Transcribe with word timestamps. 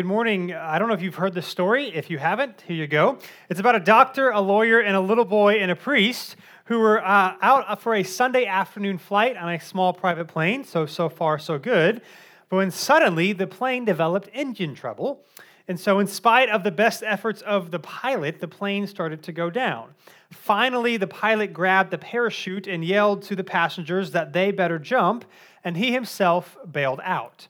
Good 0.00 0.06
morning. 0.06 0.54
I 0.54 0.78
don't 0.78 0.86
know 0.86 0.94
if 0.94 1.02
you've 1.02 1.16
heard 1.16 1.34
this 1.34 1.48
story. 1.48 1.88
If 1.88 2.08
you 2.08 2.18
haven't, 2.18 2.60
here 2.60 2.76
you 2.76 2.86
go. 2.86 3.18
It's 3.50 3.58
about 3.58 3.74
a 3.74 3.80
doctor, 3.80 4.30
a 4.30 4.40
lawyer, 4.40 4.78
and 4.78 4.94
a 4.94 5.00
little 5.00 5.24
boy 5.24 5.54
and 5.54 5.72
a 5.72 5.74
priest 5.74 6.36
who 6.66 6.78
were 6.78 7.04
uh, 7.04 7.34
out 7.42 7.82
for 7.82 7.96
a 7.96 8.04
Sunday 8.04 8.46
afternoon 8.46 8.98
flight 8.98 9.36
on 9.36 9.52
a 9.52 9.58
small 9.58 9.92
private 9.92 10.28
plane. 10.28 10.62
So, 10.62 10.86
so 10.86 11.08
far, 11.08 11.40
so 11.40 11.58
good. 11.58 12.00
But 12.48 12.58
when 12.58 12.70
suddenly 12.70 13.32
the 13.32 13.48
plane 13.48 13.84
developed 13.84 14.30
engine 14.32 14.76
trouble. 14.76 15.24
And 15.66 15.80
so, 15.80 15.98
in 15.98 16.06
spite 16.06 16.48
of 16.48 16.62
the 16.62 16.70
best 16.70 17.02
efforts 17.02 17.42
of 17.42 17.72
the 17.72 17.80
pilot, 17.80 18.38
the 18.38 18.46
plane 18.46 18.86
started 18.86 19.24
to 19.24 19.32
go 19.32 19.50
down. 19.50 19.94
Finally, 20.30 20.98
the 20.98 21.08
pilot 21.08 21.52
grabbed 21.52 21.90
the 21.90 21.98
parachute 21.98 22.68
and 22.68 22.84
yelled 22.84 23.22
to 23.22 23.34
the 23.34 23.42
passengers 23.42 24.12
that 24.12 24.32
they 24.32 24.52
better 24.52 24.78
jump, 24.78 25.24
and 25.64 25.76
he 25.76 25.90
himself 25.90 26.56
bailed 26.70 27.00
out. 27.02 27.48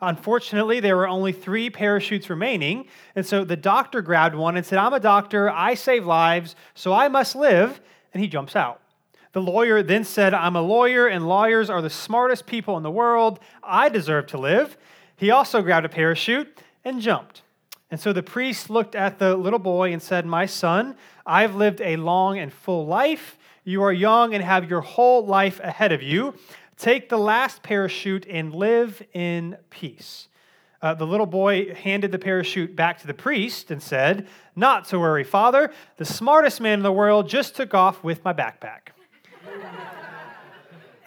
Unfortunately, 0.00 0.80
there 0.80 0.96
were 0.96 1.08
only 1.08 1.32
three 1.32 1.70
parachutes 1.70 2.30
remaining. 2.30 2.86
And 3.16 3.26
so 3.26 3.44
the 3.44 3.56
doctor 3.56 4.00
grabbed 4.00 4.34
one 4.34 4.56
and 4.56 4.64
said, 4.64 4.78
I'm 4.78 4.92
a 4.92 5.00
doctor, 5.00 5.50
I 5.50 5.74
save 5.74 6.06
lives, 6.06 6.54
so 6.74 6.92
I 6.92 7.08
must 7.08 7.34
live. 7.34 7.80
And 8.14 8.22
he 8.22 8.28
jumps 8.28 8.54
out. 8.54 8.80
The 9.32 9.42
lawyer 9.42 9.82
then 9.82 10.04
said, 10.04 10.32
I'm 10.34 10.56
a 10.56 10.62
lawyer, 10.62 11.06
and 11.06 11.28
lawyers 11.28 11.68
are 11.68 11.82
the 11.82 11.90
smartest 11.90 12.46
people 12.46 12.76
in 12.76 12.82
the 12.82 12.90
world. 12.90 13.40
I 13.62 13.88
deserve 13.88 14.26
to 14.28 14.38
live. 14.38 14.76
He 15.16 15.30
also 15.30 15.62
grabbed 15.62 15.84
a 15.84 15.88
parachute 15.88 16.62
and 16.84 17.00
jumped. 17.00 17.42
And 17.90 18.00
so 18.00 18.12
the 18.12 18.22
priest 18.22 18.70
looked 18.70 18.94
at 18.94 19.18
the 19.18 19.36
little 19.36 19.58
boy 19.58 19.92
and 19.92 20.02
said, 20.02 20.26
My 20.26 20.46
son, 20.46 20.96
I've 21.26 21.54
lived 21.54 21.80
a 21.80 21.96
long 21.96 22.38
and 22.38 22.52
full 22.52 22.86
life. 22.86 23.38
You 23.64 23.82
are 23.82 23.92
young 23.92 24.34
and 24.34 24.42
have 24.42 24.70
your 24.70 24.80
whole 24.80 25.26
life 25.26 25.60
ahead 25.60 25.92
of 25.92 26.02
you. 26.02 26.34
Take 26.78 27.08
the 27.08 27.18
last 27.18 27.64
parachute 27.64 28.24
and 28.30 28.54
live 28.54 29.02
in 29.12 29.56
peace. 29.68 30.28
Uh, 30.80 30.94
the 30.94 31.06
little 31.06 31.26
boy 31.26 31.74
handed 31.74 32.12
the 32.12 32.20
parachute 32.20 32.76
back 32.76 33.00
to 33.00 33.08
the 33.08 33.14
priest 33.14 33.72
and 33.72 33.82
said, 33.82 34.28
Not 34.54 34.84
to 34.86 35.00
worry, 35.00 35.24
father. 35.24 35.72
The 35.96 36.04
smartest 36.04 36.60
man 36.60 36.74
in 36.74 36.82
the 36.84 36.92
world 36.92 37.28
just 37.28 37.56
took 37.56 37.74
off 37.74 38.04
with 38.04 38.24
my 38.24 38.32
backpack. 38.32 38.90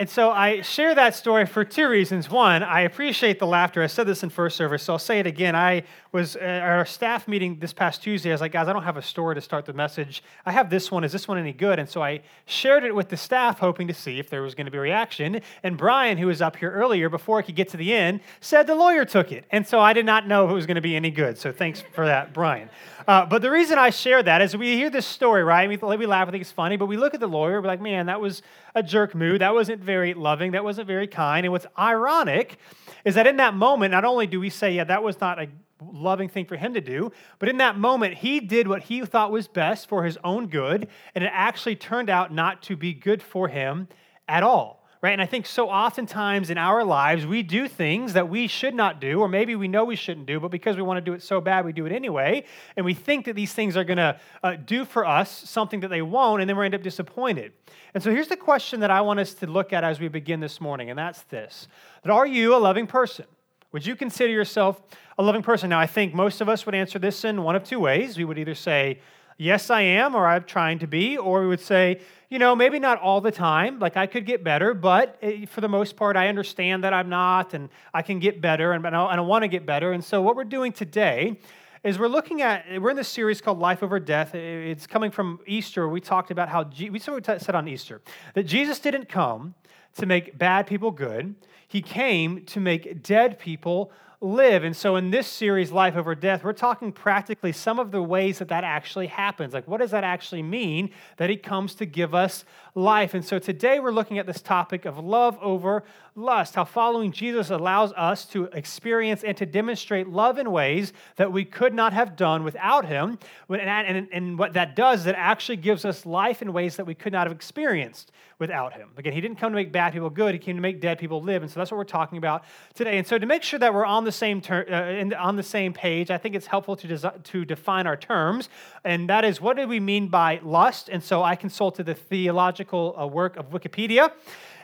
And 0.02 0.09
so 0.09 0.31
I 0.31 0.61
share 0.61 0.95
that 0.95 1.13
story 1.13 1.45
for 1.45 1.63
two 1.63 1.88
reasons. 1.88 2.27
One, 2.27 2.63
I 2.63 2.81
appreciate 2.81 3.38
the 3.38 3.45
laughter. 3.45 3.83
I 3.83 3.85
said 3.85 4.07
this 4.07 4.23
in 4.23 4.31
first 4.31 4.57
service, 4.57 4.81
so 4.81 4.94
I'll 4.94 4.97
say 4.97 5.19
it 5.19 5.27
again. 5.27 5.55
I 5.55 5.83
was 6.11 6.35
at 6.38 6.63
our 6.63 6.88
staff 6.88 7.27
meeting 7.27 7.59
this 7.59 7.71
past 7.71 8.02
Tuesday. 8.02 8.31
I 8.31 8.33
was 8.33 8.41
like, 8.41 8.52
guys, 8.52 8.67
I 8.67 8.73
don't 8.73 8.81
have 8.81 8.97
a 8.97 9.03
story 9.03 9.35
to 9.35 9.41
start 9.41 9.67
the 9.67 9.73
message. 9.73 10.23
I 10.44 10.53
have 10.53 10.72
this 10.72 10.89
one. 10.89 11.03
Is 11.03 11.11
this 11.11 11.27
one 11.27 11.38
any 11.38 11.53
good? 11.53 11.77
And 11.77 11.88
so 11.88 12.02
I 12.02 12.22
shared 12.47 12.83
it 12.83 12.95
with 12.95 13.09
the 13.09 13.16
staff, 13.16 13.59
hoping 13.59 13.88
to 13.89 13.94
see 13.94 14.17
if 14.17 14.27
there 14.27 14.41
was 14.41 14.55
going 14.55 14.66
to 14.66 14.72
be 14.72 14.79
a 14.79 14.81
reaction. 14.81 15.39
And 15.61 15.77
Brian, 15.77 16.17
who 16.17 16.25
was 16.25 16.41
up 16.41 16.55
here 16.55 16.72
earlier, 16.72 17.07
before 17.07 17.38
I 17.38 17.44
could 17.44 17.55
get 17.55 17.69
to 17.69 17.77
the 17.77 17.94
end, 17.94 18.22
said 18.39 18.66
the 18.66 18.73
lawyer 18.73 19.05
took 19.05 19.31
it. 19.31 19.45
And 19.52 19.67
so 19.67 19.79
I 19.79 19.94
did 19.94 20.07
not 20.07 20.27
know 20.27 20.45
if 20.45 20.49
it 20.49 20.55
was 20.55 20.66
going 20.66 20.75
to 20.75 20.81
be 20.81 20.95
any 20.95 21.11
good. 21.11 21.38
So 21.38 21.52
thanks 21.52 21.79
for 21.79 22.07
that, 22.07 22.33
Brian. 22.33 22.72
Uh, 23.07 23.25
but 23.25 23.41
the 23.41 23.52
reason 23.52 23.77
I 23.77 23.89
share 23.89 24.21
that 24.23 24.41
is 24.41 24.55
we 24.55 24.75
hear 24.75 24.89
this 24.89 25.05
story, 25.05 25.44
right? 25.44 25.67
We, 25.67 25.77
we 25.77 26.05
laugh, 26.05 26.27
I 26.27 26.31
think 26.31 26.41
it's 26.41 26.52
funny, 26.52 26.77
but 26.77 26.85
we 26.85 26.97
look 26.97 27.13
at 27.13 27.19
the 27.19 27.27
lawyer, 27.27 27.61
we're 27.61 27.67
like, 27.67 27.81
man, 27.81 28.05
that 28.07 28.21
was 28.21 28.41
a 28.75 28.83
jerk 28.83 29.16
move. 29.16 29.39
That 29.39 29.53
wasn't 29.53 29.81
very 29.81 30.13
loving. 30.13 30.52
That 30.52 30.63
wasn't 30.63 30.88
very 30.88 31.07
kind. 31.07 31.45
And 31.45 31.52
what's 31.52 31.66
ironic 31.77 32.57
is 33.05 33.16
that 33.16 33.27
in 33.27 33.38
that 33.38 33.53
moment, 33.53 33.91
not 33.91 34.05
only 34.05 34.27
do 34.27 34.39
we 34.39 34.49
say, 34.49 34.73
yeah, 34.73 34.83
that 34.85 35.03
was 35.03 35.19
not 35.19 35.39
a 35.39 35.47
loving 35.81 36.29
thing 36.29 36.45
for 36.45 36.55
him 36.55 36.73
to 36.75 36.81
do, 36.81 37.11
but 37.39 37.49
in 37.49 37.57
that 37.57 37.77
moment, 37.77 38.16
he 38.16 38.39
did 38.39 38.67
what 38.67 38.83
he 38.83 39.03
thought 39.03 39.31
was 39.31 39.47
best 39.47 39.89
for 39.89 40.03
his 40.03 40.17
own 40.23 40.47
good, 40.47 40.88
and 41.16 41.23
it 41.23 41.31
actually 41.33 41.75
turned 41.75 42.09
out 42.09 42.31
not 42.31 42.61
to 42.63 42.75
be 42.75 42.94
good 42.94 43.23
for 43.23 43.47
him 43.47 43.88
at 44.27 44.44
all 44.44 44.81
right? 45.02 45.13
And 45.13 45.21
I 45.21 45.25
think 45.25 45.47
so 45.47 45.67
oftentimes 45.69 46.52
in 46.52 46.59
our 46.59 46.83
lives, 46.83 47.25
we 47.25 47.41
do 47.41 47.67
things 47.67 48.13
that 48.13 48.30
we 48.30 48.47
should 48.47 48.75
not 48.75 49.02
do, 49.02 49.19
or 49.19 49.27
maybe 49.27 49.55
we 49.55 49.67
know 49.67 49.83
we 49.83 49.95
shouldn't 49.95 50.27
do, 50.27 50.39
but 50.39 50.52
because 50.52 50.75
we 50.75 50.83
want 50.83 50.97
to 50.97 51.02
do 51.02 51.13
it 51.13 51.23
so 51.23 51.41
bad, 51.41 51.66
we 51.66 51.73
do 51.73 51.88
it 51.88 51.91
anyway. 51.91 52.45
And 52.77 52.85
we 52.85 52.94
think 52.94 53.25
that 53.25 53.35
these 53.35 53.52
things 53.52 53.75
are 53.75 53.83
going 53.83 53.97
to 53.97 54.19
uh, 54.44 54.57
do 54.63 54.85
for 54.85 55.05
us 55.05 55.31
something 55.49 55.79
that 55.79 55.88
they 55.88 56.03
won't, 56.03 56.41
and 56.41 56.49
then 56.49 56.55
we 56.55 56.66
end 56.66 56.75
up 56.75 56.83
disappointed. 56.83 57.52
And 57.95 58.03
so 58.03 58.11
here's 58.11 58.27
the 58.27 58.38
question 58.38 58.79
that 58.81 58.91
I 58.91 59.01
want 59.01 59.19
us 59.19 59.34
to 59.35 59.47
look 59.47 59.73
at 59.73 59.84
as 59.84 60.00
we 60.00 60.07
begin 60.07 60.40
this 60.40 60.61
morning, 60.61 60.90
and 60.91 61.00
that's 61.00 61.23
this 61.23 61.67
that 62.03 62.11
are 62.11 62.28
you 62.28 62.56
a 62.56 62.57
loving 62.57 62.85
person? 62.85 63.25
Would 63.72 63.85
you 63.85 63.95
consider 63.95 64.34
yourself 64.34 64.81
a 65.17 65.23
loving 65.23 65.41
person? 65.41 65.69
Now, 65.69 65.79
I 65.79 65.88
think 65.88 66.13
most 66.13 66.41
of 66.41 66.50
us 66.50 66.66
would 66.66 66.75
answer 66.75 67.00
this 67.00 67.23
in 67.23 67.41
one 67.41 67.56
of 67.56 67.63
two 67.63 67.79
ways. 67.79 68.17
We 68.17 68.25
would 68.25 68.38
either 68.38 68.56
say, 68.56 69.00
Yes, 69.41 69.72
I 69.72 69.81
am, 69.81 70.13
or 70.13 70.28
I'm 70.28 70.44
trying 70.44 70.78
to 70.78 70.88
be, 70.88 71.18
or 71.18 71.41
we 71.41 71.47
would 71.47 71.62
say, 71.62 72.02
you 72.29 72.38
know, 72.38 72.56
maybe 72.56 72.78
not 72.78 73.02
all 73.02 73.22
the 73.22 73.31
time. 73.31 73.79
Like 73.79 73.97
I 73.97 74.06
could 74.06 74.28
get 74.28 74.44
better, 74.44 74.75
but 74.75 75.18
eh, 75.24 75.47
for 75.47 75.62
the 75.62 75.68
most 75.68 75.96
part, 75.96 76.16
I 76.16 76.28
understand 76.28 76.84
that 76.84 76.94
I'm 76.94 77.09
not, 77.09 77.56
and 77.56 77.69
I 77.91 78.03
can 78.03 78.19
get 78.19 78.40
better, 78.40 78.74
and, 78.74 78.85
I, 78.85 79.19
want 79.19 79.41
to 79.41 79.47
get 79.47 79.66
better. 79.66 79.94
And 79.94 80.03
so, 80.03 80.22
what 80.22 80.35
we're 80.35 80.44
doing 80.44 80.72
today 80.72 81.40
is 81.84 81.97
we're 81.97 82.07
looking 82.07 82.44
at 82.44 82.66
we're 82.79 82.91
in 82.91 82.96
this 82.96 83.07
series 83.07 83.41
called 83.41 83.57
life 83.57 83.81
over 83.81 84.00
death 84.00 84.35
it's 84.35 84.85
coming 84.85 85.09
from 85.09 85.40
easter 85.47 85.90
we 85.90 86.00
talked 86.00 86.29
about 86.29 86.47
how 86.47 86.63
we 86.91 87.00
said 87.00 87.56
on 87.56 87.68
easter 87.68 88.00
that 88.35 88.44
jesus 88.44 88.78
didn't 88.78 89.09
come 89.09 89.56
to 89.97 90.06
make 90.06 90.38
bad 90.38 90.68
people 90.68 90.91
good 90.91 91.34
he 91.68 91.81
came 91.81 92.46
to 92.46 92.59
make 92.59 93.02
dead 93.02 93.40
people 93.40 93.91
live. 94.22 94.64
And 94.64 94.78
so, 94.78 94.96
in 94.98 95.09
this 95.09 95.26
series, 95.26 95.72
Life 95.72 95.96
Over 95.96 96.14
Death, 96.14 96.44
we're 96.44 96.54
talking 96.54 96.92
practically 96.92 97.52
some 97.52 97.80
of 97.80 97.90
the 97.90 98.04
ways 98.04 98.38
that 98.38 98.50
that 98.50 98.64
actually 98.64 99.08
happens. 99.08 99.52
Like, 99.52 99.68
what 99.68 99.80
does 99.80 99.92
that 99.92 100.04
actually 100.04 100.44
mean 100.44 100.92
that 101.18 101.32
He 101.32 101.38
comes 101.38 101.74
to 101.76 101.88
give 101.88 102.14
us 102.14 102.46
life? 102.76 103.16
And 103.16 103.26
so, 103.26 103.40
today 103.40 103.80
we're 103.80 103.92
looking 103.92 104.20
at 104.20 104.28
this 104.28 104.40
topic 104.40 104.86
of 104.86 105.00
love 105.00 105.40
over 105.42 105.84
lust, 106.16 106.55
how 106.55 106.66
following 106.66 107.11
Jesus 107.11 107.49
allows 107.49 107.94
us 107.94 108.25
to 108.25 108.45
experience 108.45 109.23
and 109.23 109.35
to 109.38 109.45
demonstrate 109.45 110.07
love 110.07 110.38
in 110.38 110.51
ways 110.51 110.91
that 111.16 111.31
we 111.31 111.45
could 111.45 111.73
not 111.73 111.94
have 111.94 112.16
done 112.16 112.44
without 112.44 112.85
Him. 112.85 113.17
And, 113.49 114.38
what 114.38 114.53
that 114.53 114.75
does 114.75 115.01
is 115.01 115.07
it 115.07 115.16
actually 115.17 115.57
gives 115.57 115.85
us 115.85 116.05
life 116.05 116.41
in 116.41 116.51
ways 116.53 116.75
that 116.77 116.85
we 116.85 116.95
could 116.95 117.13
not 117.13 117.27
have 117.27 117.35
experienced 117.35 118.11
without 118.39 118.73
Him. 118.73 118.89
Again, 118.97 119.13
He 119.13 119.22
didn't 119.22 119.38
come 119.38 119.51
to 119.51 119.55
make 119.55 119.72
bad 119.72 119.94
people 119.94 120.09
good, 120.09 120.33
He 120.33 120.39
came 120.39 120.55
to 120.55 120.61
make 120.61 120.81
dead 120.81 120.99
people 120.99 121.22
live. 121.22 121.44
And 121.44 121.51
so, 121.51 121.59
that's 121.59 121.72
what 121.72 121.77
we're 121.77 121.83
talking 121.85 122.17
about 122.17 122.43
today. 122.73 122.97
And 122.97 123.07
so, 123.07 123.17
to 123.17 123.25
make 123.25 123.43
sure 123.43 123.59
that 123.59 123.73
we're 123.73 123.85
on 123.85 124.03
the 124.03 124.11
same, 124.11 124.41
ter- 124.41 124.66
uh, 124.69 125.16
on 125.17 125.35
the 125.38 125.43
same 125.43 125.73
page, 125.73 126.11
I 126.11 126.17
think 126.17 126.35
it's 126.35 126.47
helpful 126.47 126.75
to, 126.75 126.88
des- 126.88 127.19
to 127.23 127.45
define 127.45 127.88
our 127.88 127.97
terms. 127.97 128.49
And 128.83 129.09
that 129.09 129.23
is, 129.23 129.39
what 129.39 129.55
do 129.55 129.67
we 129.67 129.79
mean 129.79 130.09
by 130.09 130.41
lust? 130.43 130.89
And 130.89 131.01
so, 131.01 131.23
I 131.23 131.35
consulted 131.35 131.85
the 131.85 131.95
theological 131.95 132.95
uh, 132.99 133.07
work 133.07 133.38
of 133.38 133.51
Wikipedia 133.51 134.11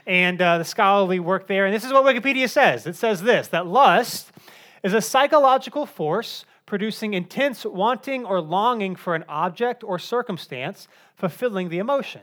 and 0.08 0.42
uh, 0.42 0.58
the 0.58 0.64
scholarly 0.64 1.20
work 1.20 1.48
there. 1.48 1.66
And 1.66 1.76
this 1.76 1.84
is 1.84 1.94
what 1.94 2.04
Wikipedia 2.04 2.50
says 2.50 2.88
it 2.88 2.96
says 2.96 3.22
this 3.22 3.50
that 3.50 3.68
lust 3.68 4.32
is 4.82 4.94
a 4.94 5.02
psychological 5.02 5.86
force 5.86 6.46
producing 6.66 7.14
intense 7.14 7.66
wanting 7.66 8.26
or 8.26 8.42
longing 8.42 8.96
for 8.96 9.16
an 9.16 9.24
object 9.30 9.84
or 9.84 10.00
circumstance, 10.00 10.88
fulfilling 11.16 11.70
the 11.70 11.78
emotion. 11.78 12.22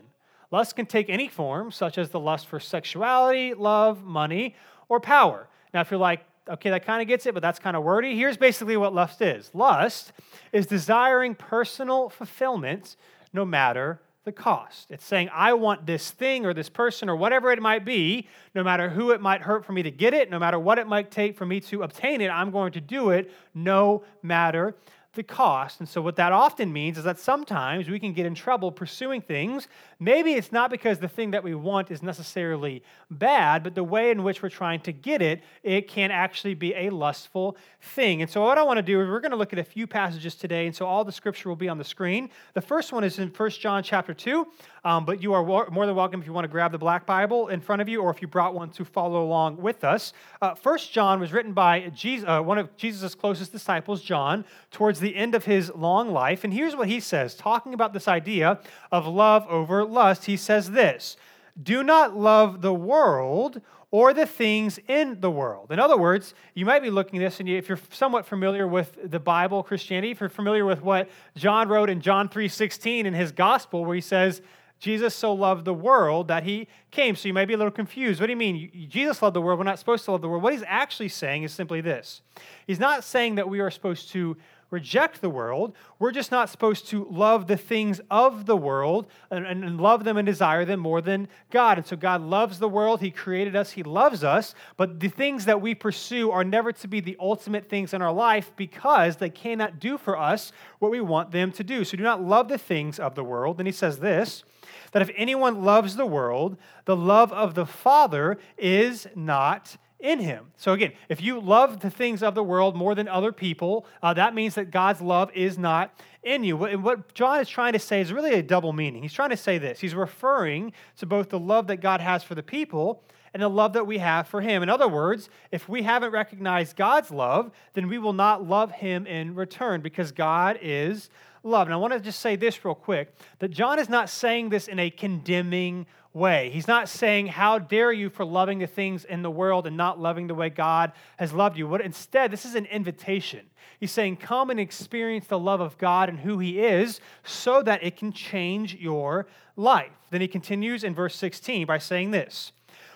Lust 0.51 0.75
can 0.75 0.85
take 0.85 1.09
any 1.09 1.27
form, 1.27 1.71
such 1.71 1.97
as 1.97 2.09
the 2.09 2.19
lust 2.19 2.47
for 2.47 2.59
sexuality, 2.59 3.53
love, 3.53 4.03
money, 4.03 4.55
or 4.87 4.99
power. 4.99 5.47
Now, 5.73 5.81
if 5.81 5.89
you're 5.89 5.99
like, 5.99 6.23
okay, 6.47 6.69
that 6.69 6.85
kind 6.85 7.01
of 7.01 7.07
gets 7.07 7.25
it, 7.25 7.33
but 7.33 7.41
that's 7.41 7.57
kind 7.57 7.75
of 7.75 7.83
wordy, 7.83 8.15
here's 8.15 8.37
basically 8.37 8.77
what 8.77 8.93
lust 8.93 9.21
is 9.21 9.51
lust 9.53 10.13
is 10.51 10.67
desiring 10.67 11.35
personal 11.35 12.09
fulfillment 12.09 12.95
no 13.33 13.45
matter 13.45 13.99
the 14.25 14.31
cost. 14.31 14.91
It's 14.91 15.05
saying, 15.05 15.29
I 15.31 15.53
want 15.53 15.85
this 15.85 16.11
thing 16.11 16.45
or 16.45 16.53
this 16.53 16.67
person 16.67 17.09
or 17.09 17.15
whatever 17.15 17.51
it 17.51 17.61
might 17.61 17.85
be, 17.85 18.27
no 18.53 18.63
matter 18.63 18.89
who 18.89 19.11
it 19.11 19.21
might 19.21 19.41
hurt 19.41 19.63
for 19.63 19.71
me 19.71 19.83
to 19.83 19.91
get 19.91 20.13
it, 20.13 20.29
no 20.29 20.39
matter 20.39 20.59
what 20.59 20.79
it 20.79 20.87
might 20.87 21.11
take 21.11 21.37
for 21.37 21.45
me 21.45 21.59
to 21.61 21.83
obtain 21.83 22.21
it, 22.21 22.29
I'm 22.29 22.51
going 22.51 22.73
to 22.73 22.81
do 22.81 23.11
it 23.11 23.31
no 23.53 24.03
matter 24.21 24.75
the 25.15 25.23
cost. 25.23 25.79
And 25.79 25.89
so, 25.89 26.01
what 26.01 26.15
that 26.17 26.31
often 26.31 26.71
means 26.71 26.97
is 26.97 27.03
that 27.03 27.19
sometimes 27.19 27.89
we 27.89 27.99
can 27.99 28.13
get 28.13 28.25
in 28.25 28.35
trouble 28.35 28.71
pursuing 28.71 29.21
things. 29.21 29.67
Maybe 29.99 30.33
it's 30.33 30.51
not 30.51 30.69
because 30.69 30.99
the 30.99 31.07
thing 31.07 31.31
that 31.31 31.43
we 31.43 31.55
want 31.55 31.91
is 31.91 32.03
necessarily 32.03 32.83
bad, 33.09 33.63
but 33.63 33.75
the 33.75 33.83
way 33.83 34.11
in 34.11 34.23
which 34.23 34.43
we're 34.43 34.49
trying 34.49 34.81
to 34.81 34.91
get 34.91 35.21
it, 35.21 35.43
it 35.63 35.87
can 35.87 36.11
actually 36.11 36.53
be 36.53 36.73
a 36.75 36.89
lustful 36.89 37.57
thing. 37.81 38.21
And 38.21 38.29
so, 38.29 38.41
what 38.41 38.57
I 38.57 38.63
want 38.63 38.77
to 38.77 38.83
do 38.83 39.01
is 39.01 39.07
we're 39.07 39.19
going 39.19 39.31
to 39.31 39.37
look 39.37 39.53
at 39.53 39.59
a 39.59 39.63
few 39.63 39.87
passages 39.87 40.35
today. 40.35 40.67
And 40.67 40.75
so, 40.75 40.85
all 40.85 41.03
the 41.03 41.11
scripture 41.11 41.49
will 41.49 41.55
be 41.55 41.69
on 41.69 41.77
the 41.77 41.83
screen. 41.83 42.29
The 42.53 42.61
first 42.61 42.93
one 42.93 43.03
is 43.03 43.17
in 43.19 43.29
1 43.29 43.49
John 43.51 43.81
chapter 43.81 44.13
2. 44.13 44.45
Um, 44.85 45.03
but 45.03 45.19
you 45.19 45.33
are 45.33 45.43
more 45.43 45.87
than 45.87 45.95
welcome 45.95 46.21
if 46.21 46.27
you 46.27 46.33
want 46.33 46.45
to 46.45 46.49
grab 46.49 46.71
the 46.71 46.77
black 46.77 47.07
Bible 47.07 47.47
in 47.47 47.59
front 47.59 47.81
of 47.81 47.89
you 47.89 48.01
or 48.03 48.11
if 48.11 48.21
you 48.21 48.27
brought 48.27 48.53
one 48.53 48.69
to 48.69 48.85
follow 48.85 49.23
along 49.23 49.57
with 49.57 49.83
us. 49.83 50.13
Uh, 50.43 50.53
First 50.53 50.91
John 50.91 51.19
was 51.19 51.33
written 51.33 51.53
by 51.53 51.89
Jesus, 51.89 52.29
uh, 52.29 52.39
one 52.39 52.59
of 52.59 52.77
Jesus' 52.77 53.15
closest 53.15 53.51
disciples, 53.51 54.03
John, 54.03 54.45
towards 54.69 54.99
the 54.99 55.04
end 55.13 55.35
of 55.35 55.43
his 55.43 55.69
long 55.75 56.11
life. 56.11 56.45
And 56.45 56.53
here's 56.53 56.75
what 56.75 56.87
he 56.87 57.01
says, 57.01 57.35
talking 57.35 57.73
about 57.73 57.91
this 57.91 58.07
idea 58.07 58.61
of 58.91 59.05
love 59.05 59.45
over 59.49 59.83
lust. 59.83 60.25
He 60.25 60.37
says 60.37 60.71
this 60.71 61.17
Do 61.61 61.83
not 61.83 62.15
love 62.15 62.61
the 62.61 62.73
world 62.73 63.59
or 63.91 64.13
the 64.13 64.25
things 64.25 64.79
in 64.87 65.19
the 65.21 65.29
world. 65.29 65.71
In 65.71 65.79
other 65.79 65.97
words, 65.97 66.33
you 66.53 66.65
might 66.65 66.81
be 66.81 66.89
looking 66.89 67.21
at 67.21 67.27
this, 67.27 67.39
and 67.39 67.47
if 67.47 67.69
you're 67.69 67.79
somewhat 67.91 68.25
familiar 68.25 68.67
with 68.67 68.97
the 69.09 69.19
Bible, 69.19 69.63
Christianity, 69.63 70.11
if 70.11 70.19
you're 70.19 70.29
familiar 70.29 70.65
with 70.65 70.81
what 70.81 71.09
John 71.35 71.67
wrote 71.67 71.89
in 71.89 72.01
John 72.01 72.29
3:16 72.29 73.05
in 73.05 73.13
his 73.13 73.31
gospel, 73.31 73.85
where 73.85 73.95
he 73.95 74.01
says, 74.01 74.41
Jesus 74.79 75.15
so 75.15 75.33
loved 75.33 75.65
the 75.65 75.73
world 75.73 76.27
that 76.27 76.43
he 76.43 76.67
came. 76.91 77.15
So 77.15 77.27
you 77.27 77.33
may 77.33 77.45
be 77.45 77.53
a 77.53 77.57
little 77.57 77.71
confused. 77.71 78.19
What 78.19 78.27
do 78.27 78.33
you 78.33 78.37
mean? 78.37 78.87
Jesus 78.89 79.21
loved 79.21 79.35
the 79.35 79.41
world. 79.41 79.57
We're 79.57 79.65
not 79.65 79.79
supposed 79.79 80.05
to 80.05 80.11
love 80.11 80.21
the 80.21 80.29
world. 80.29 80.43
What 80.43 80.53
he's 80.53 80.63
actually 80.67 81.09
saying 81.09 81.43
is 81.43 81.53
simply 81.53 81.81
this 81.81 82.21
He's 82.67 82.79
not 82.79 83.03
saying 83.03 83.35
that 83.35 83.47
we 83.47 83.59
are 83.59 83.71
supposed 83.71 84.09
to 84.09 84.35
reject 84.71 85.21
the 85.21 85.29
world. 85.29 85.73
We're 85.99 86.11
just 86.11 86.31
not 86.31 86.49
supposed 86.49 86.87
to 86.89 87.05
love 87.09 87.47
the 87.47 87.57
things 87.57 88.01
of 88.09 88.45
the 88.45 88.57
world 88.57 89.07
and, 89.29 89.45
and, 89.45 89.79
love 89.79 90.03
them 90.03 90.17
and 90.17 90.25
desire 90.25 90.65
them 90.65 90.79
more 90.79 91.01
than 91.01 91.27
God. 91.51 91.77
And 91.77 91.85
so 91.85 91.95
God 91.95 92.21
loves 92.21 92.59
the 92.59 92.69
world. 92.69 93.01
He 93.01 93.11
created 93.11 93.55
us, 93.55 93.71
He 93.71 93.83
loves 93.83 94.23
us. 94.23 94.55
But 94.77 94.99
the 94.99 95.09
things 95.09 95.45
that 95.45 95.61
we 95.61 95.75
pursue 95.75 96.31
are 96.31 96.43
never 96.43 96.71
to 96.71 96.87
be 96.87 96.99
the 96.99 97.17
ultimate 97.19 97.69
things 97.69 97.93
in 97.93 98.01
our 98.01 98.13
life 98.13 98.51
because 98.55 99.17
they 99.17 99.29
cannot 99.29 99.79
do 99.79 99.97
for 99.97 100.17
us 100.17 100.51
what 100.79 100.91
we 100.91 101.01
want 101.01 101.31
them 101.31 101.51
to 101.53 101.63
do. 101.63 101.83
So 101.83 101.97
do 101.97 102.03
not 102.03 102.23
love 102.23 102.47
the 102.47 102.57
things 102.57 102.99
of 102.99 103.15
the 103.15 103.23
world. 103.23 103.59
And 103.59 103.67
He 103.67 103.73
says 103.73 103.99
this 103.99 104.43
that 104.91 105.01
if 105.01 105.11
anyone 105.15 105.63
loves 105.63 105.95
the 105.95 106.05
world, 106.05 106.57
the 106.85 106.95
love 106.95 107.31
of 107.33 107.53
the 107.53 107.65
Father 107.65 108.37
is 108.57 109.07
not 109.15 109.77
in 110.05 110.19
him. 110.19 110.51
So, 110.55 110.73
again, 110.73 110.93
if 111.09 111.19
you 111.19 111.39
love 111.39 111.79
the 111.79 111.89
things 111.89 112.21
of 112.21 112.35
the 112.35 112.43
world 112.43 112.75
more 112.75 112.93
than 112.93 113.07
other 113.07 113.31
people, 113.31 113.87
uh, 114.03 114.13
that 114.13 114.35
means 114.35 114.53
that 114.55 114.69
God's 114.69 115.01
love 115.01 115.31
is 115.33 115.57
not 115.57 115.99
in 116.21 116.43
you. 116.43 116.63
And 116.65 116.83
what 116.83 117.13
John 117.15 117.39
is 117.39 117.49
trying 117.49 117.73
to 117.73 117.79
say 117.79 118.01
is 118.01 118.13
really 118.13 118.33
a 118.33 118.43
double 118.43 118.71
meaning. 118.71 119.01
He's 119.01 119.13
trying 119.13 119.31
to 119.31 119.37
say 119.37 119.57
this 119.57 119.79
he's 119.79 119.95
referring 119.95 120.73
to 120.97 121.05
both 121.05 121.29
the 121.29 121.39
love 121.39 121.67
that 121.67 121.77
God 121.77 122.01
has 122.01 122.23
for 122.23 122.35
the 122.35 122.43
people 122.43 123.03
and 123.33 123.41
the 123.41 123.49
love 123.49 123.73
that 123.73 123.87
we 123.87 123.97
have 123.97 124.27
for 124.27 124.41
him. 124.41 124.61
In 124.63 124.69
other 124.69 124.87
words, 124.87 125.29
if 125.51 125.67
we 125.67 125.81
haven't 125.81 126.11
recognized 126.11 126.75
God's 126.75 127.11
love, 127.11 127.51
then 127.73 127.87
we 127.87 127.97
will 127.97 128.13
not 128.13 128.47
love 128.47 128.71
him 128.71 129.07
in 129.07 129.35
return 129.35 129.81
because 129.81 130.11
God 130.11 130.59
is 130.61 131.09
love. 131.43 131.67
And 131.67 131.73
I 131.73 131.77
want 131.77 131.93
to 131.93 131.99
just 131.99 132.19
say 132.19 132.35
this 132.35 132.63
real 132.63 132.75
quick 132.75 133.13
that 133.39 133.49
John 133.49 133.79
is 133.79 133.89
not 133.89 134.09
saying 134.09 134.49
this 134.49 134.67
in 134.67 134.79
a 134.79 134.89
condemning 134.89 135.87
way. 136.15 136.49
He's 136.49 136.67
not 136.67 136.89
saying, 136.89 137.27
How 137.27 137.59
dare 137.59 137.91
you 137.91 138.09
for 138.09 138.25
loving 138.25 138.59
the 138.59 138.67
things 138.67 139.05
in 139.05 139.21
the 139.21 139.29
world 139.29 139.67
and 139.67 139.77
not 139.77 139.99
loving 139.99 140.27
the 140.27 140.35
way 140.35 140.49
God 140.49 140.93
has 141.17 141.33
loved 141.33 141.57
you. 141.57 141.67
What 141.67 141.81
instead, 141.81 142.31
this 142.31 142.45
is 142.45 142.55
an 142.55 142.65
invitation. 142.65 143.45
He's 143.79 143.91
saying, 143.91 144.17
Come 144.17 144.49
and 144.49 144.59
experience 144.59 145.27
the 145.27 145.37
love 145.37 145.59
of 145.59 145.77
God 145.77 146.09
and 146.09 146.19
who 146.19 146.39
He 146.39 146.59
is 146.59 146.99
so 147.23 147.61
that 147.63 147.83
it 147.83 147.97
can 147.97 148.11
change 148.13 148.75
your 148.75 149.27
life. 149.55 149.91
Then 150.11 150.21
he 150.21 150.27
continues 150.27 150.83
in 150.83 150.95
verse 150.95 151.15
16 151.15 151.65
by 151.65 151.77
saying 151.77 152.11
this 152.11 152.51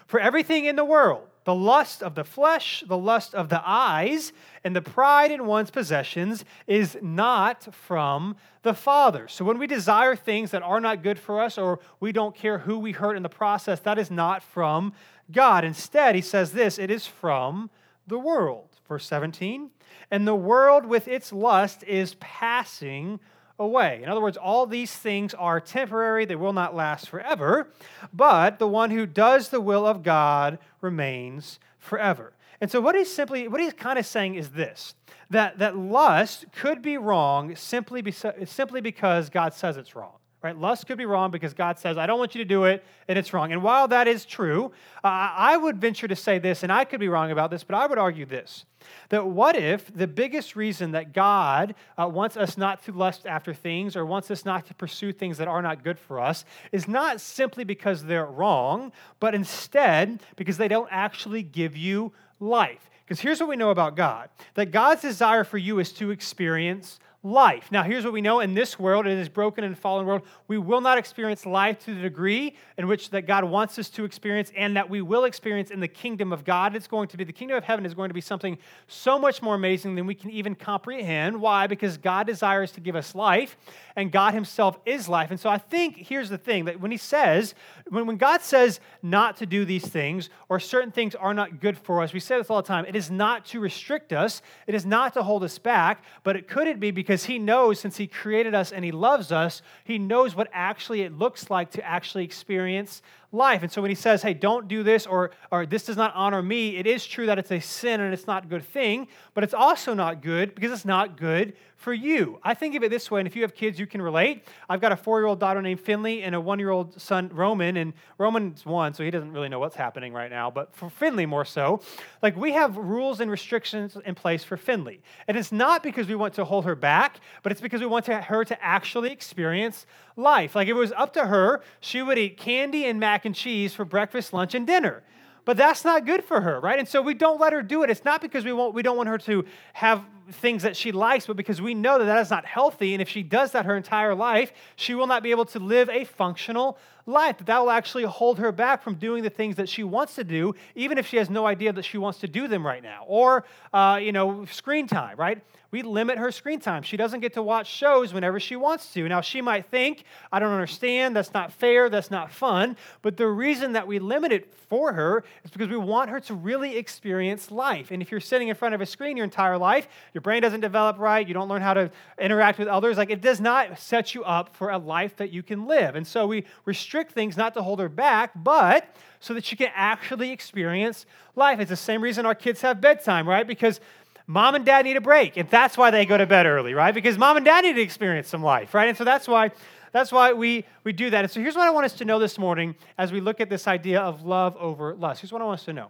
For 0.08 0.20
everything 0.20 0.66
in 0.66 0.76
the 0.76 0.86
world, 0.86 1.28
the 1.50 1.56
lust 1.56 2.04
of 2.04 2.14
the 2.14 2.24
flesh, 2.24 2.84
the 2.86 2.96
lust 2.96 3.34
of 3.34 3.50
the 3.50 3.60
eyes, 3.66 4.34
and 4.64 4.76
the 4.76 4.84
pride 4.84 5.32
in 5.32 5.48
one's 5.48 5.72
possessions 5.72 6.46
is 6.68 6.96
not 7.02 7.74
from 7.74 8.36
the 8.62 8.76
Father. 8.76 9.28
So 9.28 9.44
when 9.44 9.58
we 9.58 9.66
desire 9.66 10.16
things 10.16 10.52
that 10.52 10.62
are 10.62 10.80
not 10.80 11.02
good 11.02 11.18
for 11.18 11.42
us 11.42 11.58
or 11.58 11.80
we 12.00 12.12
don't 12.12 12.36
care 12.36 12.60
who 12.60 12.78
we 12.78 12.92
hurt 12.92 13.18
in 13.18 13.24
the 13.24 13.30
process, 13.30 13.80
that 13.80 13.98
is 13.98 14.12
not 14.12 14.44
from 14.44 14.94
God. 15.32 15.66
Instead, 15.66 16.14
he 16.14 16.22
says 16.22 16.52
this 16.52 16.78
it 16.78 16.92
is 16.92 17.08
from 17.08 17.72
the 18.06 18.20
world. 18.20 18.70
Verse 18.88 19.08
17, 19.08 19.72
and 20.12 20.28
the 20.28 20.36
world 20.36 20.86
with 20.86 21.08
its 21.08 21.34
lust 21.34 21.84
is 21.86 22.14
passing 22.20 23.20
away. 23.60 24.02
In 24.02 24.10
other 24.10 24.22
words, 24.22 24.38
all 24.38 24.66
these 24.66 24.94
things 24.94 25.34
are 25.34 25.60
temporary, 25.60 26.26
they 26.26 26.36
will 26.36 26.54
not 26.54 26.76
last 26.76 27.10
forever, 27.10 27.68
but 28.14 28.58
the 28.58 28.68
one 28.68 28.92
who 28.92 29.06
does 29.06 29.50
the 29.50 29.62
will 29.62 29.86
of 29.86 30.04
God 30.04 30.60
remains 30.82 31.60
forever. 31.78 32.34
And 32.62 32.70
so 32.70 32.82
what 32.82 32.96
he's 32.96 33.14
simply 33.14 33.48
what 33.48 33.62
he's 33.62 33.74
kind 33.74 34.00
of 34.00 34.06
saying 34.06 34.36
is 34.36 34.50
this 34.52 34.96
that, 35.30 35.60
that 35.60 35.78
lust 35.78 36.46
could 36.52 36.82
be 36.82 36.98
wrong 36.98 37.56
simply, 37.56 38.02
be, 38.02 38.12
simply 38.12 38.82
because 38.82 39.30
God 39.30 39.54
says 39.54 39.78
it's 39.78 39.96
wrong 39.96 40.19
right? 40.42 40.58
Lust 40.58 40.88
could 40.88 40.98
be 40.98 41.06
wrong 41.06 41.32
because 41.32 41.54
God 41.54 41.80
says, 41.80 41.98
I 41.98 42.06
don't 42.06 42.20
want 42.20 42.34
you 42.34 42.40
to 42.40 42.48
do 42.48 42.64
it, 42.66 42.84
and 43.08 43.20
it's 43.20 43.34
wrong. 43.34 43.52
And 43.52 43.62
while 43.62 43.88
that 43.90 44.08
is 44.08 44.26
true, 44.26 44.72
uh, 45.04 45.08
I 45.36 45.58
would 45.58 45.80
venture 45.82 46.08
to 46.08 46.16
say 46.16 46.40
this, 46.40 46.64
and 46.64 46.72
I 46.72 46.86
could 46.86 47.00
be 47.00 47.10
wrong 47.10 47.32
about 47.32 47.52
this, 47.52 47.64
but 47.64 47.76
I 47.76 47.88
would 47.88 47.98
argue 47.98 48.26
this 48.26 48.66
that 49.10 49.28
what 49.28 49.58
if 49.58 49.94
the 49.94 50.08
biggest 50.08 50.56
reason 50.56 50.92
that 50.92 51.12
God 51.14 51.76
uh, 51.98 52.08
wants 52.08 52.38
us 52.38 52.58
not 52.58 52.82
to 52.84 52.94
lust 52.94 53.26
after 53.26 53.54
things 53.54 53.98
or 53.98 54.06
wants 54.06 54.32
us 54.32 54.46
not 54.46 54.66
to 54.68 54.74
pursue 54.74 55.12
things 55.12 55.38
that 55.38 55.50
are 55.50 55.62
not 55.62 55.84
good 55.84 56.00
for 56.00 56.20
us 56.20 56.46
is 56.72 56.88
not 56.88 57.20
simply 57.20 57.66
because 57.66 58.06
they're 58.06 58.26
wrong, 58.26 58.94
but 59.20 59.36
instead 59.36 60.22
because 60.38 60.58
they 60.58 60.70
don't 60.70 60.88
actually 60.92 61.44
give 61.44 61.76
you 61.76 62.14
life? 62.40 62.90
Because 63.06 63.20
here's 63.20 63.40
what 63.40 63.50
we 63.50 63.56
know 63.56 63.72
about 63.72 63.96
God 63.96 64.30
that 64.54 64.72
God's 64.72 65.02
desire 65.02 65.44
for 65.44 65.58
you 65.58 65.80
is 65.80 65.92
to 65.94 66.12
experience 66.12 67.00
life. 67.22 67.70
Now, 67.70 67.84
here's 67.84 68.06
what 68.06 68.14
we 68.14 68.22
know 68.22 68.40
in 68.40 68.54
this 68.54 68.80
world, 68.80 69.06
in 69.06 69.18
this 69.18 69.28
broken 69.28 69.66
and 69.66 69.78
fallen 69.78 70.06
world, 70.06 70.22
we 70.48 70.58
will 70.58 70.80
not 70.80 70.98
experience 70.98 71.46
life 71.46 71.78
to 71.84 71.94
the 71.94 72.02
degree 72.02 72.56
in 72.78 72.88
which 72.88 73.10
that 73.10 73.24
God 73.24 73.44
wants 73.44 73.78
us 73.78 73.90
to 73.92 74.06
experience 74.06 74.54
and 74.56 74.78
that 74.78 74.90
we 74.90 75.02
will 75.02 75.26
experience 75.26 75.70
in 75.70 75.82
the 75.82 75.88
kingdom 75.88 76.32
of 76.32 76.46
God. 76.46 76.78
It's 76.78 76.88
going 76.88 77.10
to 77.10 77.18
be 77.18 77.26
the 77.26 77.34
kingdom 77.34 77.58
of 77.58 77.66
heaven 77.66 77.86
is 77.86 77.94
going 77.94 78.10
to 78.10 78.14
be 78.14 78.22
something 78.22 78.58
so 78.88 79.20
much 79.20 79.42
more 79.42 79.56
amazing 79.56 79.96
than 79.96 80.06
we 80.06 80.16
can 80.16 80.30
even 80.30 80.56
comprehend. 80.56 81.42
Why? 81.42 81.68
Because 81.68 81.98
God 81.98 82.26
desires 82.26 82.72
to 82.72 82.80
give 82.80 82.96
us 82.96 83.14
life 83.14 83.58
and 83.98 84.14
God 84.14 84.34
himself 84.34 84.80
is 84.86 85.10
life. 85.10 85.30
And 85.30 85.40
so 85.40 85.50
I 85.50 85.58
think 85.58 85.98
here's 85.98 86.30
the 86.30 86.38
thing 86.38 86.66
that 86.66 86.80
when 86.80 86.92
he 86.92 86.98
says, 86.98 87.54
when, 87.90 88.08
when 88.08 88.16
God 88.16 88.42
says 88.42 88.80
not 89.04 89.36
to 89.38 89.46
do 89.46 89.66
these 89.66 89.86
things 89.86 90.30
or 90.48 90.58
certain 90.62 90.92
things 90.92 91.16
are 91.16 91.34
not 91.34 91.60
good 91.60 91.78
for 91.78 92.02
us, 92.02 92.14
we 92.14 92.22
say 92.22 92.38
this 92.38 92.50
all 92.50 92.62
the 92.62 92.68
time, 92.68 92.86
it 92.86 92.96
is 92.96 93.12
not 93.12 93.46
to 93.48 93.60
restrict 93.60 94.14
us, 94.14 94.42
it 94.68 94.74
is 94.74 94.86
not 94.86 95.14
to 95.16 95.24
hold 95.24 95.44
us 95.44 95.58
back, 95.58 96.02
but 96.24 96.38
it 96.38 96.48
could 96.48 96.68
it 96.68 96.80
be 96.80 96.92
because 96.92 97.09
because 97.10 97.26
he 97.26 97.40
knows 97.40 97.80
since 97.80 97.98
he 97.98 98.06
created 98.06 98.54
us 98.54 98.72
and 98.72 98.86
he 98.86 98.92
loves 98.92 99.32
us, 99.32 99.64
he 99.84 99.98
knows 99.98 100.36
what 100.36 100.48
actually 100.54 101.02
it 101.02 101.12
looks 101.12 101.50
like 101.50 101.72
to 101.72 101.84
actually 101.84 102.24
experience 102.24 103.02
life. 103.32 103.62
And 103.62 103.72
so 103.72 103.82
when 103.82 103.90
he 103.90 103.96
says, 103.96 104.22
hey, 104.22 104.34
don't 104.34 104.68
do 104.68 104.82
this 104.82 105.06
or, 105.06 105.32
or 105.52 105.66
this 105.66 105.84
does 105.84 105.98
not 105.98 106.14
honor 106.16 106.42
me, 106.42 106.78
it 106.78 106.88
is 106.88 107.06
true 107.06 107.28
that 107.28 107.38
it's 107.38 107.52
a 107.52 107.60
sin 107.60 108.02
and 108.02 108.14
it's 108.14 108.26
not 108.26 108.46
a 108.46 108.48
good 108.48 108.66
thing, 108.66 109.08
but 109.34 109.44
it's 109.44 109.54
also 109.54 109.94
not 109.94 110.22
good 110.22 110.56
because 110.56 110.72
it's 110.72 110.86
not 110.86 111.18
good 111.18 111.54
for 111.80 111.94
you. 111.94 112.40
I 112.44 112.56
think 112.56 112.76
of 112.76 112.84
it 112.84 112.90
this 112.90 113.10
way, 113.10 113.22
and 113.22 113.28
if 113.28 113.38
you 113.38 113.42
have 113.44 113.56
kids, 113.56 113.80
you 113.80 113.88
can 113.88 114.02
relate. 114.02 114.44
I've 114.68 114.82
got 114.82 114.92
a 114.92 114.98
four 114.98 115.20
year 115.20 115.28
old 115.28 115.40
daughter 115.40 115.62
named 115.62 115.80
Finley 115.80 116.24
and 116.24 116.36
a 116.36 116.42
one 116.42 116.60
year 116.60 116.72
old 116.72 117.00
son, 117.00 117.30
Roman, 117.34 117.78
and 117.78 117.94
Roman's 118.18 118.66
one, 118.66 118.94
so 118.94 119.04
he 119.04 119.12
doesn't 119.12 119.32
really 119.32 119.48
know 119.48 119.60
what's 119.60 119.78
happening 119.78 120.12
right 120.12 120.30
now, 120.30 120.52
but 120.52 120.76
for 120.76 120.90
Finley 120.90 121.26
more 121.26 121.46
so, 121.46 121.82
like 122.22 122.36
we 122.36 122.52
have 122.52 122.76
rules 122.76 123.22
and 123.22 123.32
restrictions 123.32 123.96
in 124.06 124.14
place 124.14 124.44
for 124.44 124.58
Finley. 124.58 125.02
And 125.28 125.38
it's 125.38 125.54
not 125.54 125.82
because 125.82 126.08
we 126.08 126.16
want 126.16 126.34
to 126.34 126.44
hold 126.44 126.66
her 126.66 126.76
back, 126.76 127.22
but 127.44 127.54
it's 127.54 127.62
because 127.62 127.80
we 127.80 127.88
want 127.88 128.06
to, 128.06 128.20
her 128.20 128.44
to 128.44 128.62
actually 128.64 129.12
experience 129.12 129.86
life. 130.20 130.56
Like 130.56 130.68
if 130.68 130.76
it 130.76 130.80
was 130.80 130.92
up 130.92 131.14
to 131.14 131.26
her, 131.26 131.62
she 131.80 132.02
would 132.02 132.18
eat 132.18 132.38
candy 132.38 132.86
and 132.86 133.00
mac 133.00 133.26
and 133.26 133.34
cheese 133.34 133.74
for 133.74 133.86
breakfast, 133.86 134.34
lunch, 134.34 134.54
and 134.54 134.68
dinner. 134.68 135.04
But 135.46 135.58
that's 135.58 135.84
not 135.84 136.06
good 136.06 136.24
for 136.24 136.42
her, 136.42 136.60
right? 136.60 136.78
And 136.78 136.88
so 136.88 137.02
we 137.02 137.16
don't 137.16 137.40
let 137.40 137.54
her 137.54 137.64
do 137.64 137.82
it. 137.82 137.90
It's 137.90 138.06
not 138.06 138.22
because 138.22 138.46
we, 138.46 138.54
want, 138.54 138.76
we 138.76 138.84
don't 138.84 138.98
want 138.98 139.10
her 139.10 139.18
to 139.20 139.46
have 139.74 140.04
things 140.32 140.62
that 140.62 140.78
she 140.78 140.92
likes, 140.92 141.26
but 141.26 141.38
because 141.38 141.60
we 141.60 141.74
know 141.74 141.98
that 141.98 142.06
that 142.06 142.20
is 142.20 142.30
not 142.30 142.46
healthy. 142.46 142.94
And 142.94 143.02
if 143.02 143.10
she 143.10 143.24
does 143.24 143.54
that 143.54 143.66
her 143.66 143.76
entire 143.76 144.14
life, 144.14 144.52
she 144.76 144.94
will 144.94 145.08
not 145.08 145.24
be 145.24 145.32
able 145.32 145.46
to 145.46 145.60
live 145.60 145.90
a 145.90 146.04
functional 146.04 146.78
life. 147.08 147.40
That, 147.40 147.48
that 147.48 147.60
will 147.60 147.72
actually 147.72 148.04
hold 148.04 148.38
her 148.38 148.52
back 148.52 148.84
from 148.84 148.96
doing 148.96 149.24
the 149.24 149.30
things 149.32 149.56
that 149.56 149.68
she 149.68 149.84
wants 149.84 150.14
to 150.16 150.24
do, 150.24 150.54
even 150.76 151.00
if 151.00 151.08
she 151.08 151.18
has 151.18 151.32
no 151.32 151.48
idea 151.48 151.74
that 151.74 151.84
she 151.84 151.98
wants 151.98 152.20
to 152.20 152.28
do 152.28 152.48
them 152.48 152.64
right 152.64 152.84
now. 152.84 153.06
Or, 153.08 153.44
uh, 153.74 154.00
you 154.00 154.12
know, 154.12 154.46
screen 154.46 154.86
time, 154.86 155.18
right? 155.18 155.42
We 155.72 155.82
limit 155.82 156.18
her 156.18 156.32
screen 156.32 156.60
time. 156.60 156.84
She 156.84 156.98
doesn't 156.98 157.20
get 157.20 157.34
to 157.34 157.44
watch 157.44 157.68
shows 157.68 158.14
whenever 158.14 158.40
she 158.40 158.56
wants 158.56 158.92
to. 158.94 159.08
Now, 159.08 159.22
she 159.22 159.42
might 159.42 159.66
think, 159.68 160.04
I 160.32 160.40
don't 160.40 160.52
understand, 160.52 161.16
that's 161.16 161.34
not 161.34 161.52
fair, 161.52 161.90
that's 161.90 162.10
not 162.10 162.32
fun. 162.32 162.76
But 163.02 163.18
the 163.18 163.28
reason 163.28 163.74
that 163.74 163.88
we 163.88 164.00
limit 164.00 164.32
it 164.32 164.54
for 164.54 164.94
her 164.94 165.24
is 165.44 165.52
because 165.52 165.70
we 165.70 165.78
want 165.78 166.10
her 166.10 166.20
to 166.22 166.34
really 166.34 166.78
experience 166.78 167.52
life. 167.52 167.92
And 167.92 168.02
if 168.02 168.12
you're 168.12 168.20
sitting 168.20 168.48
in 168.48 168.56
front 168.56 168.76
of 168.76 168.82
a 168.82 168.86
screen 168.86 169.18
your 169.18 169.24
entire 169.24 169.58
life, 169.58 169.88
your 170.14 170.22
brain 170.22 170.42
doesn't 170.42 170.62
develop 170.62 170.98
right, 170.98 171.28
you 171.28 171.34
don't 171.34 171.50
learn 171.50 171.62
how 171.62 171.74
to 171.74 171.92
interact 172.20 172.60
with 172.60 172.68
others, 172.68 172.98
like 172.98 173.10
it 173.10 173.22
does 173.22 173.40
not 173.40 173.80
set 173.80 174.16
you 174.16 174.24
up 174.24 174.56
for 174.56 174.72
a 174.72 174.78
life 174.78 175.16
that 175.18 175.32
you 175.32 175.44
can 175.44 175.68
live. 175.68 175.96
And 175.96 176.06
so 176.06 176.28
we 176.28 176.46
restrict 176.66 177.12
things 177.12 177.38
not 177.38 177.54
to 177.54 177.62
hold 177.62 177.80
her 177.80 177.90
back, 177.90 178.32
but 178.36 178.96
so 179.20 179.34
that 179.34 179.44
she 179.44 179.56
can 179.56 179.70
actually 179.76 180.32
experience 180.32 181.06
life. 181.36 181.60
It's 181.60 181.70
the 181.70 181.76
same 181.76 182.02
reason 182.02 182.26
our 182.26 182.36
kids 182.36 182.62
have 182.62 182.80
bedtime, 182.80 183.28
right? 183.28 183.46
Because 183.46 183.82
mom 184.30 184.54
and 184.54 184.64
dad 184.64 184.86
need 184.86 184.96
a 184.96 185.02
break. 185.02 185.36
And 185.36 185.50
that's 185.50 185.76
why 185.76 185.90
they 185.90 186.06
go 186.06 186.16
to 186.16 186.28
bed 186.28 186.46
early, 186.46 186.74
right? 186.74 186.94
Because 186.94 187.18
mom 187.18 187.36
and 187.36 187.46
dad 187.46 187.66
need 187.66 187.74
to 187.74 187.82
experience 187.82 188.30
some 188.30 188.44
life, 188.44 188.74
right? 188.74 188.88
And 188.88 188.98
so 188.98 189.04
that's 189.04 189.28
why 189.28 189.52
that's 189.92 190.12
why 190.12 190.34
we, 190.34 190.66
we 190.84 190.94
do 190.94 191.10
that. 191.10 191.26
And 191.26 191.32
so 191.32 191.42
here's 191.42 191.56
what 191.56 191.68
I 191.68 191.72
want 191.72 191.86
us 191.86 191.94
to 191.94 192.06
know 192.06 192.20
this 192.20 192.38
morning 192.38 192.76
as 193.00 193.12
we 193.12 193.22
look 193.22 193.42
at 193.42 193.50
this 193.50 193.68
idea 193.68 194.00
of 194.00 194.24
love 194.24 194.56
over 194.58 194.94
lust. 194.94 195.22
Here's 195.22 195.34
what 195.34 195.42
I 195.42 195.46
want 195.46 195.62
us 195.62 195.66
to 195.66 195.74
know 195.74 195.90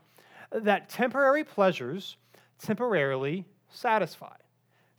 that 0.51 0.89
temporary 0.89 1.43
pleasures 1.43 2.15
temporarily 2.60 3.46
satisfy. 3.69 4.36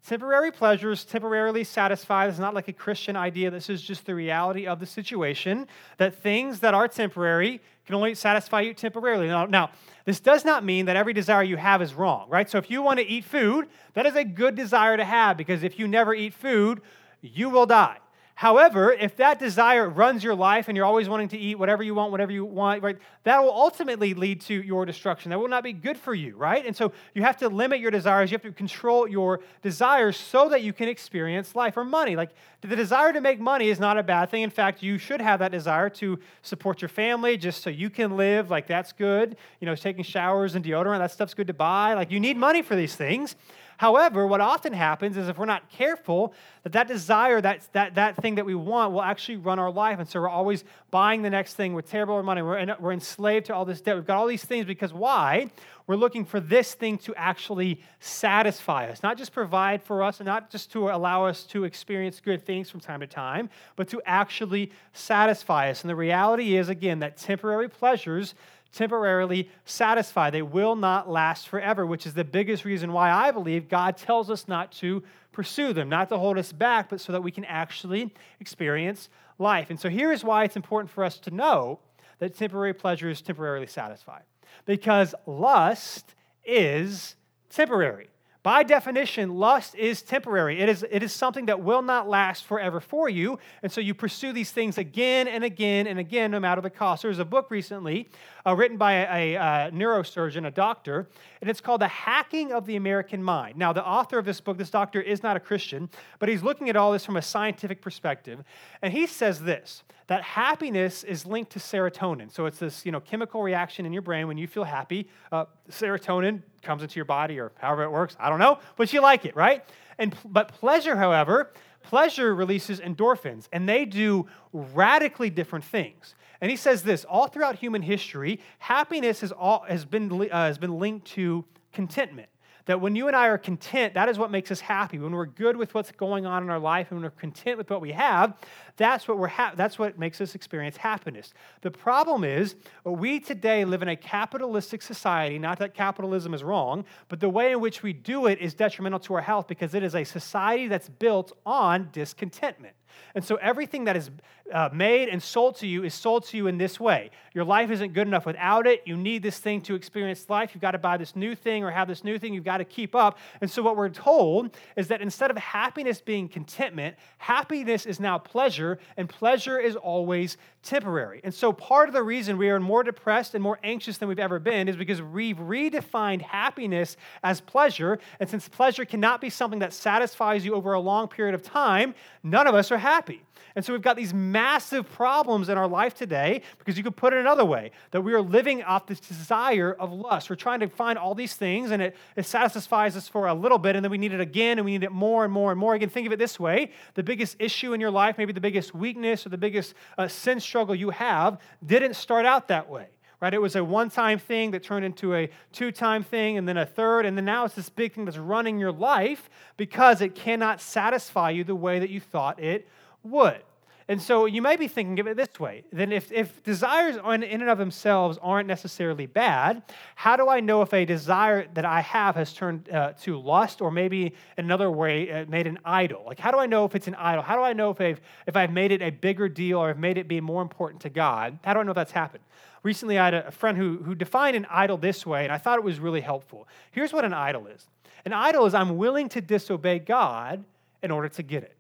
Temporary 0.07 0.53
pleasures 0.53 1.05
temporarily 1.05 1.65
satisfy. 1.65 2.27
This 2.27 2.35
is 2.35 2.41
not 2.41 2.55
like 2.55 2.69
a 2.69 2.73
Christian 2.75 3.17
idea. 3.17 3.51
This 3.51 3.71
is 3.71 3.83
just 3.83 4.07
the 4.07 4.15
reality 4.15 4.67
of 4.67 4.81
the 4.81 4.87
situation 4.87 5.67
that 5.97 6.15
things 6.15 6.61
that 6.61 6.75
are 6.75 6.89
temporary 6.89 7.61
can 7.91 7.97
only 7.97 8.15
satisfy 8.15 8.61
you 8.61 8.73
temporarily. 8.73 9.27
Now, 9.27 9.47
now, 9.47 9.71
this 10.05 10.21
does 10.21 10.45
not 10.45 10.65
mean 10.65 10.87
that 10.87 10.97
every 10.97 11.13
desire 11.13 11.43
you 11.43 11.57
have 11.57 11.83
is 11.83 11.95
wrong, 11.95 12.29
right? 12.29 12.49
So 12.49 12.59
if 12.59 12.71
you 12.71 12.83
want 12.83 13.01
to 13.01 13.07
eat 13.07 13.25
food, 13.25 13.69
that 13.95 14.07
is 14.07 14.17
a 14.17 14.25
good 14.25 14.55
desire 14.55 14.97
to 14.97 15.05
have 15.05 15.37
because 15.37 15.63
if 15.63 15.79
you 15.79 15.87
never 15.87 16.15
eat 16.15 16.33
food, 16.33 16.81
you 17.21 17.51
will 17.51 17.67
die. 17.67 17.99
However, 18.41 18.91
if 18.91 19.17
that 19.17 19.39
desire 19.39 19.87
runs 19.87 20.25
your 20.25 20.35
life 20.35 20.69
and 20.69 20.75
you're 20.75 20.87
always 20.87 21.11
wanting 21.11 21.29
to 21.29 21.37
eat 21.37 21.59
whatever 21.59 21.83
you 21.83 21.95
want, 21.95 22.11
whatever 22.11 22.33
you 22.33 22.47
want, 22.47 22.83
right, 22.83 22.97
that 23.25 23.39
will 23.43 23.53
ultimately 23.53 24.15
lead 24.15 24.41
to 24.41 24.55
your 24.55 24.87
destruction. 24.87 25.29
That 25.29 25.39
will 25.39 25.49
not 25.49 25.63
be 25.63 25.75
good 25.75 25.99
for 25.99 26.15
you, 26.15 26.35
right? 26.37 26.65
And 26.65 26.75
so 26.75 26.93
you 27.13 27.21
have 27.21 27.37
to 27.37 27.51
limit 27.51 27.81
your 27.81 27.91
desires. 27.91 28.31
You 28.31 28.37
have 28.37 28.43
to 28.45 28.53
control 28.53 29.07
your 29.07 29.41
desires 29.61 30.17
so 30.17 30.49
that 30.49 30.63
you 30.63 30.73
can 30.73 30.89
experience 30.89 31.55
life 31.55 31.77
or 31.77 31.85
money. 31.85 32.17
Like 32.17 32.31
the 32.63 32.75
desire 32.75 33.13
to 33.13 33.21
make 33.21 33.41
money 33.41 33.69
is 33.69 33.79
not 33.79 33.99
a 33.99 34.03
bad 34.03 34.31
thing. 34.31 34.41
In 34.41 34.49
fact, 34.49 34.83
you 34.83 34.97
should 34.97 35.21
have 35.21 35.41
that 35.41 35.53
desire 35.53 35.91
to 35.91 36.19
support 36.41 36.81
your 36.81 36.89
family 36.89 37.37
just 37.37 37.63
so 37.63 37.69
you 37.69 37.91
can 37.91 38.17
live. 38.17 38.51
Like 38.51 38.67
that's 38.67 38.93
good. 38.93 39.37
You 39.61 39.67
know, 39.67 39.75
taking 39.75 40.03
showers 40.03 40.55
and 40.55 40.65
deodorant, 40.65 41.01
that 41.01 41.11
stuff's 41.11 41.35
good 41.35 41.49
to 41.49 41.53
buy. 41.53 41.93
Like 41.93 42.11
you 42.11 42.19
need 42.19 42.39
money 42.39 42.63
for 42.63 42.75
these 42.75 42.97
things. 42.97 43.37
However, 43.81 44.27
what 44.27 44.43
often 44.43 44.75
happens 44.75 45.17
is 45.17 45.27
if 45.27 45.39
we're 45.39 45.47
not 45.47 45.71
careful, 45.71 46.35
that 46.65 46.73
that 46.75 46.87
desire, 46.87 47.41
that, 47.41 47.67
that, 47.73 47.95
that 47.95 48.15
thing 48.17 48.35
that 48.35 48.45
we 48.45 48.55
want, 48.55 48.93
will 48.93 49.01
actually 49.01 49.39
run 49.39 49.59
our 49.59 49.71
life. 49.73 49.99
And 49.99 50.07
so 50.07 50.21
we're 50.21 50.29
always 50.29 50.65
buying 50.91 51.23
the 51.23 51.31
next 51.31 51.55
thing 51.55 51.73
with 51.73 51.89
terrible 51.89 52.23
money. 52.23 52.43
We're, 52.43 52.77
we're 52.79 52.93
enslaved 52.93 53.47
to 53.47 53.55
all 53.55 53.65
this 53.65 53.81
debt. 53.81 53.97
We've 53.97 54.05
got 54.05 54.19
all 54.19 54.27
these 54.27 54.45
things 54.45 54.67
because 54.67 54.93
why? 54.93 55.51
We're 55.87 55.97
looking 55.97 56.27
for 56.27 56.41
this 56.41 56.75
thing 56.75 56.99
to 56.99 57.15
actually 57.15 57.81
satisfy 58.01 58.91
us, 58.91 59.03
not 59.03 59.17
just 59.17 59.33
provide 59.33 59.83
for 59.83 60.03
us 60.03 60.21
and 60.21 60.27
not 60.27 60.51
just 60.51 60.71
to 60.73 60.91
allow 60.91 61.25
us 61.25 61.45
to 61.45 61.65
experience 61.65 62.21
good 62.21 62.45
things 62.45 62.69
from 62.69 62.81
time 62.81 63.01
to 63.01 63.07
time, 63.07 63.49
but 63.77 63.89
to 63.89 64.03
actually 64.05 64.73
satisfy 64.93 65.71
us. 65.71 65.81
And 65.81 65.89
the 65.89 65.97
reality 65.97 66.59
is, 66.59 66.69
again, 66.69 66.99
that 66.99 67.17
temporary 67.17 67.71
pleasures 67.71 68.35
temporarily 68.73 69.51
satisfy. 69.65 70.31
They 70.31 70.43
will 70.43 70.77
not 70.77 71.11
last 71.11 71.49
forever, 71.49 71.85
which 71.87 72.07
is 72.07 72.15
the 72.15 72.25
biggest 72.25 72.65
reason 72.65 72.93
why 72.93 73.11
I 73.11 73.31
believe 73.31 73.69
God 73.69 73.97
tells 73.97 74.31
us 74.31 74.47
not 74.49 74.73
to 74.73 75.03
pursue 75.33 75.73
them, 75.73 75.89
not 75.89 76.09
to 76.11 76.19
hold 76.19 76.39
us 76.39 76.53
back, 76.53 76.89
but 76.89 77.01
so 77.01 77.13
that 77.13 77.23
we 77.23 77.31
can 77.31 77.45
actually 77.45 78.13
experience 78.41 79.09
life. 79.39 79.71
And 79.71 79.81
so 79.81 79.89
here 79.89 80.13
is 80.13 80.23
why 80.23 80.45
it's 80.45 80.57
important 80.57 80.91
for 80.91 81.05
us 81.05 81.19
to 81.21 81.31
know 81.31 81.81
that 82.19 82.37
temporary 82.37 82.75
pleasure 82.75 83.09
is 83.09 83.23
temporarily 83.23 83.67
satisfied 83.67 84.23
Because 84.67 85.15
lust 85.27 86.15
is 86.45 87.17
temporary. 87.49 88.09
By 88.43 88.63
definition, 88.63 89.35
lust 89.35 89.75
is 89.75 90.01
temporary. 90.01 90.61
It 90.61 90.71
is, 90.71 90.85
it 90.91 91.03
is 91.03 91.13
something 91.13 91.47
that 91.47 91.61
will 91.61 91.83
not 91.83 92.09
last 92.09 92.47
forever 92.47 92.81
for 92.81 93.07
you. 93.07 93.39
And 93.63 93.71
so 93.71 93.83
you 93.83 93.93
pursue 93.93 94.33
these 94.33 94.51
things 94.51 94.79
again 94.79 95.29
and 95.29 95.45
again 95.45 95.87
and 95.87 95.99
again, 95.99 96.31
no 96.31 96.41
matter 96.41 96.63
the 96.63 96.71
cost. 96.71 97.03
There 97.03 97.11
was 97.11 97.19
a 97.19 97.25
book 97.25 97.51
recently 97.51 98.09
uh, 98.47 98.57
written 98.57 98.79
by 98.79 98.93
a, 98.93 99.35
a, 99.35 99.37
a, 99.37 99.71
neurosurgeon, 99.73 100.47
a 100.47 100.51
doctor, 100.51 101.07
and 101.43 101.51
it's 101.51 101.61
called 101.61 101.83
The 101.83 101.89
Hacking 101.89 102.51
of 102.53 102.65
the 102.65 102.77
American 102.77 103.23
Mind. 103.23 103.59
Now, 103.59 103.75
the 103.75 103.85
author 103.85 104.19
of 104.19 104.25
this 104.25 104.41
book, 104.41 104.57
this 104.57 104.71
doctor, 104.71 105.03
is 105.03 105.23
not 105.23 105.37
a 105.37 105.41
Christian, 105.41 105.91
but 106.19 106.31
he's 106.31 106.43
looking 106.43 106.71
at 106.71 106.77
all 106.77 106.93
this 106.93 107.05
from 107.05 107.19
a 107.19 107.23
scientific 107.23 107.83
perspective. 107.83 108.43
And 108.81 108.95
he 108.95 109.07
says 109.07 109.41
this 109.41 109.83
that 110.11 110.23
happiness 110.25 111.05
is 111.05 111.25
linked 111.25 111.53
to 111.53 111.61
serotonin. 111.61 112.33
So 112.33 112.47
it's 112.47 112.59
this 112.59 112.85
you 112.85 112.91
know, 112.91 112.99
chemical 112.99 113.45
reaction 113.45 113.87
in 113.87 113.93
your 113.93 114.03
brain 114.03 114.27
when 114.27 114.39
you 114.39 114.49
feel 114.49 114.65
happy. 114.65 115.07
Uh, 115.31 115.45
serotonin 115.71 116.43
comes 116.63 116.83
into 116.83 116.97
your 116.97 117.05
body 117.05 117.39
or 117.39 117.53
however 117.59 117.85
it 117.85 117.93
works. 117.93 118.17
I 118.19 118.29
don't 118.29 118.41
know, 118.41 118.59
but 118.75 118.93
you 118.93 119.03
like 119.03 119.25
it, 119.25 119.37
right? 119.37 119.65
And, 119.99 120.17
but 120.25 120.49
pleasure, 120.49 120.97
however, 120.97 121.53
pleasure 121.85 122.35
releases 122.35 122.81
endorphins, 122.81 123.47
and 123.53 123.69
they 123.69 123.85
do 123.85 124.27
radically 124.53 125.31
different 125.31 125.65
things. 125.65 126.17
And 126.41 126.51
he 126.51 126.57
says 126.57 126.83
this 126.83 127.05
all 127.05 127.29
throughout 127.29 127.55
human 127.55 127.81
history, 127.81 128.41
happiness 128.59 129.21
has, 129.21 129.31
all, 129.31 129.65
has, 129.69 129.85
been, 129.85 130.11
uh, 130.11 130.47
has 130.47 130.59
been 130.59 130.81
linked 130.81 131.07
to 131.13 131.45
contentment. 131.73 132.30
That 132.67 132.81
when 132.81 132.95
you 132.95 133.07
and 133.07 133.17
I 133.17 133.27
are 133.29 133.39
content, 133.39 133.95
that 133.95 134.09
is 134.09 134.19
what 134.19 134.31
makes 134.31 134.51
us 134.51 134.61
happy. 134.61 134.99
When 134.99 135.13
we're 135.13 135.27
good 135.27 135.57
with 135.57 135.75
what's 135.75 135.93
going 135.93 136.27
on 136.27 136.43
in 136.43 136.51
our 136.51 136.59
life 136.59 136.89
and 136.91 137.01
when 137.01 137.05
we're 137.05 137.19
content 137.19 137.59
with 137.59 137.71
what 137.71 137.81
we 137.81 137.93
have, 137.93 138.37
that's 138.77 139.09
what, 139.09 139.19
we're 139.19 139.29
ha- 139.29 139.53
that's 139.57 139.79
what 139.79 139.99
makes 139.99 140.21
us 140.21 140.35
experience 140.35 140.77
happiness. 140.77 141.33
The 141.63 141.71
problem 141.71 142.25
is, 142.25 142.57
we 142.85 143.21
today 143.21 143.65
live 143.65 143.83
in 143.83 143.89
a 143.89 143.97
capitalistic 143.97 144.83
society. 144.83 145.39
Not 145.39 145.59
that 145.59 145.75
capitalism 145.75 146.35
is 146.35 146.43
wrong, 146.43 146.85
but 147.09 147.21
the 147.21 147.29
way 147.29 147.53
in 147.53 147.61
which 147.61 147.83
we 147.83 147.93
do 147.93 148.27
it 148.27 148.39
is 148.41 148.55
detrimental 148.55 149.01
to 149.01 149.15
our 149.15 149.23
health 149.23 149.49
because 149.49 149.75
it 149.75 149.83
is 149.83 149.95
a 149.95 150.05
society 150.05 150.69
that's 150.69 150.89
built 150.89 151.33
on 151.45 151.89
discontentment. 151.93 152.75
And 153.15 153.25
so 153.25 153.37
everything 153.37 153.85
that 153.85 153.97
is 153.97 154.11
uh, 154.53 154.69
made 154.73 155.09
and 155.09 155.23
sold 155.23 155.57
to 155.57 155.67
you 155.67 155.85
is 155.85 155.95
sold 155.95 156.25
to 156.27 156.37
you 156.37 156.47
in 156.47 156.59
this 156.59 156.81
way. 156.81 157.11
Your 157.35 157.45
life 157.45 157.71
isn't 157.71 157.93
good 157.93 158.07
enough 158.07 158.27
without 158.27 158.67
it. 158.67 158.83
You 158.85 158.97
need 158.97 159.23
this 159.23 159.39
thing 159.39 159.61
to 159.63 159.75
experience 159.75 160.29
life. 160.29 160.51
You've 160.55 160.63
got 160.63 160.73
to 160.73 160.79
buy 160.79 160.97
this 160.97 161.15
new 161.15 161.35
thing 161.35 161.63
or 161.65 161.71
have 161.71 161.89
this 161.89 162.03
new 162.03 162.19
thing. 162.19 162.35
You've 162.35 162.45
got 162.45 162.59
to 162.59 162.65
keep 162.65 162.95
up. 162.95 163.19
And 163.41 163.51
so 163.51 163.63
what 163.63 163.77
we're 163.77 163.89
told 163.89 164.57
is 164.77 164.89
that 164.89 165.01
instead 165.01 165.31
of 165.31 165.37
happiness 165.37 166.01
being 166.01 166.29
contentment, 166.29 166.97
happiness 167.19 167.87
is 167.87 168.01
now 168.01 168.19
pleasure, 168.19 168.79
and 168.97 169.09
pleasure 169.09 169.59
is 169.59 169.77
always 169.77 170.37
temporary. 170.63 171.21
And 171.25 171.33
so 171.33 171.53
part 171.53 171.89
of 171.89 171.95
the 171.95 172.03
reason 172.03 172.37
we 172.37 172.51
are 172.51 172.61
more 172.61 172.83
depressed 172.83 173.35
and 173.35 173.43
more 173.43 173.59
anxious 173.65 173.99
than 173.99 174.09
we've 174.09 174.19
ever 174.19 174.39
been 174.39 174.69
is 174.69 174.77
because 174.77 175.01
we've 175.01 175.39
redefined 175.39 176.23
happiness 176.23 176.97
as 177.23 177.41
pleasure. 177.41 177.99
And 178.19 178.29
since 178.29 178.49
pleasure 178.49 178.85
cannot 178.85 179.21
be 179.21 179.31
something 179.31 179.61
that 179.61 179.73
satisfies 179.73 180.45
you 180.45 180.55
over 180.55 180.75
a 180.75 180.81
long 180.81 181.09
period 181.09 181.35
of 181.35 181.43
time, 181.43 181.95
none 182.23 182.47
of 182.47 182.55
us 182.55 182.71
are 182.71 182.79
happy. 182.81 183.23
And 183.57 183.65
so 183.65 183.73
we've 183.73 183.83
got 183.83 183.97
these 183.97 184.15
massive 184.15 184.91
problems 184.93 185.49
in 185.49 185.59
our 185.59 185.67
life 185.67 185.95
today 185.95 186.43
because 186.59 186.77
you 186.77 186.85
could 186.85 186.97
put 186.97 187.13
it 187.13 187.19
another 187.19 187.45
way 187.45 187.73
that 187.91 188.01
we 188.01 188.13
are 188.15 188.21
living 188.21 188.63
off 188.63 188.87
this 188.87 189.01
desire 189.01 189.73
of 189.73 189.93
lust. 189.93 190.31
We're 190.31 190.37
trying 190.37 190.61
to 190.61 190.69
find 190.69 190.99
all 190.99 191.15
these 191.15 191.35
things 191.35 191.71
and 191.71 191.83
it, 191.83 191.97
it 192.17 192.27
satisfies 192.27 192.97
us 192.97 193.09
for 193.09 193.27
a 193.27 193.35
little 193.35 193.59
bit 193.59 193.77
and 193.77 193.85
then 193.85 193.91
we 193.91 193.99
need 193.99 194.13
it 194.13 194.21
again 194.21 194.59
and 194.59 194.65
we 194.65 194.73
need 194.73 194.85
it 194.85 194.93
more 194.93 195.25
and 195.25 195.33
more 195.33 195.51
and 195.51 195.59
more. 195.59 195.75
Again, 195.75 195.89
think 195.89 196.07
of 196.07 196.13
it 196.13 196.19
this 196.19 196.39
way 196.39 196.71
the 196.95 197.03
biggest 197.03 197.37
issue 197.39 197.73
in 197.73 197.81
your 197.81 197.91
life, 197.91 198.19
maybe 198.19 198.33
the 198.33 198.41
biggest 198.41 198.75
weakness 198.75 199.27
or 199.27 199.31
the 199.31 199.39
biggest 199.39 199.75
uh, 199.99 200.07
sin 200.07 200.39
struggle 200.39 200.75
you 200.75 200.91
have, 200.91 201.41
didn't 201.65 201.95
start 201.95 202.27
out 202.27 202.49
that 202.49 202.69
way 202.69 202.89
right? 203.21 203.35
It 203.35 203.41
was 203.41 203.57
a 203.57 203.65
one 203.65 203.91
time 203.91 204.19
thing 204.19 204.51
that 204.53 204.63
turned 204.63 204.85
into 204.85 205.15
a 205.15 205.31
two 205.53 205.73
time 205.73 206.03
thing 206.03 206.39
and 206.39 206.49
then 206.49 206.57
a 206.57 206.67
third, 206.67 207.07
and 207.07 207.17
then 207.17 207.25
now 207.25 207.45
it's 207.45 207.55
this 207.55 207.69
big 207.69 207.93
thing 207.93 208.05
that's 208.05 208.19
running 208.19 208.59
your 208.59 208.73
life 208.73 209.29
because 209.57 210.01
it 210.01 210.15
cannot 210.15 210.61
satisfy 210.61 211.31
you 211.31 211.45
the 211.45 211.55
way 211.55 211.79
that 211.79 211.91
you 211.91 212.01
thought 212.01 212.41
it 212.41 212.67
would. 213.03 213.43
And 213.91 214.01
so 214.01 214.27
you 214.27 214.41
may 214.41 214.55
be 214.55 214.69
thinking 214.69 215.01
of 215.01 215.09
it 215.09 215.17
this 215.17 215.41
way 215.41 215.65
then, 215.73 215.91
if, 215.91 216.13
if 216.13 216.45
desires 216.45 216.95
in 216.95 217.25
and 217.25 217.49
of 217.51 217.59
themselves 217.59 218.21
aren't 218.23 218.47
necessarily 218.47 219.07
bad, 219.07 219.65
how 219.97 220.15
do 220.15 220.29
I 220.29 220.39
know 220.39 220.63
if 220.63 220.73
a 220.73 220.85
desire 220.85 221.49
that 221.55 221.65
I 221.65 221.81
have 221.81 222.15
has 222.15 222.33
turned 222.33 222.71
uh, 222.71 222.93
to 223.03 223.19
lust 223.19 223.61
or 223.61 223.73
maybe 223.73 224.15
another 224.39 224.71
way 224.71 225.11
uh, 225.11 225.25
made 225.27 225.49
an 225.49 225.59
idol? 225.65 226.05
Like, 226.07 226.21
how 226.21 226.31
do 226.31 226.39
I 226.39 226.47
know 226.47 226.65
if 226.65 226.77
it's 226.77 226.87
an 226.87 226.95
idol? 226.95 227.25
How 227.25 227.35
do 227.35 227.43
I 227.43 227.53
know 227.53 227.71
if 227.71 227.81
I've, 227.81 228.01
if 228.29 228.37
I've 228.37 228.53
made 228.53 228.71
it 228.71 228.81
a 228.81 228.91
bigger 228.91 229.29
deal 229.29 229.59
or 229.59 229.71
I've 229.71 229.79
made 229.79 229.99
it 229.99 230.07
be 230.07 230.21
more 230.21 230.41
important 230.41 230.83
to 230.83 230.89
God? 230.89 231.41
How 231.43 231.53
do 231.53 231.59
I 231.59 231.65
know 231.65 231.73
if 231.73 231.75
that's 231.75 231.91
happened? 231.91 232.23
Recently, 232.63 232.97
I 232.97 233.07
had 233.07 233.15
a 233.15 233.33
friend 233.33 233.59
who, 233.59 233.79
who 233.79 233.97
defined 233.97 234.37
an 234.37 234.47
idol 234.49 234.77
this 234.77 235.05
way, 235.05 235.25
and 235.25 235.33
I 235.33 235.39
thought 235.39 235.59
it 235.59 235.65
was 235.65 235.81
really 235.81 236.01
helpful. 236.01 236.47
Here's 236.71 236.93
what 236.93 237.05
an 237.05 237.13
idol 237.13 237.49
is 237.49 237.67
an 238.05 238.13
idol 238.13 238.47
is 238.47 238.55
I'm 238.55 238.77
willing 238.77 239.09
to 239.09 239.21
disobey 239.21 239.81
God 239.81 240.45
in 240.81 240.93
order 240.93 241.09
to 241.09 241.25
get 241.25 241.43
it. 241.43 241.57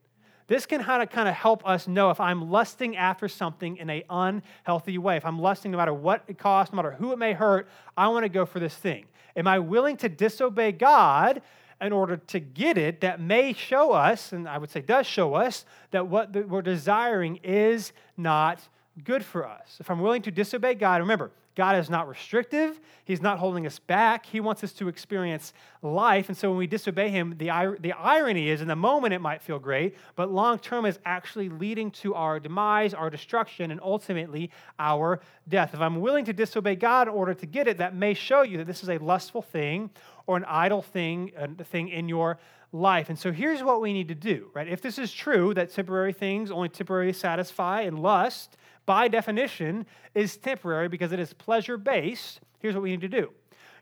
This 0.51 0.67
can 0.67 0.83
kind 0.83 1.29
of, 1.29 1.35
help 1.35 1.65
us 1.65 1.87
know 1.87 2.11
if 2.11 2.19
I'm 2.19 2.51
lusting 2.51 2.97
after 2.97 3.29
something 3.29 3.77
in 3.77 3.89
an 3.89 4.03
unhealthy 4.11 4.99
way. 4.99 5.17
If 5.17 5.25
I'm 5.25 5.39
lusting 5.39 5.71
no 5.71 5.79
matter 5.79 5.95
what 5.95 6.25
it 6.27 6.39
costs, 6.39 6.73
no 6.73 6.77
matter 6.79 6.91
who 6.91 7.13
it 7.13 7.21
may 7.21 7.35
hurt, 7.35 7.69
I 7.97 8.09
want 8.09 8.25
to 8.25 8.29
go 8.29 8.45
for 8.45 8.59
this 8.59 8.75
thing. 8.75 9.05
Am 9.37 9.47
I 9.47 9.61
willing 9.61 9.97
to 9.99 10.09
disobey 10.09 10.73
God 10.73 11.41
in 11.81 11.93
order 11.93 12.17
to 12.17 12.41
get 12.41 12.77
it 12.77 13.01
that 13.03 13.21
may 13.21 13.53
show 13.53 13.93
us, 13.93 14.33
and 14.33 14.49
I 14.49 14.59
would 14.59 14.71
say 14.71 14.81
does 14.81 15.07
show 15.07 15.35
us, 15.35 15.65
that 15.93 16.09
what 16.09 16.33
we're 16.33 16.63
desiring 16.63 17.37
is 17.45 17.93
not 18.17 18.59
good 19.05 19.25
for 19.25 19.47
us. 19.47 19.77
If 19.81 19.91
I'm 19.91 20.01
willing 20.01 20.23
to 20.23 20.31
disobey 20.31 20.75
God, 20.75 21.01
remember, 21.01 21.31
God 21.57 21.77
is 21.77 21.91
not 21.91 22.09
restrictive. 22.09 22.81
He's 23.05 23.21
not 23.21 23.39
holding 23.39 23.67
us 23.67 23.79
back. 23.79 24.25
He 24.25 24.41
wants 24.41 24.63
us 24.63 24.73
to 24.75 24.89
experience 24.89 25.53
life. 25.83 26.29
And 26.29 26.37
so 26.37 26.49
when 26.49 26.59
we 26.59 26.67
disobey 26.67 27.11
Him, 27.11 27.35
the, 27.39 27.77
the 27.81 27.93
irony 27.93 28.49
is 28.49 28.61
in 28.61 28.69
the 28.69 28.77
moment 28.77 29.15
it 29.15 29.21
might 29.21 29.43
feel 29.43 29.59
great, 29.59 29.97
but 30.15 30.31
long 30.31 30.59
term 30.59 30.87
is 30.87 30.99
actually 31.05 31.49
leading 31.49 31.91
to 31.91 32.15
our 32.15 32.39
demise, 32.39 32.95
our 32.95 33.11
destruction, 33.11 33.73
and 33.73 33.81
ultimately 33.83 34.51
our 34.79 35.21
death. 35.49 35.75
If 35.75 35.81
I'm 35.81 36.01
willing 36.01 36.25
to 36.27 36.33
disobey 36.33 36.77
God 36.77 37.09
in 37.09 37.15
order 37.15 37.35
to 37.35 37.47
get 37.47 37.67
it, 37.67 37.79
that 37.79 37.95
may 37.95 38.15
show 38.15 38.43
you 38.43 38.57
that 38.59 38.67
this 38.67 38.83
is 38.83 38.89
a 38.89 38.99
lustful 38.99 39.43
thing 39.43 39.91
or 40.27 40.37
an 40.37 40.45
idol 40.47 40.83
thing, 40.83 41.33
uh, 41.37 41.49
a 41.59 41.65
thing 41.65 41.89
in 41.89 42.09
your 42.09 42.39
life. 42.73 43.09
And 43.09 43.19
so 43.19 43.33
here's 43.33 43.63
what 43.63 43.81
we 43.81 43.93
need 43.93 44.09
to 44.09 44.15
do, 44.15 44.51
right? 44.55 44.69
If 44.69 44.81
this 44.81 44.99
is 44.99 45.13
true, 45.13 45.53
that 45.55 45.73
temporary 45.73 46.13
things 46.13 46.51
only 46.51 46.69
temporarily 46.69 47.13
satisfy 47.13 47.83
and 47.83 48.01
lust, 48.01 48.57
by 48.91 49.07
definition, 49.07 49.87
is 50.17 50.37
temporary 50.37 50.89
because 50.89 51.13
it 51.13 51.21
is 51.21 51.33
pleasure 51.33 51.77
based, 51.77 52.41
here's 52.59 52.75
what 52.75 52.83
we 52.83 52.91
need 52.91 53.01
to 53.01 53.09
do. 53.09 53.31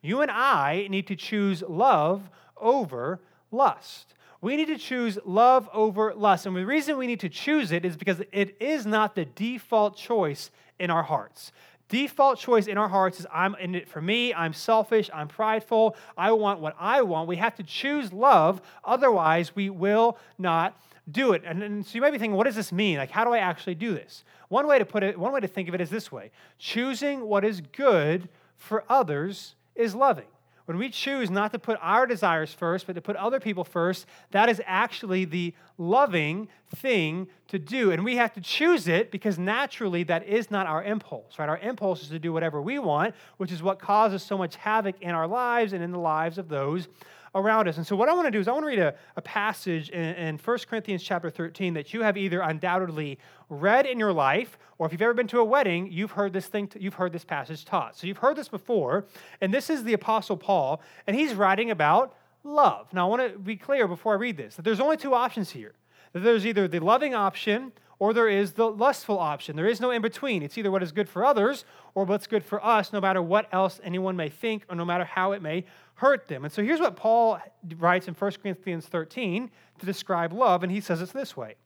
You 0.03 0.21
and 0.21 0.31
I 0.31 0.87
need 0.91 1.07
to 1.07 1.17
choose 1.17 1.63
love 1.67 2.29
over 2.59 3.19
lust. 3.51 4.13
We 4.43 4.55
need 4.55 4.67
to 4.67 4.77
choose 4.77 5.19
love 5.25 5.67
over 5.73 6.13
lust. 6.15 6.45
And 6.45 6.55
the 6.55 6.67
reason 6.67 6.99
we 6.99 7.07
need 7.07 7.21
to 7.21 7.31
choose 7.31 7.73
it 7.73 7.87
is 7.87 7.97
because 7.97 8.21
it 8.33 8.61
is 8.61 8.85
not 8.85 9.15
the 9.15 9.25
default 9.25 9.97
choice 9.97 10.51
in 10.79 10.91
our 10.91 11.05
hearts. 11.05 11.53
Default 11.89 12.39
choice 12.39 12.67
in 12.67 12.79
our 12.79 12.89
hearts 12.89 13.21
is 13.21 13.27
I'm 13.33 13.55
in 13.57 13.75
it 13.75 13.89
for 13.89 14.01
me, 14.01 14.35
I'm 14.35 14.53
selfish, 14.53 15.11
I'm 15.13 15.29
prideful, 15.29 15.97
I 16.17 16.33
want 16.33 16.61
what 16.61 16.77
I 16.79 17.03
want. 17.03 17.29
We 17.29 17.37
have 17.37 17.55
to 17.57 17.63
choose 17.63 18.13
love, 18.13 18.61
otherwise, 18.85 19.55
we 19.55 19.71
will 19.71 20.19
not 20.39 20.79
do 21.11 21.33
it. 21.33 21.43
And, 21.45 21.63
and, 21.63 21.87
so 21.87 21.95
you 21.95 22.01
might 22.01 22.11
be 22.11 22.19
thinking, 22.19 22.37
what 22.37 22.45
does 22.45 22.57
this 22.57 22.73
mean? 22.73 22.99
Like, 22.99 23.11
how 23.11 23.25
do 23.25 23.33
I 23.33 23.39
actually 23.39 23.75
do 23.75 23.95
this? 23.95 24.25
One 24.49 24.67
way 24.67 24.79
to 24.79 24.85
put 24.85 25.03
it, 25.03 25.19
one 25.19 25.33
way 25.33 25.41
to 25.41 25.49
think 25.49 25.69
of 25.69 25.75
it 25.75 25.81
is 25.81 25.91
this 25.91 26.13
way 26.13 26.31
choosing 26.59 27.23
what 27.23 27.45
is 27.45 27.61
good 27.61 28.29
for 28.57 28.85
others 28.89 29.55
is 29.75 29.95
loving. 29.95 30.27
When 30.69 30.77
we 30.77 30.91
choose 30.91 31.31
not 31.31 31.53
to 31.53 31.59
put 31.59 31.79
our 31.81 32.07
desires 32.07 32.53
first, 32.53 32.87
but 32.87 32.93
to 32.93 33.01
put 33.01 33.17
other 33.17 33.41
people 33.41 33.65
first, 33.65 34.05
that 34.33 34.51
is 34.51 34.61
actually 34.67 35.25
the 35.25 35.55
loving 35.79 36.47
thing 36.77 37.29
to 37.47 37.59
do. 37.59 37.91
And 37.91 38.05
we 38.05 38.17
have 38.17 38.35
to 38.35 38.43
choose 38.43 38.87
it 38.87 39.11
because 39.11 39.39
naturally 39.39 40.03
that 40.03 40.27
is 40.27 40.51
not 40.51 40.67
our 40.67 40.85
impulse, 40.85 41.39
right? 41.39 41.49
Our 41.49 41.57
impulse 41.57 42.03
is 42.03 42.11
to 42.11 42.19
do 42.19 42.35
whatever 42.35 42.61
we 42.61 42.79
want, 42.79 43.15
which 43.39 43.51
is 43.51 43.63
what 43.63 43.79
causes 43.79 44.23
so 44.23 44.37
much 44.37 44.57
havoc 44.57 45.01
in 45.01 45.13
our 45.13 45.27
lives 45.27 45.73
and 45.73 45.83
in 45.83 45.91
the 45.91 45.99
lives 45.99 46.37
of 46.37 46.51
those 46.51 46.87
around 47.35 47.69
us. 47.69 47.77
And 47.77 47.87
so, 47.87 47.97
what 47.97 48.09
I 48.09 48.15
want 48.15 48.27
to 48.27 48.31
do 48.31 48.39
is 48.39 48.49
I 48.49 48.53
want 48.53 48.65
to 48.65 48.69
read 48.69 48.79
a, 48.79 48.95
a 49.17 49.23
passage 49.23 49.91
in, 49.91 50.03
in 50.03 50.39
1 50.39 50.59
Corinthians 50.69 51.03
chapter 51.03 51.31
13 51.31 51.75
that 51.75 51.93
you 51.93 52.03
have 52.03 52.17
either 52.17 52.41
undoubtedly 52.41 53.19
read 53.49 53.87
in 53.87 53.99
your 53.99 54.13
life, 54.13 54.59
or 54.79 54.87
if 54.87 54.93
you've 54.93 55.03
ever 55.03 55.15
been 55.15 55.29
to 55.29 55.41
a 55.41 55.45
wedding, 55.45 55.91
you've 55.91 56.13
heard 56.13 56.33
this 56.33 56.47
thing, 56.47 56.71
you've 56.79 56.95
heard 56.95 57.13
this 57.13 57.25
passage 57.25 57.65
taught. 57.65 57.97
So, 57.97 58.07
you've 58.07 58.19
heard 58.19 58.37
this 58.37 58.49
before, 58.49 59.07
and 59.41 59.53
this 59.53 59.71
is 59.71 59.85
the 59.85 59.93
Apostle 59.93 60.37
Paul, 60.37 60.81
and 61.07 61.17
he's 61.17 61.35
writing 61.35 61.71
about 61.71 62.15
love. 62.45 62.93
Now, 62.93 63.07
I 63.07 63.11
want 63.11 63.33
to 63.33 63.39
be 63.39 63.57
clear 63.57 63.89
before 63.89 64.15
I 64.15 64.17
read 64.17 64.37
this 64.37 64.57
that 64.57 64.63
there's 64.63 64.81
only 64.81 64.97
two 64.97 65.15
options 65.15 65.51
here. 65.51 65.75
That 66.13 66.21
there's 66.21 66.47
either 66.47 66.67
the 66.69 66.81
loving 66.81 67.15
option 67.15 67.73
or 67.99 68.13
there 68.13 68.29
is 68.29 68.53
the 68.53 68.71
lustful 68.71 69.19
option. 69.19 69.57
There 69.57 69.67
is 69.67 69.81
no 69.81 69.91
in 69.91 70.03
between. 70.03 70.43
It's 70.43 70.57
either 70.57 70.71
what 70.71 70.83
is 70.83 70.93
good 70.93 71.09
for 71.09 71.25
others 71.25 71.65
or 71.95 72.05
what's 72.05 72.27
good 72.27 72.45
for 72.45 72.65
us, 72.65 72.93
no 72.93 73.01
matter 73.01 73.21
what 73.21 73.49
else 73.53 73.81
anyone 73.83 74.17
may 74.17 74.29
think 74.29 74.65
or 74.69 74.77
no 74.77 74.85
matter 74.85 75.05
how 75.05 75.33
it 75.33 75.43
may 75.43 75.65
hurt 75.95 76.29
them. 76.29 76.45
And 76.45 76.53
so 76.53 76.63
here's 76.63 76.81
what 76.81 76.97
Paul 76.97 77.41
writes 77.77 78.07
in 78.07 78.15
1 78.15 78.33
Corinthians 78.43 78.87
13 78.87 79.51
to 79.81 79.87
describe 79.87 80.33
love, 80.33 80.63
and 80.63 80.71
he 80.71 80.81
says 80.81 81.03
it's 81.03 81.13
this 81.13 81.37
way 81.37 81.57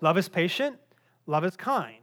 Love 0.00 0.16
is 0.16 0.28
patient, 0.28 0.76
love 1.26 1.44
is 1.44 1.56
kind. 1.56 1.96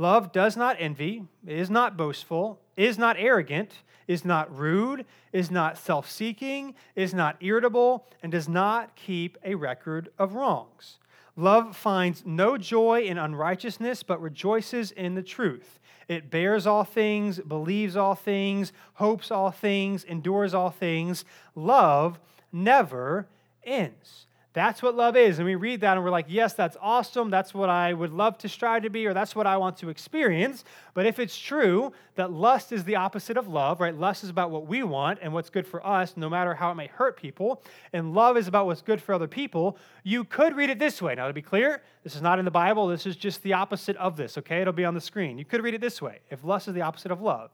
Love 0.00 0.30
does 0.30 0.56
not 0.56 0.76
envy, 0.78 1.24
is 1.44 1.68
not 1.68 1.96
boastful, 1.96 2.60
is 2.76 2.96
not 2.96 3.16
arrogant, 3.18 3.82
is 4.06 4.24
not 4.24 4.56
rude, 4.56 5.04
is 5.32 5.50
not 5.50 5.76
self 5.76 6.08
seeking, 6.08 6.74
is 6.94 7.12
not 7.12 7.36
irritable, 7.40 8.06
and 8.22 8.32
does 8.32 8.48
not 8.48 8.94
keep 8.94 9.36
a 9.44 9.56
record 9.56 10.08
of 10.18 10.34
wrongs. 10.34 10.98
Love 11.38 11.76
finds 11.76 12.26
no 12.26 12.58
joy 12.58 13.02
in 13.02 13.16
unrighteousness, 13.16 14.02
but 14.02 14.20
rejoices 14.20 14.90
in 14.90 15.14
the 15.14 15.22
truth. 15.22 15.78
It 16.08 16.32
bears 16.32 16.66
all 16.66 16.82
things, 16.82 17.38
believes 17.38 17.96
all 17.96 18.16
things, 18.16 18.72
hopes 18.94 19.30
all 19.30 19.52
things, 19.52 20.02
endures 20.02 20.52
all 20.52 20.70
things. 20.70 21.24
Love 21.54 22.18
never 22.50 23.28
ends. 23.62 24.26
That's 24.58 24.82
what 24.82 24.96
love 24.96 25.16
is. 25.16 25.38
And 25.38 25.46
we 25.46 25.54
read 25.54 25.82
that 25.82 25.96
and 25.96 26.02
we're 26.04 26.10
like, 26.10 26.26
yes, 26.28 26.52
that's 26.52 26.76
awesome. 26.82 27.30
That's 27.30 27.54
what 27.54 27.68
I 27.68 27.92
would 27.92 28.12
love 28.12 28.38
to 28.38 28.48
strive 28.48 28.82
to 28.82 28.90
be, 28.90 29.06
or 29.06 29.14
that's 29.14 29.36
what 29.36 29.46
I 29.46 29.56
want 29.56 29.76
to 29.76 29.88
experience. 29.88 30.64
But 30.94 31.06
if 31.06 31.20
it's 31.20 31.38
true 31.38 31.92
that 32.16 32.32
lust 32.32 32.72
is 32.72 32.82
the 32.82 32.96
opposite 32.96 33.36
of 33.36 33.46
love, 33.46 33.80
right? 33.80 33.96
Lust 33.96 34.24
is 34.24 34.30
about 34.30 34.50
what 34.50 34.66
we 34.66 34.82
want 34.82 35.20
and 35.22 35.32
what's 35.32 35.48
good 35.48 35.64
for 35.64 35.86
us, 35.86 36.16
no 36.16 36.28
matter 36.28 36.54
how 36.54 36.72
it 36.72 36.74
may 36.74 36.88
hurt 36.88 37.16
people, 37.16 37.62
and 37.92 38.14
love 38.14 38.36
is 38.36 38.48
about 38.48 38.66
what's 38.66 38.82
good 38.82 39.00
for 39.00 39.14
other 39.14 39.28
people, 39.28 39.78
you 40.02 40.24
could 40.24 40.56
read 40.56 40.70
it 40.70 40.80
this 40.80 41.00
way. 41.00 41.14
Now, 41.14 41.28
to 41.28 41.32
be 41.32 41.40
clear, 41.40 41.80
this 42.02 42.16
is 42.16 42.22
not 42.22 42.40
in 42.40 42.44
the 42.44 42.50
Bible. 42.50 42.88
This 42.88 43.06
is 43.06 43.14
just 43.14 43.44
the 43.44 43.52
opposite 43.52 43.96
of 43.96 44.16
this, 44.16 44.36
okay? 44.38 44.60
It'll 44.60 44.72
be 44.72 44.84
on 44.84 44.94
the 44.94 45.00
screen. 45.00 45.38
You 45.38 45.44
could 45.44 45.62
read 45.62 45.74
it 45.74 45.80
this 45.80 46.02
way 46.02 46.18
if 46.30 46.42
lust 46.42 46.66
is 46.66 46.74
the 46.74 46.82
opposite 46.82 47.12
of 47.12 47.22
love, 47.22 47.52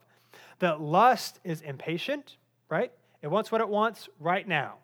that 0.57 0.81
lust 0.81 1.39
is 1.43 1.61
impatient, 1.61 2.37
right? 2.67 2.91
It 3.21 3.27
wants 3.27 3.51
what 3.51 3.61
it 3.61 3.69
wants 3.69 4.09
right 4.19 4.47
now. 4.47 4.77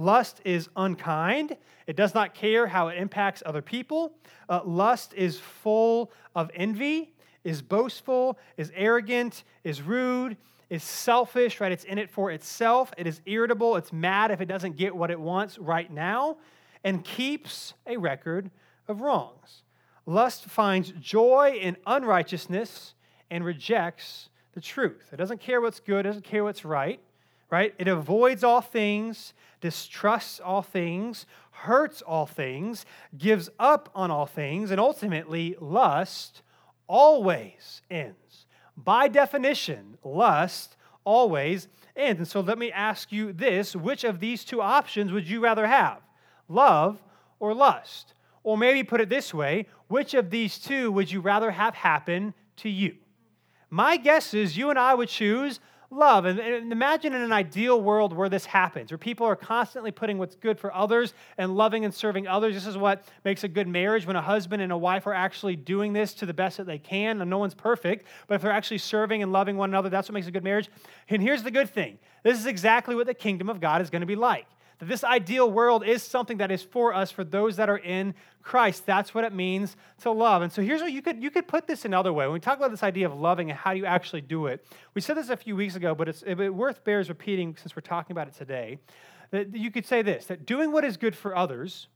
Lust 0.00 0.40
is 0.46 0.70
unkind. 0.76 1.58
It 1.86 1.94
does 1.94 2.14
not 2.14 2.32
care 2.32 2.66
how 2.66 2.88
it 2.88 2.96
impacts 2.96 3.42
other 3.44 3.60
people. 3.60 4.14
Uh, 4.48 4.62
lust 4.64 5.12
is 5.12 5.38
full 5.38 6.10
of 6.34 6.50
envy, 6.54 7.12
is 7.44 7.60
boastful, 7.60 8.38
is 8.56 8.72
arrogant, 8.74 9.44
is 9.62 9.82
rude, 9.82 10.38
is 10.70 10.82
selfish, 10.82 11.60
right? 11.60 11.70
It's 11.70 11.84
in 11.84 11.98
it 11.98 12.10
for 12.10 12.30
itself. 12.30 12.94
It 12.96 13.06
is 13.06 13.20
irritable. 13.26 13.76
It's 13.76 13.92
mad 13.92 14.30
if 14.30 14.40
it 14.40 14.46
doesn't 14.46 14.78
get 14.78 14.96
what 14.96 15.10
it 15.10 15.20
wants 15.20 15.58
right 15.58 15.92
now, 15.92 16.38
and 16.82 17.04
keeps 17.04 17.74
a 17.86 17.98
record 17.98 18.50
of 18.88 19.02
wrongs. 19.02 19.64
Lust 20.06 20.46
finds 20.46 20.92
joy 20.92 21.58
in 21.60 21.76
unrighteousness 21.86 22.94
and 23.30 23.44
rejects 23.44 24.30
the 24.54 24.62
truth. 24.62 25.10
It 25.12 25.16
doesn't 25.16 25.42
care 25.42 25.60
what's 25.60 25.78
good, 25.78 26.06
it 26.06 26.08
doesn't 26.08 26.24
care 26.24 26.42
what's 26.42 26.64
right 26.64 27.02
right? 27.50 27.74
It 27.78 27.88
avoids 27.88 28.44
all 28.44 28.60
things, 28.60 29.34
distrusts 29.60 30.40
all 30.40 30.62
things, 30.62 31.26
hurts 31.50 32.02
all 32.02 32.26
things, 32.26 32.86
gives 33.16 33.50
up 33.58 33.90
on 33.94 34.10
all 34.10 34.26
things, 34.26 34.70
and 34.70 34.80
ultimately, 34.80 35.56
lust 35.60 36.42
always 36.86 37.82
ends. 37.90 38.46
By 38.76 39.08
definition, 39.08 39.98
lust 40.02 40.76
always 41.04 41.68
ends. 41.96 42.18
And 42.18 42.28
so 42.28 42.40
let 42.40 42.58
me 42.58 42.72
ask 42.72 43.12
you 43.12 43.32
this 43.32 43.76
which 43.76 44.04
of 44.04 44.20
these 44.20 44.44
two 44.44 44.60
options 44.60 45.12
would 45.12 45.28
you 45.28 45.40
rather 45.40 45.66
have? 45.66 46.00
Love 46.48 47.02
or 47.38 47.54
lust? 47.54 48.14
Or 48.42 48.56
maybe 48.56 48.82
put 48.82 49.00
it 49.00 49.08
this 49.08 49.34
way 49.34 49.66
which 49.88 50.14
of 50.14 50.30
these 50.30 50.58
two 50.58 50.90
would 50.92 51.10
you 51.10 51.20
rather 51.20 51.50
have 51.50 51.74
happen 51.74 52.32
to 52.56 52.68
you? 52.68 52.96
My 53.70 53.96
guess 53.96 54.34
is 54.34 54.56
you 54.56 54.70
and 54.70 54.78
I 54.78 54.94
would 54.94 55.08
choose 55.08 55.60
love. 55.90 56.24
And, 56.24 56.38
and, 56.38 56.72
imagine 56.72 57.12
in 57.12 57.20
an 57.20 57.32
ideal 57.32 57.80
world 57.80 58.12
where 58.12 58.28
this 58.28 58.46
happens, 58.46 58.90
where 58.90 58.98
people 58.98 59.26
are 59.26 59.36
constantly 59.36 59.90
putting 59.90 60.18
what's 60.18 60.36
good 60.36 60.58
for 60.58 60.72
others 60.74 61.14
and 61.36 61.56
loving 61.56 61.84
and 61.84 61.92
serving 61.92 62.28
others. 62.28 62.54
This 62.54 62.66
is 62.66 62.76
what 62.76 63.04
makes 63.24 63.44
a 63.44 63.48
good 63.48 63.66
marriage 63.66 64.06
when 64.06 64.16
a 64.16 64.22
husband 64.22 64.62
and 64.62 64.72
a 64.72 64.78
wife 64.78 65.06
are 65.06 65.14
actually 65.14 65.56
doing 65.56 65.92
this 65.92 66.14
to 66.14 66.26
the 66.26 66.34
best 66.34 66.56
that 66.58 66.66
they 66.66 66.78
can. 66.78 67.20
And 67.20 67.28
no 67.28 67.38
one's 67.38 67.54
perfect, 67.54 68.06
but 68.26 68.36
if 68.36 68.42
they're 68.42 68.52
actually 68.52 68.78
serving 68.78 69.22
and 69.22 69.32
loving 69.32 69.56
one 69.56 69.70
another, 69.70 69.88
that's 69.88 70.08
what 70.08 70.14
makes 70.14 70.26
a 70.26 70.32
good 70.32 70.44
marriage. 70.44 70.70
And 71.08 71.20
here's 71.20 71.42
the 71.42 71.50
good 71.50 71.68
thing 71.68 71.98
this 72.22 72.38
is 72.38 72.46
exactly 72.46 72.94
what 72.94 73.06
the 73.06 73.14
kingdom 73.14 73.48
of 73.48 73.60
God 73.60 73.82
is 73.82 73.90
going 73.90 74.02
to 74.02 74.06
be 74.06 74.16
like 74.16 74.46
that 74.80 74.88
this 74.88 75.04
ideal 75.04 75.50
world 75.50 75.84
is 75.86 76.02
something 76.02 76.38
that 76.38 76.50
is 76.50 76.62
for 76.62 76.92
us, 76.92 77.10
for 77.10 77.22
those 77.22 77.56
that 77.56 77.70
are 77.70 77.78
in 77.78 78.14
Christ. 78.42 78.86
That's 78.86 79.14
what 79.14 79.24
it 79.24 79.32
means 79.32 79.76
to 80.00 80.10
love. 80.10 80.42
And 80.42 80.50
so 80.50 80.62
here's 80.62 80.80
what 80.80 80.92
you 80.92 81.02
could 81.02 81.22
you 81.22 81.30
could 81.30 81.46
put 81.46 81.66
this 81.66 81.84
another 81.84 82.12
way. 82.12 82.26
When 82.26 82.32
we 82.32 82.40
talk 82.40 82.58
about 82.58 82.70
this 82.70 82.82
idea 82.82 83.06
of 83.06 83.18
loving 83.18 83.50
and 83.50 83.58
how 83.58 83.72
do 83.72 83.78
you 83.78 83.86
actually 83.86 84.22
do 84.22 84.46
it, 84.46 84.66
we 84.94 85.00
said 85.00 85.16
this 85.16 85.28
a 85.28 85.36
few 85.36 85.54
weeks 85.54 85.76
ago, 85.76 85.94
but 85.94 86.08
it's 86.08 86.22
it 86.26 86.36
worth 86.36 86.82
bears 86.82 87.08
repeating 87.08 87.56
since 87.56 87.76
we're 87.76 87.82
talking 87.82 88.12
about 88.12 88.26
it 88.26 88.34
today. 88.34 88.78
That 89.30 89.54
you 89.54 89.70
could 89.70 89.86
say 89.86 90.02
this: 90.02 90.26
that 90.26 90.46
doing 90.46 90.72
what 90.72 90.84
is 90.84 90.96
good 90.96 91.14
for 91.14 91.36
others 91.36 91.88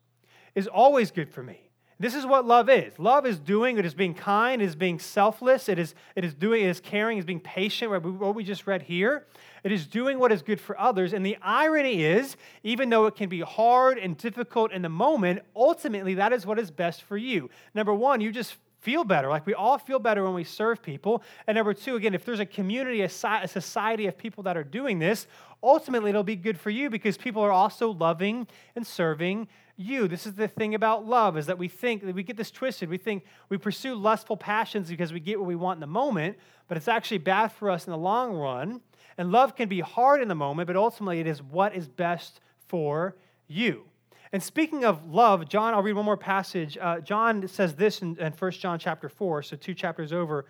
is 0.55 0.67
always 0.67 1.11
good 1.11 1.31
for 1.31 1.43
me. 1.43 1.71
This 1.99 2.15
is 2.15 2.27
what 2.27 2.45
love 2.45 2.69
is. 2.69 2.99
Love 2.99 3.25
is 3.25 3.39
doing, 3.39 3.79
it 3.79 3.87
is 3.87 3.95
being 3.95 4.15
kind, 4.15 4.61
it 4.61 4.65
is 4.65 4.75
being 4.75 4.99
selfless, 4.99 5.69
it 5.69 5.79
is, 5.79 5.95
it 6.17 6.25
is 6.25 6.35
doing, 6.35 6.65
it 6.65 6.69
is 6.69 6.81
caring, 6.81 7.19
it 7.19 7.21
is 7.21 7.25
being 7.25 7.41
patient, 7.41 7.91
what 7.91 8.35
we 8.35 8.43
just 8.43 8.67
read 8.67 8.83
here. 8.83 9.27
It 9.65 9.73
is 9.73 9.87
doing 9.87 10.19
what 10.19 10.31
is 10.31 10.43
good 10.43 10.61
for 10.61 10.79
others. 10.79 11.15
And 11.15 11.25
the 11.25 11.39
irony 11.43 12.05
is, 12.05 12.37
even 12.63 12.91
though 12.91 13.07
it 13.07 13.17
can 13.17 13.31
be 13.31 13.41
hard 13.41 13.99
and 13.99 14.17
difficult 14.17 14.73
in 14.73 14.83
the 14.83 14.91
moment, 14.91 15.41
ultimately 15.57 16.15
that 16.15 16.35
is 16.35 16.47
what 16.47 16.59
is 16.59 16.71
best 16.71 17.03
for 17.03 17.17
you. 17.17 17.49
Number 17.75 17.95
one, 17.95 18.21
you 18.21 18.31
just 18.31 18.57
feel 18.85 19.03
better. 19.03 19.29
Like 19.29 19.47
we 19.47 19.55
all 19.55 19.79
feel 19.79 19.99
better 19.99 20.23
when 20.23 20.35
we 20.35 20.45
serve 20.45 20.83
people. 20.83 21.23
And 21.47 21.57
number 21.57 21.73
two, 21.73 21.97
again, 21.97 22.15
if 22.15 22.27
there's 22.27 22.41
a 22.41 22.47
community, 22.47 23.01
a, 23.01 23.09
society 23.09 24.07
of 24.07 24.19
people 24.19 24.43
that 24.45 24.59
are 24.59 24.65
doing 24.65 24.99
this, 24.99 25.27
ultimately 25.63 26.11
it'll 26.11 26.23
be 26.23 26.37
good 26.37 26.61
for 26.61 26.69
you 26.69 26.91
because 26.91 27.17
people 27.17 27.43
are 27.43 27.51
also 27.51 27.91
loving 27.93 28.47
and 28.77 28.87
serving 28.87 29.49
you. 29.79 30.07
This 30.07 30.27
is 30.27 30.35
the 30.35 30.47
thing 30.47 30.75
about 30.75 31.07
love 31.07 31.39
is 31.39 31.47
that 31.47 31.57
we 31.57 31.69
think 31.69 32.05
that 32.05 32.15
we 32.15 32.23
get 32.23 32.37
this 32.37 32.51
twisted. 32.51 32.91
We 32.91 32.99
think 32.99 33.25
we 33.49 33.57
pursue 33.57 33.95
lustful 33.95 34.37
passions 34.37 34.91
because 34.91 35.15
we 35.15 35.21
get 35.21 35.39
what 35.39 35.49
we 35.49 35.57
want 35.57 35.79
in 35.79 35.81
the 35.81 35.87
moment, 35.87 36.37
but 36.69 36.77
it's 36.77 36.87
actually 36.87 37.19
bad 37.19 37.49
for 37.49 37.71
us 37.71 37.87
in 37.87 37.91
the 37.91 37.99
long 37.99 38.35
run. 38.35 38.83
And 39.19 39.31
love 39.31 39.55
can 39.57 39.69
be 39.69 39.81
hard 39.81 40.21
in 40.21 40.29
the 40.29 40.35
moment, 40.35 40.67
but 40.67 40.77
ultimately 40.77 41.21
it 41.21 41.27
is 41.27 41.43
what 41.43 41.75
is 41.75 41.89
best 41.89 42.41
for 42.69 43.17
you. 43.47 43.85
And 44.33 44.43
speaking 44.43 44.85
of 44.85 45.09
love, 45.09 45.49
John, 45.49 45.75
I'll 45.75 45.83
read 45.83 45.93
one 45.93 46.05
more 46.05 46.17
passage. 46.17 46.77
Uh, 46.81 46.99
John 47.01 47.47
says 47.47 47.75
this 47.75 48.03
in, 48.03 48.17
in 48.19 48.33
1 48.33 48.51
John 48.53 48.79
chapter 48.79 49.09
4, 49.09 49.43
so 49.45 49.57
two 49.57 49.75
chapters 49.75 50.13
over 50.13 50.47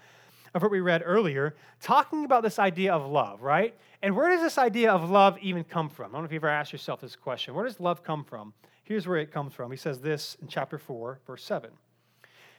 of 0.54 0.62
what 0.62 0.70
we 0.70 0.80
read 0.80 1.02
earlier, 1.04 1.54
talking 1.80 2.24
about 2.24 2.42
this 2.42 2.58
idea 2.58 2.94
of 2.94 3.10
love, 3.10 3.42
right? 3.42 3.74
And 4.02 4.14
where 4.14 4.30
does 4.30 4.40
this 4.40 4.56
idea 4.56 4.92
of 4.92 5.10
love 5.10 5.36
even 5.42 5.64
come 5.64 5.88
from? 5.88 6.06
I 6.06 6.12
don't 6.12 6.22
know 6.22 6.26
if 6.26 6.32
you've 6.32 6.44
ever 6.44 6.48
asked 6.48 6.72
yourself 6.72 7.00
this 7.00 7.16
question. 7.16 7.54
Where 7.54 7.64
does 7.64 7.80
love 7.80 8.04
come 8.04 8.24
from? 8.24 8.54
Here's 8.84 9.08
where 9.08 9.18
it 9.18 9.32
comes 9.32 9.52
from. 9.52 9.70
He 9.70 9.76
says 9.76 10.00
this 10.00 10.36
in 10.40 10.46
chapter 10.46 10.78
4, 10.78 11.20
verse 11.26 11.42
7. 11.44 11.70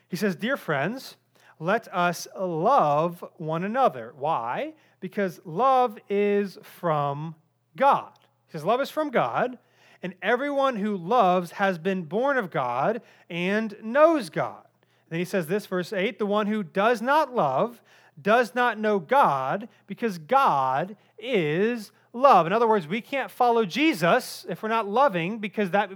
He 0.10 0.18
says, 0.18 0.36
Dear 0.36 0.58
friends, 0.58 1.16
let 1.60 1.88
us 1.94 2.28
love 2.38 3.24
one 3.38 3.64
another. 3.64 4.14
Why? 4.18 4.74
Because 5.06 5.40
love 5.46 6.00
is 6.10 6.58
from 6.64 7.36
God. 7.78 8.10
He 8.48 8.54
says, 8.54 8.66
Love 8.66 8.82
is 8.82 8.90
from 8.90 9.12
God, 9.12 9.60
and 10.02 10.16
everyone 10.20 10.78
who 10.78 10.98
loves 10.98 11.52
has 11.52 11.78
been 11.78 12.06
born 12.06 12.40
of 12.40 12.50
God 12.50 13.04
and 13.30 13.76
knows 13.84 14.32
God. 14.32 14.64
Then 15.10 15.20
he 15.20 15.26
says 15.26 15.46
this, 15.46 15.68
verse 15.68 15.94
8 15.94 16.18
The 16.18 16.26
one 16.26 16.48
who 16.48 16.64
does 16.64 17.04
not 17.04 17.36
love 17.36 17.84
does 18.20 18.56
not 18.56 18.80
know 18.80 18.98
God 18.98 19.70
because 19.86 20.18
God 20.18 20.98
is 21.20 21.92
love. 22.12 22.48
In 22.48 22.52
other 22.52 22.68
words, 22.68 22.88
we 22.88 23.00
can't 23.00 23.30
follow 23.30 23.64
Jesus 23.64 24.44
if 24.50 24.64
we're 24.64 24.70
not 24.70 24.88
loving 24.88 25.38
because 25.38 25.70
that 25.70 25.92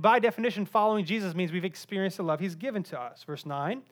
by 0.00 0.18
definition 0.18 0.64
following 0.64 1.04
Jesus 1.04 1.34
means 1.34 1.52
we've 1.52 1.62
experienced 1.62 2.16
the 2.16 2.22
love 2.22 2.40
he's 2.40 2.54
given 2.54 2.82
to 2.84 2.98
us. 2.98 3.22
Verse 3.22 3.44
9. 3.44 3.82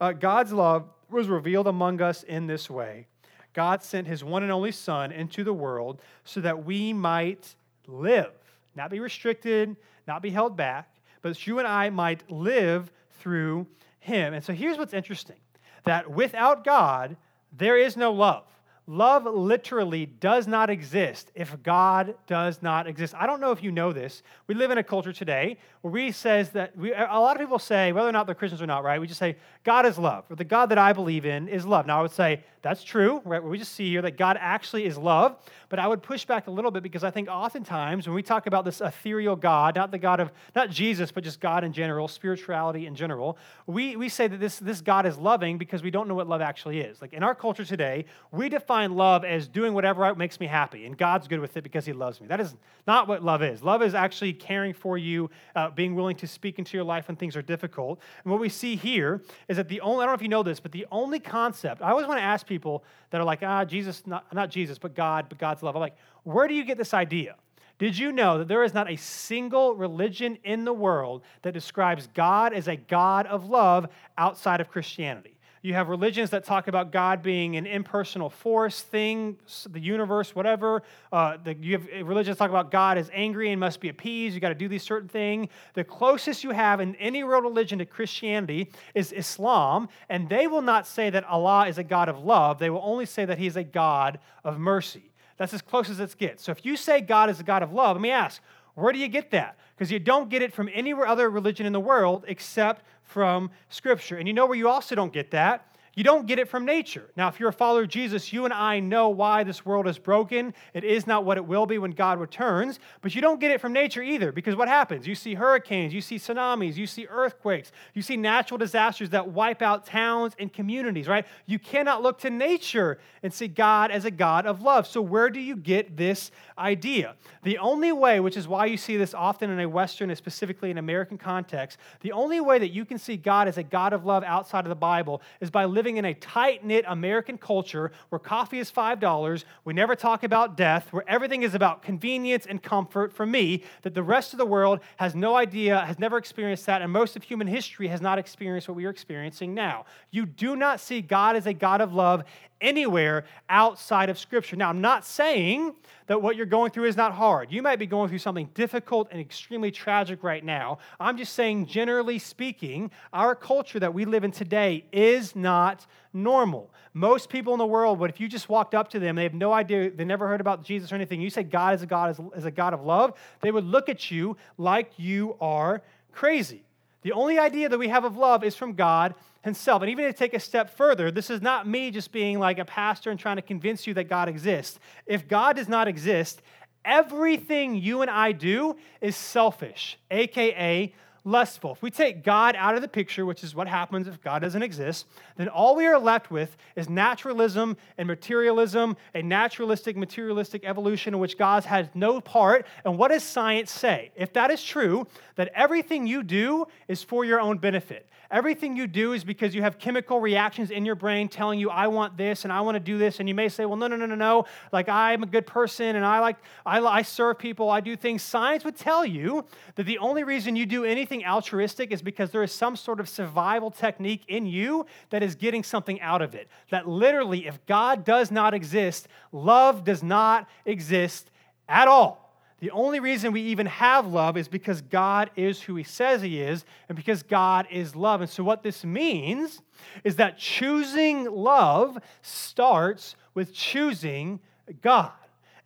Uh, 0.00 0.12
God's 0.12 0.52
love 0.52 0.88
was 1.10 1.26
revealed 1.26 1.66
among 1.66 2.00
us 2.00 2.22
in 2.22 2.46
this 2.46 2.70
way. 2.70 3.08
God 3.54 3.82
sent 3.82 4.06
his 4.06 4.22
one 4.22 4.42
and 4.42 4.52
only 4.52 4.72
son 4.72 5.12
into 5.12 5.44
the 5.44 5.52
world 5.52 6.02
so 6.24 6.40
that 6.40 6.64
we 6.64 6.92
might 6.92 7.54
live, 7.86 8.32
not 8.74 8.90
be 8.90 9.00
restricted, 9.00 9.76
not 10.06 10.20
be 10.22 10.30
held 10.30 10.56
back, 10.56 10.94
but 11.22 11.46
you 11.46 11.58
and 11.58 11.66
I 11.66 11.88
might 11.90 12.30
live 12.30 12.90
through 13.20 13.66
him. 14.00 14.34
And 14.34 14.44
so 14.44 14.52
here's 14.52 14.76
what's 14.76 14.92
interesting 14.92 15.36
that 15.84 16.10
without 16.10 16.64
God, 16.64 17.16
there 17.56 17.76
is 17.76 17.96
no 17.96 18.12
love. 18.12 18.44
Love 18.86 19.24
literally 19.24 20.04
does 20.04 20.46
not 20.46 20.68
exist 20.68 21.30
if 21.34 21.62
God 21.62 22.14
does 22.26 22.60
not 22.60 22.86
exist. 22.86 23.14
I 23.16 23.26
don't 23.26 23.40
know 23.40 23.50
if 23.50 23.62
you 23.62 23.72
know 23.72 23.94
this. 23.94 24.22
We 24.46 24.54
live 24.54 24.70
in 24.70 24.76
a 24.76 24.82
culture 24.82 25.12
today 25.12 25.56
where 25.80 25.90
we 25.90 26.12
says 26.12 26.50
that 26.50 26.76
we, 26.76 26.92
a 26.92 27.06
lot 27.18 27.34
of 27.34 27.40
people 27.40 27.58
say, 27.58 27.92
whether 27.92 28.08
or 28.08 28.12
not 28.12 28.26
they're 28.26 28.34
Christians 28.34 28.60
or 28.60 28.66
not, 28.66 28.84
right? 28.84 29.00
We 29.00 29.06
just 29.06 29.18
say 29.18 29.36
God 29.64 29.86
is 29.86 29.96
love, 29.96 30.24
or 30.28 30.36
the 30.36 30.44
God 30.44 30.66
that 30.66 30.76
I 30.76 30.92
believe 30.92 31.24
in 31.24 31.48
is 31.48 31.64
love. 31.64 31.86
Now 31.86 32.00
I 32.00 32.02
would 32.02 32.10
say 32.10 32.44
that's 32.60 32.82
true, 32.82 33.22
right? 33.24 33.42
We 33.42 33.58
just 33.58 33.72
see 33.72 33.90
here 33.90 34.02
that 34.02 34.18
God 34.18 34.36
actually 34.40 34.84
is 34.86 34.98
love, 34.98 35.36
but 35.70 35.78
I 35.78 35.86
would 35.86 36.02
push 36.02 36.24
back 36.24 36.46
a 36.46 36.50
little 36.50 36.70
bit 36.70 36.82
because 36.82 37.04
I 37.04 37.10
think 37.10 37.28
oftentimes 37.28 38.06
when 38.06 38.14
we 38.14 38.22
talk 38.22 38.46
about 38.46 38.64
this 38.64 38.80
ethereal 38.80 39.36
God, 39.36 39.76
not 39.76 39.90
the 39.90 39.98
God 39.98 40.20
of 40.20 40.30
not 40.54 40.70
Jesus, 40.70 41.10
but 41.12 41.24
just 41.24 41.40
God 41.40 41.64
in 41.64 41.72
general, 41.72 42.08
spirituality 42.08 42.86
in 42.86 42.94
general, 42.94 43.38
we, 43.66 43.96
we 43.96 44.08
say 44.08 44.28
that 44.28 44.40
this, 44.40 44.58
this 44.58 44.80
God 44.80 45.04
is 45.06 45.18
loving 45.18 45.58
because 45.58 45.82
we 45.82 45.90
don't 45.90 46.08
know 46.08 46.14
what 46.14 46.26
love 46.26 46.40
actually 46.40 46.80
is. 46.80 47.00
Like 47.02 47.12
in 47.12 47.22
our 47.22 47.34
culture 47.34 47.64
today, 47.64 48.06
we 48.30 48.48
define 48.48 48.73
define 48.74 48.96
love 48.96 49.24
as 49.24 49.46
doing 49.46 49.72
whatever 49.72 50.12
makes 50.16 50.40
me 50.40 50.46
happy, 50.46 50.84
and 50.84 50.98
God's 50.98 51.28
good 51.28 51.38
with 51.38 51.56
it 51.56 51.62
because 51.62 51.86
He 51.86 51.92
loves 51.92 52.20
me. 52.20 52.26
That 52.26 52.40
is 52.40 52.56
not 52.88 53.06
what 53.06 53.22
love 53.22 53.40
is. 53.40 53.62
Love 53.62 53.82
is 53.82 53.94
actually 53.94 54.32
caring 54.32 54.72
for 54.72 54.98
you, 54.98 55.30
uh, 55.54 55.70
being 55.70 55.94
willing 55.94 56.16
to 56.16 56.26
speak 56.26 56.58
into 56.58 56.76
your 56.76 56.82
life 56.82 57.06
when 57.06 57.16
things 57.16 57.36
are 57.36 57.42
difficult. 57.42 58.00
And 58.24 58.32
what 58.32 58.40
we 58.40 58.48
see 58.48 58.74
here 58.74 59.22
is 59.48 59.58
that 59.58 59.68
the 59.68 59.80
only, 59.80 60.02
I 60.02 60.06
don't 60.06 60.12
know 60.12 60.16
if 60.16 60.22
you 60.22 60.28
know 60.28 60.42
this, 60.42 60.58
but 60.58 60.72
the 60.72 60.86
only 60.90 61.20
concept, 61.20 61.82
I 61.82 61.90
always 61.90 62.06
want 62.06 62.18
to 62.18 62.24
ask 62.24 62.46
people 62.46 62.84
that 63.10 63.20
are 63.20 63.24
like, 63.24 63.44
ah, 63.44 63.64
Jesus, 63.64 64.02
not, 64.06 64.32
not 64.34 64.50
Jesus, 64.50 64.76
but 64.76 64.94
God, 64.94 65.26
but 65.28 65.38
God's 65.38 65.62
love. 65.62 65.76
I'm 65.76 65.80
like, 65.80 65.96
where 66.24 66.48
do 66.48 66.54
you 66.54 66.64
get 66.64 66.76
this 66.76 66.94
idea? 66.94 67.36
Did 67.78 67.96
you 67.96 68.10
know 68.10 68.38
that 68.38 68.48
there 68.48 68.64
is 68.64 68.74
not 68.74 68.90
a 68.90 68.96
single 68.96 69.74
religion 69.74 70.38
in 70.42 70.64
the 70.64 70.72
world 70.72 71.22
that 71.42 71.52
describes 71.52 72.08
God 72.12 72.52
as 72.52 72.66
a 72.66 72.76
God 72.76 73.26
of 73.26 73.48
love 73.48 73.86
outside 74.18 74.60
of 74.60 74.68
Christianity? 74.68 75.33
You 75.64 75.72
have 75.72 75.88
religions 75.88 76.28
that 76.28 76.44
talk 76.44 76.68
about 76.68 76.92
God 76.92 77.22
being 77.22 77.56
an 77.56 77.64
impersonal 77.64 78.28
force, 78.28 78.82
thing, 78.82 79.38
the 79.70 79.80
universe, 79.80 80.34
whatever. 80.34 80.82
Uh, 81.10 81.38
the, 81.42 81.54
you 81.54 81.78
have 81.78 81.88
uh, 81.90 82.04
religions 82.04 82.36
talk 82.36 82.50
about 82.50 82.70
God 82.70 82.98
as 82.98 83.10
angry 83.14 83.50
and 83.50 83.58
must 83.58 83.80
be 83.80 83.88
appeased. 83.88 84.34
You 84.34 84.42
got 84.42 84.50
to 84.50 84.54
do 84.54 84.68
these 84.68 84.82
certain 84.82 85.08
thing. 85.08 85.48
The 85.72 85.82
closest 85.82 86.44
you 86.44 86.50
have 86.50 86.80
in 86.80 86.94
any 86.96 87.24
real 87.24 87.40
religion 87.40 87.78
to 87.78 87.86
Christianity 87.86 88.70
is 88.94 89.10
Islam, 89.10 89.88
and 90.10 90.28
they 90.28 90.46
will 90.48 90.60
not 90.60 90.86
say 90.86 91.08
that 91.08 91.24
Allah 91.24 91.66
is 91.66 91.78
a 91.78 91.84
God 91.84 92.10
of 92.10 92.18
love. 92.18 92.58
They 92.58 92.68
will 92.68 92.82
only 92.84 93.06
say 93.06 93.24
that 93.24 93.38
He 93.38 93.46
is 93.46 93.56
a 93.56 93.64
God 93.64 94.18
of 94.44 94.58
mercy. 94.58 95.12
That's 95.38 95.54
as 95.54 95.62
close 95.62 95.88
as 95.88 95.98
it 95.98 96.14
gets. 96.18 96.44
So 96.44 96.52
if 96.52 96.66
you 96.66 96.76
say 96.76 97.00
God 97.00 97.30
is 97.30 97.40
a 97.40 97.42
God 97.42 97.62
of 97.62 97.72
love, 97.72 97.96
let 97.96 98.02
me 98.02 98.10
ask, 98.10 98.42
where 98.74 98.92
do 98.92 98.98
you 98.98 99.08
get 99.08 99.30
that? 99.30 99.56
Because 99.76 99.90
you 99.90 99.98
don't 99.98 100.28
get 100.28 100.42
it 100.42 100.52
from 100.52 100.68
any 100.72 100.92
other 100.92 101.30
religion 101.30 101.66
in 101.66 101.72
the 101.72 101.80
world 101.80 102.24
except 102.28 102.82
from 103.02 103.50
Scripture. 103.68 104.16
And 104.16 104.26
you 104.26 104.34
know 104.34 104.46
where 104.46 104.56
you 104.56 104.68
also 104.68 104.94
don't 104.94 105.12
get 105.12 105.30
that? 105.32 105.66
You 105.96 106.04
don't 106.04 106.26
get 106.26 106.38
it 106.38 106.48
from 106.48 106.64
nature. 106.64 107.08
Now, 107.16 107.28
if 107.28 107.38
you're 107.38 107.50
a 107.50 107.52
follower 107.52 107.82
of 107.82 107.88
Jesus, 107.88 108.32
you 108.32 108.44
and 108.44 108.52
I 108.52 108.80
know 108.80 109.08
why 109.10 109.44
this 109.44 109.64
world 109.64 109.86
is 109.86 109.98
broken. 109.98 110.52
It 110.72 110.82
is 110.82 111.06
not 111.06 111.24
what 111.24 111.36
it 111.36 111.44
will 111.44 111.66
be 111.66 111.78
when 111.78 111.92
God 111.92 112.18
returns, 112.18 112.80
but 113.00 113.14
you 113.14 113.20
don't 113.20 113.38
get 113.38 113.52
it 113.52 113.60
from 113.60 113.72
nature 113.72 114.02
either 114.02 114.32
because 114.32 114.56
what 114.56 114.68
happens? 114.68 115.06
You 115.06 115.14
see 115.14 115.34
hurricanes, 115.34 115.94
you 115.94 116.00
see 116.00 116.16
tsunamis, 116.16 116.76
you 116.76 116.86
see 116.86 117.06
earthquakes, 117.06 117.70
you 117.94 118.02
see 118.02 118.16
natural 118.16 118.58
disasters 118.58 119.10
that 119.10 119.28
wipe 119.28 119.62
out 119.62 119.86
towns 119.86 120.34
and 120.38 120.52
communities, 120.52 121.06
right? 121.06 121.26
You 121.46 121.58
cannot 121.58 122.02
look 122.02 122.18
to 122.20 122.30
nature 122.30 122.98
and 123.22 123.32
see 123.32 123.48
God 123.48 123.90
as 123.90 124.04
a 124.04 124.10
God 124.10 124.46
of 124.46 124.62
love. 124.62 124.86
So, 124.86 125.00
where 125.00 125.30
do 125.30 125.40
you 125.40 125.56
get 125.56 125.96
this 125.96 126.32
idea? 126.58 127.14
The 127.42 127.58
only 127.58 127.92
way, 127.92 128.20
which 128.20 128.36
is 128.36 128.48
why 128.48 128.66
you 128.66 128.76
see 128.76 128.96
this 128.96 129.14
often 129.14 129.50
in 129.50 129.60
a 129.60 129.68
Western 129.68 130.10
and 130.10 130.18
specifically 130.18 130.70
in 130.70 130.78
American 130.78 131.18
context, 131.18 131.78
the 132.00 132.12
only 132.12 132.40
way 132.40 132.58
that 132.58 132.70
you 132.70 132.84
can 132.84 132.98
see 132.98 133.16
God 133.16 133.48
as 133.48 133.58
a 133.58 133.62
God 133.62 133.92
of 133.92 134.04
love 134.04 134.24
outside 134.24 134.64
of 134.64 134.68
the 134.68 134.74
Bible 134.74 135.22
is 135.40 135.50
by 135.50 135.64
living 135.64 135.83
living 135.84 135.98
in 135.98 136.06
a 136.06 136.14
tight 136.14 136.64
knit 136.64 136.82
American 136.88 137.36
culture 137.36 137.92
where 138.08 138.18
coffee 138.18 138.58
is 138.58 138.72
$5, 138.72 139.44
we 139.66 139.74
never 139.74 139.94
talk 139.94 140.24
about 140.24 140.56
death, 140.56 140.90
where 140.94 141.04
everything 141.06 141.42
is 141.42 141.54
about 141.54 141.82
convenience 141.82 142.46
and 142.46 142.62
comfort 142.62 143.12
for 143.12 143.26
me, 143.26 143.62
that 143.82 143.92
the 143.92 144.02
rest 144.02 144.32
of 144.32 144.38
the 144.38 144.46
world 144.46 144.80
has 144.96 145.14
no 145.14 145.36
idea, 145.36 145.80
has 145.80 145.98
never 145.98 146.16
experienced 146.16 146.64
that, 146.64 146.80
and 146.80 146.90
most 146.90 147.16
of 147.16 147.22
human 147.22 147.46
history 147.46 147.86
has 147.88 148.00
not 148.00 148.18
experienced 148.18 148.66
what 148.66 148.78
we 148.78 148.86
are 148.86 148.90
experiencing 148.90 149.52
now. 149.52 149.84
You 150.10 150.24
do 150.24 150.56
not 150.56 150.80
see 150.80 151.02
God 151.02 151.36
as 151.36 151.46
a 151.46 151.52
God 151.52 151.82
of 151.82 151.92
love 151.92 152.24
anywhere 152.60 153.24
outside 153.48 154.10
of 154.10 154.18
Scripture. 154.18 154.56
Now, 154.56 154.68
I'm 154.68 154.80
not 154.80 155.04
saying 155.04 155.74
that 156.06 156.20
what 156.20 156.36
you're 156.36 156.46
going 156.46 156.70
through 156.70 156.84
is 156.84 156.96
not 156.96 157.12
hard. 157.12 157.50
You 157.50 157.62
might 157.62 157.78
be 157.78 157.86
going 157.86 158.08
through 158.08 158.18
something 158.18 158.48
difficult 158.54 159.08
and 159.10 159.20
extremely 159.20 159.70
tragic 159.70 160.22
right 160.22 160.44
now. 160.44 160.78
I'm 161.00 161.16
just 161.16 161.32
saying, 161.32 161.66
generally 161.66 162.18
speaking, 162.18 162.90
our 163.12 163.34
culture 163.34 163.78
that 163.80 163.94
we 163.94 164.04
live 164.04 164.24
in 164.24 164.30
today 164.30 164.84
is 164.92 165.34
not 165.34 165.86
normal. 166.12 166.70
Most 166.92 167.28
people 167.28 167.52
in 167.54 167.58
the 167.58 167.66
world, 167.66 167.98
but 167.98 168.10
if 168.10 168.20
you 168.20 168.28
just 168.28 168.48
walked 168.48 168.74
up 168.74 168.88
to 168.90 168.98
them, 168.98 169.16
they 169.16 169.24
have 169.24 169.34
no 169.34 169.52
idea, 169.52 169.90
they 169.90 170.04
never 170.04 170.28
heard 170.28 170.40
about 170.40 170.62
Jesus 170.62 170.92
or 170.92 170.94
anything, 170.94 171.20
you 171.20 171.30
say 171.30 171.42
God 171.42 171.74
is 171.74 171.82
a 171.82 171.86
God, 171.86 172.16
is 172.36 172.44
a 172.44 172.50
God 172.50 172.72
of 172.72 172.82
love, 172.82 173.14
they 173.40 173.50
would 173.50 173.64
look 173.64 173.88
at 173.88 174.10
you 174.10 174.36
like 174.58 174.92
you 174.96 175.36
are 175.40 175.82
crazy. 176.12 176.64
The 177.02 177.12
only 177.12 177.38
idea 177.38 177.68
that 177.68 177.78
we 177.78 177.88
have 177.88 178.04
of 178.04 178.16
love 178.16 178.44
is 178.44 178.54
from 178.54 178.74
God 178.74 179.14
Himself. 179.44 179.82
And 179.82 179.90
even 179.90 180.06
to 180.06 180.12
take 180.14 180.32
a 180.32 180.40
step 180.40 180.74
further, 180.74 181.10
this 181.10 181.28
is 181.28 181.42
not 181.42 181.68
me 181.68 181.90
just 181.90 182.12
being 182.12 182.38
like 182.38 182.58
a 182.58 182.64
pastor 182.64 183.10
and 183.10 183.20
trying 183.20 183.36
to 183.36 183.42
convince 183.42 183.86
you 183.86 183.92
that 183.94 184.04
God 184.04 184.26
exists. 184.26 184.78
If 185.04 185.28
God 185.28 185.56
does 185.56 185.68
not 185.68 185.86
exist, 185.86 186.40
everything 186.82 187.74
you 187.74 188.00
and 188.00 188.10
I 188.10 188.32
do 188.32 188.76
is 189.02 189.16
selfish, 189.16 189.98
aka 190.10 190.94
lustful. 191.24 191.72
If 191.72 191.82
we 191.82 191.90
take 191.90 192.22
God 192.22 192.54
out 192.56 192.74
of 192.74 192.82
the 192.82 192.88
picture, 192.88 193.24
which 193.24 193.42
is 193.42 193.54
what 193.54 193.66
happens 193.66 194.06
if 194.06 194.20
God 194.22 194.40
doesn't 194.40 194.62
exist, 194.62 195.06
then 195.36 195.48
all 195.48 195.74
we 195.74 195.86
are 195.86 195.98
left 195.98 196.30
with 196.30 196.56
is 196.76 196.88
naturalism 196.88 197.76
and 197.96 198.06
materialism, 198.06 198.96
a 199.14 199.22
naturalistic, 199.22 199.96
materialistic 199.96 200.64
evolution 200.64 201.14
in 201.14 201.20
which 201.20 201.38
God 201.38 201.64
has 201.64 201.88
no 201.94 202.20
part. 202.20 202.66
And 202.84 202.98
what 202.98 203.08
does 203.08 203.22
science 203.22 203.70
say? 203.70 204.12
If 204.16 204.34
that 204.34 204.50
is 204.50 204.62
true, 204.62 205.06
that 205.36 205.50
everything 205.54 206.06
you 206.06 206.22
do 206.22 206.66
is 206.88 207.02
for 207.02 207.24
your 207.24 207.40
own 207.40 207.58
benefit. 207.58 208.08
Everything 208.34 208.76
you 208.76 208.88
do 208.88 209.12
is 209.12 209.22
because 209.22 209.54
you 209.54 209.62
have 209.62 209.78
chemical 209.78 210.20
reactions 210.20 210.72
in 210.72 210.84
your 210.84 210.96
brain 210.96 211.28
telling 211.28 211.60
you, 211.60 211.70
I 211.70 211.86
want 211.86 212.16
this 212.16 212.42
and 212.42 212.52
I 212.52 212.62
want 212.62 212.74
to 212.74 212.80
do 212.80 212.98
this. 212.98 213.20
And 213.20 213.28
you 213.28 213.34
may 213.34 213.48
say, 213.48 213.64
well, 213.64 213.76
no, 213.76 213.86
no, 213.86 213.94
no, 213.94 214.06
no, 214.06 214.16
no. 214.16 214.46
Like, 214.72 214.88
I'm 214.88 215.22
a 215.22 215.26
good 215.26 215.46
person 215.46 215.94
and 215.94 216.04
I 216.04 216.18
like, 216.18 216.38
I, 216.66 216.80
I 216.80 217.02
serve 217.02 217.38
people, 217.38 217.70
I 217.70 217.80
do 217.80 217.94
things. 217.94 218.24
Science 218.24 218.64
would 218.64 218.76
tell 218.76 219.06
you 219.06 219.44
that 219.76 219.84
the 219.84 219.98
only 219.98 220.24
reason 220.24 220.56
you 220.56 220.66
do 220.66 220.84
anything 220.84 221.24
altruistic 221.24 221.92
is 221.92 222.02
because 222.02 222.32
there 222.32 222.42
is 222.42 222.50
some 222.50 222.74
sort 222.74 222.98
of 222.98 223.08
survival 223.08 223.70
technique 223.70 224.24
in 224.26 224.46
you 224.46 224.84
that 225.10 225.22
is 225.22 225.36
getting 225.36 225.62
something 225.62 226.00
out 226.00 226.20
of 226.20 226.34
it. 226.34 226.48
That 226.72 226.88
literally, 226.88 227.46
if 227.46 227.64
God 227.66 228.04
does 228.04 228.32
not 228.32 228.52
exist, 228.52 229.06
love 229.30 229.84
does 229.84 230.02
not 230.02 230.48
exist 230.66 231.30
at 231.68 231.86
all. 231.86 232.23
The 232.60 232.70
only 232.70 233.00
reason 233.00 233.32
we 233.32 233.42
even 233.42 233.66
have 233.66 234.06
love 234.06 234.36
is 234.36 234.48
because 234.48 234.80
God 234.80 235.30
is 235.36 235.60
who 235.60 235.74
He 235.74 235.84
says 235.84 236.22
He 236.22 236.40
is, 236.40 236.64
and 236.88 236.96
because 236.96 237.22
God 237.22 237.66
is 237.70 237.96
love. 237.96 238.20
And 238.20 238.30
so, 238.30 238.44
what 238.44 238.62
this 238.62 238.84
means 238.84 239.60
is 240.04 240.16
that 240.16 240.38
choosing 240.38 241.24
love 241.30 241.98
starts 242.22 243.16
with 243.34 243.52
choosing 243.52 244.40
God. 244.80 245.12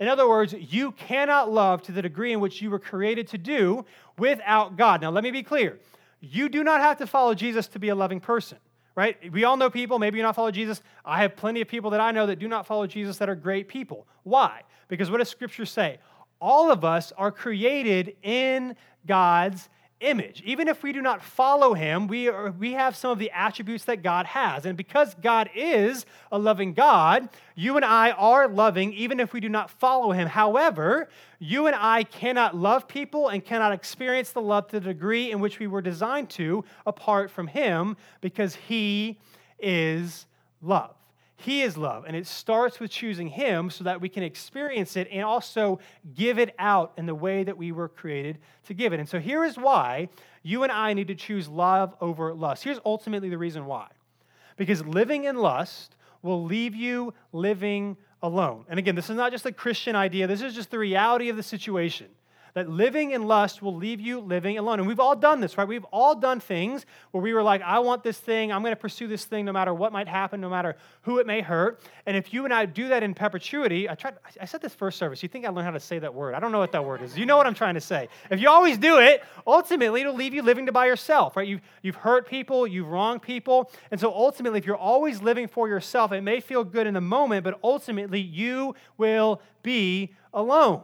In 0.01 0.09
other 0.09 0.29
words, 0.29 0.55
you 0.59 0.93
cannot 0.93 1.51
love 1.51 1.83
to 1.83 1.93
the 1.93 2.03
degree 2.03 2.33
in 2.33 2.41
which 2.41 2.63
you 2.63 2.71
were 2.71 2.79
created 2.79 3.29
to 3.29 3.39
do 3.39 3.85
without 4.17 4.77
God. 4.77 5.03
Now, 5.03 5.11
let 5.11 5.25
me 5.25 5.31
be 5.31 5.43
clear. 5.43 5.79
You 6.21 6.49
do 6.49 6.65
not 6.65 6.81
have 6.81 6.99
to 6.99 7.07
follow 7.07 7.35
Jesus 7.35 7.69
to 7.69 7.79
be 7.79 7.89
a 7.89 7.95
loving 7.95 8.21
person, 8.21 8.59
right? 8.95 9.17
We 9.33 9.45
all 9.45 9.57
know 9.57 9.71
people, 9.71 9.99
maybe 9.99 10.19
you 10.19 10.23
not 10.23 10.37
follow 10.37 10.51
Jesus. 10.51 10.83
I 11.05 11.23
have 11.23 11.37
plenty 11.37 11.61
of 11.61 11.69
people 11.69 11.91
that 11.91 12.01
I 12.01 12.13
know 12.13 12.27
that 12.27 12.39
do 12.39 12.49
not 12.49 12.67
follow 12.67 12.87
Jesus 12.87 13.19
that 13.19 13.29
are 13.29 13.35
great 13.35 13.69
people. 13.69 14.07
Why? 14.23 14.63
Because 14.89 15.11
what 15.11 15.19
does 15.19 15.29
Scripture 15.29 15.67
say? 15.67 15.99
All 16.41 16.71
of 16.71 16.85
us 16.85 17.13
are 17.17 17.33
created 17.33 18.17
in 18.23 18.77
God's 19.07 19.69
image. 20.01 20.43
Even 20.45 20.69
if 20.69 20.83
we 20.83 20.93
do 20.93 21.01
not 21.01 21.23
follow 21.23 21.75
him, 21.75 22.07
we, 22.07 22.29
are, 22.29 22.53
we 22.53 22.73
have 22.73 22.95
some 22.95 23.11
of 23.11 23.19
the 23.19 23.31
attributes 23.33 23.85
that 23.85 24.03
God 24.03 24.27
has. 24.27 24.65
And 24.65 24.77
because 24.77 25.15
God 25.17 25.51
is 25.55 26.07
a 26.31 26.39
loving 26.39 26.73
God, 26.73 27.29
you 27.57 27.77
and 27.77 27.85
I 27.85 28.13
are 28.13 28.47
loving 28.47 28.93
even 28.93 29.19
if 29.19 29.33
we 29.33 29.41
do 29.41 29.49
not 29.49 29.71
follow 29.71 30.13
him. 30.13 30.29
However, 30.29 31.09
you 31.39 31.67
and 31.67 31.75
I 31.77 32.05
cannot 32.05 32.57
love 32.57 32.87
people 32.87 33.29
and 33.29 33.45
cannot 33.45 33.73
experience 33.73 34.31
the 34.31 34.43
love 34.43 34.69
to 34.69 34.81
the 34.81 34.87
degree 34.87 35.31
in 35.33 35.41
which 35.41 35.59
we 35.59 35.67
were 35.67 35.83
designed 35.83 36.31
to 36.31 36.65
apart 36.87 37.31
from 37.31 37.49
him 37.49 37.97
because 38.21 38.55
he 38.55 39.19
is 39.59 40.27
love. 40.63 40.95
He 41.41 41.63
is 41.63 41.77
love. 41.77 42.05
And 42.05 42.17
it 42.17 42.27
starts 42.27 42.81
with 42.81 42.91
choosing 42.91 43.29
Him 43.29 43.71
so 43.71 43.85
that 43.85 44.01
we 44.01 44.09
can 44.09 44.25
experience 44.25 44.97
it 44.97 45.09
and 45.11 45.23
also 45.23 45.79
give 46.15 46.39
it 46.39 46.55
out 46.59 46.93
in 46.97 47.07
the 47.07 47.15
way 47.15 47.45
that 47.45 47.57
we 47.57 47.71
were 47.71 47.89
created 47.89 48.39
to 48.67 48.75
give 48.75 48.93
it. 48.93 48.99
And 48.99 49.09
so 49.09 49.21
here 49.21 49.45
is 49.45 49.57
why 49.57 50.09
you 50.43 50.65
and 50.65 50.73
I 50.73 50.95
need 50.95 51.09
to 51.09 51.15
choose 51.15 51.49
love 51.49 51.95
over 52.01 52.35
lust. 52.35 52.65
Here's 52.65 52.81
ultimately 52.85 53.29
the 53.29 53.39
reason 53.39 53.67
why. 53.67 53.87
Because 54.57 54.85
living 54.85 55.25
in 55.25 55.37
lust 55.37 55.95
will 56.23 56.43
leave 56.43 56.75
you 56.75 57.15
living 57.33 57.97
alone. 58.21 58.65
And 58.69 58.81
again, 58.81 58.97
this 58.97 59.09
is 59.09 59.17
not 59.17 59.31
just 59.31 59.47
a 59.47 59.53
Christian 59.53 59.95
idea, 59.95 60.27
this 60.27 60.43
is 60.43 60.55
just 60.55 60.73
the 60.73 60.79
reality 60.79 61.29
of 61.29 61.37
the 61.37 61.43
situation 61.45 62.09
that 62.59 62.69
living 62.69 63.13
in 63.13 63.23
lust 63.23 63.63
will 63.63 63.75
leave 63.75 64.01
you 64.01 64.19
living 64.19 64.59
alone. 64.59 64.81
And 64.81 64.89
we've 64.89 64.99
all 64.99 65.15
done 65.15 65.41
this, 65.41 65.57
right? 65.57 65.67
We've 65.67 65.85
all 65.93 66.17
done 66.17 66.41
things 66.41 66.85
where 67.13 67.23
we 67.23 67.33
were 67.33 67.43
like, 67.43 67.63
I 67.63 67.79
want 67.79 68.03
this 68.03 68.19
thing. 68.19 68.53
I'm 68.53 68.63
going 68.63 68.73
to 68.73 68.77
pursue 68.77 69.07
this 69.07 69.25
thing 69.25 69.45
no 69.45 69.53
matter 69.53 69.73
what 69.73 69.93
might 69.93 70.09
happen, 70.09 70.41
no 70.41 70.51
matter 70.51 70.77
who 71.03 71.19
it 71.19 71.27
may 71.27 71.41
hurt. 71.41 71.81
And 72.05 72.17
if 72.17 72.35
you 72.35 72.45
and 72.45 72.53
I 72.53 72.67
do 72.67 72.89
that 72.89 73.05
in 73.05 73.15
perpetuity, 73.15 73.89
I 73.89 73.95
tried, 73.95 74.15
I 74.41 74.45
said 74.45 74.61
this 74.61 74.75
first 74.75 74.99
service. 74.99 75.23
You 75.23 75.29
think 75.29 75.47
I 75.47 75.51
learned 75.51 75.67
how 75.67 75.71
to 75.71 75.79
say 75.79 76.01
that 76.01 76.13
word? 76.13 76.35
I 76.35 76.41
don't 76.41 76.51
know 76.51 76.59
what 76.59 76.73
that 76.73 76.85
word 76.85 77.01
is. 77.01 77.17
You 77.17 77.27
know 77.27 77.37
what 77.37 77.47
I'm 77.47 77.55
trying 77.55 77.75
to 77.75 77.81
say. 77.81 78.09
If 78.29 78.41
you 78.41 78.49
always 78.49 78.77
do 78.77 78.99
it, 78.99 79.23
ultimately 79.47 80.01
it'll 80.01 80.15
leave 80.15 80.35
you 80.35 80.43
living 80.43 80.67
to 80.67 80.73
by 80.73 80.87
yourself, 80.87 81.37
right? 81.37 81.47
You've, 81.47 81.61
you've 81.83 81.97
hurt 81.97 82.29
people, 82.29 82.67
you've 82.67 82.89
wronged 82.89 83.23
people. 83.23 83.71
And 83.93 84.01
so 84.01 84.13
ultimately, 84.13 84.59
if 84.59 84.67
you're 84.67 84.77
always 84.77 85.23
living 85.23 85.47
for 85.47 85.69
yourself, 85.69 86.11
it 86.11 86.23
may 86.23 86.41
feel 86.41 86.65
good 86.65 86.89
in 86.89 86.95
the 86.95 87.01
moment, 87.01 87.45
but 87.45 87.61
ultimately 87.63 88.21
you 88.21 88.75
will 88.97 89.41
be 89.63 90.13
alone. 90.33 90.83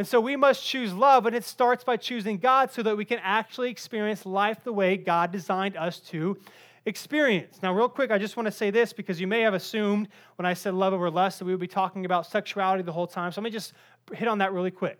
And 0.00 0.08
so 0.08 0.18
we 0.18 0.34
must 0.34 0.64
choose 0.64 0.94
love, 0.94 1.26
and 1.26 1.36
it 1.36 1.44
starts 1.44 1.84
by 1.84 1.98
choosing 1.98 2.38
God 2.38 2.70
so 2.70 2.82
that 2.84 2.96
we 2.96 3.04
can 3.04 3.18
actually 3.22 3.70
experience 3.70 4.24
life 4.24 4.64
the 4.64 4.72
way 4.72 4.96
God 4.96 5.30
designed 5.30 5.76
us 5.76 6.00
to 6.08 6.38
experience. 6.86 7.58
Now, 7.62 7.74
real 7.74 7.86
quick, 7.86 8.10
I 8.10 8.16
just 8.16 8.34
want 8.34 8.46
to 8.46 8.50
say 8.50 8.70
this 8.70 8.94
because 8.94 9.20
you 9.20 9.26
may 9.26 9.42
have 9.42 9.52
assumed 9.52 10.08
when 10.36 10.46
I 10.46 10.54
said 10.54 10.72
love 10.72 10.94
over 10.94 11.10
lust 11.10 11.38
that 11.38 11.44
we 11.44 11.52
would 11.52 11.60
be 11.60 11.66
talking 11.66 12.06
about 12.06 12.24
sexuality 12.24 12.82
the 12.82 12.94
whole 12.94 13.06
time. 13.06 13.30
So 13.30 13.42
let 13.42 13.44
me 13.44 13.50
just 13.50 13.74
hit 14.10 14.26
on 14.26 14.38
that 14.38 14.54
really 14.54 14.70
quick. 14.70 14.98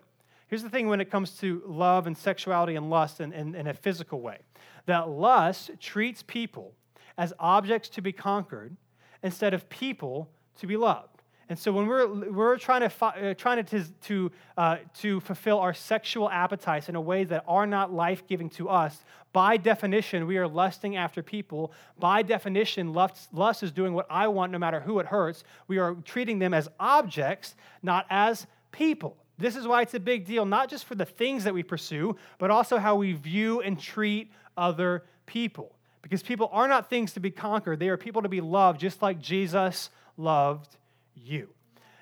Here's 0.49 0.61
the 0.61 0.69
thing 0.69 0.87
when 0.87 1.01
it 1.01 1.09
comes 1.09 1.31
to 1.39 1.63
love 1.65 2.05
and 2.05 2.15
sexuality 2.15 2.75
and 2.75 2.91
lust 2.91 3.21
in, 3.21 3.33
in, 3.33 3.55
in 3.55 3.65
a 3.65 3.73
physical 3.73 4.21
way 4.21 4.37
that 4.85 5.09
lust 5.09 5.71
treats 5.79 6.21
people 6.21 6.75
as 7.17 7.33
objects 7.39 7.89
to 7.89 8.03
be 8.03 8.11
conquered 8.11 8.77
instead 9.23 9.55
of 9.55 9.67
people 9.67 10.29
to 10.59 10.67
be 10.67 10.77
loved. 10.77 11.10
And 11.51 11.59
so 11.59 11.73
when 11.73 11.85
we're, 11.85 12.07
we're 12.31 12.57
trying 12.57 12.89
to, 12.89 13.05
uh, 13.05 13.33
trying 13.33 13.65
to, 13.65 13.83
to, 13.83 14.31
uh, 14.55 14.77
to 14.99 15.19
fulfill 15.19 15.59
our 15.59 15.73
sexual 15.73 16.29
appetites 16.29 16.87
in 16.87 16.95
a 16.95 17.01
way 17.01 17.25
that 17.25 17.43
are 17.45 17.67
not 17.67 17.91
life 17.91 18.25
giving 18.25 18.49
to 18.51 18.69
us, 18.69 19.03
by 19.33 19.57
definition, 19.57 20.27
we 20.27 20.37
are 20.37 20.47
lusting 20.47 20.95
after 20.95 21.21
people. 21.21 21.73
By 21.99 22.21
definition, 22.21 22.93
lust, 22.93 23.33
lust 23.33 23.63
is 23.63 23.73
doing 23.73 23.93
what 23.93 24.07
I 24.09 24.29
want 24.29 24.53
no 24.53 24.59
matter 24.59 24.79
who 24.79 24.99
it 24.99 25.07
hurts. 25.07 25.43
We 25.67 25.77
are 25.77 25.95
treating 26.05 26.39
them 26.39 26.53
as 26.53 26.69
objects, 26.79 27.55
not 27.83 28.05
as 28.09 28.47
people. 28.71 29.17
This 29.37 29.57
is 29.57 29.67
why 29.67 29.81
it's 29.81 29.93
a 29.93 29.99
big 29.99 30.25
deal, 30.25 30.45
not 30.45 30.69
just 30.69 30.85
for 30.85 30.95
the 30.95 31.03
things 31.03 31.43
that 31.43 31.53
we 31.53 31.63
pursue, 31.63 32.15
but 32.37 32.49
also 32.49 32.77
how 32.77 32.95
we 32.95 33.11
view 33.11 33.59
and 33.59 33.77
treat 33.77 34.31
other 34.55 35.03
people. 35.25 35.75
Because 36.01 36.23
people 36.23 36.49
are 36.53 36.69
not 36.69 36.89
things 36.89 37.11
to 37.11 37.19
be 37.19 37.29
conquered, 37.29 37.79
they 37.79 37.89
are 37.89 37.97
people 37.97 38.21
to 38.21 38.29
be 38.29 38.39
loved, 38.39 38.79
just 38.79 39.01
like 39.01 39.19
Jesus 39.19 39.89
loved 40.15 40.77
you. 41.23 41.49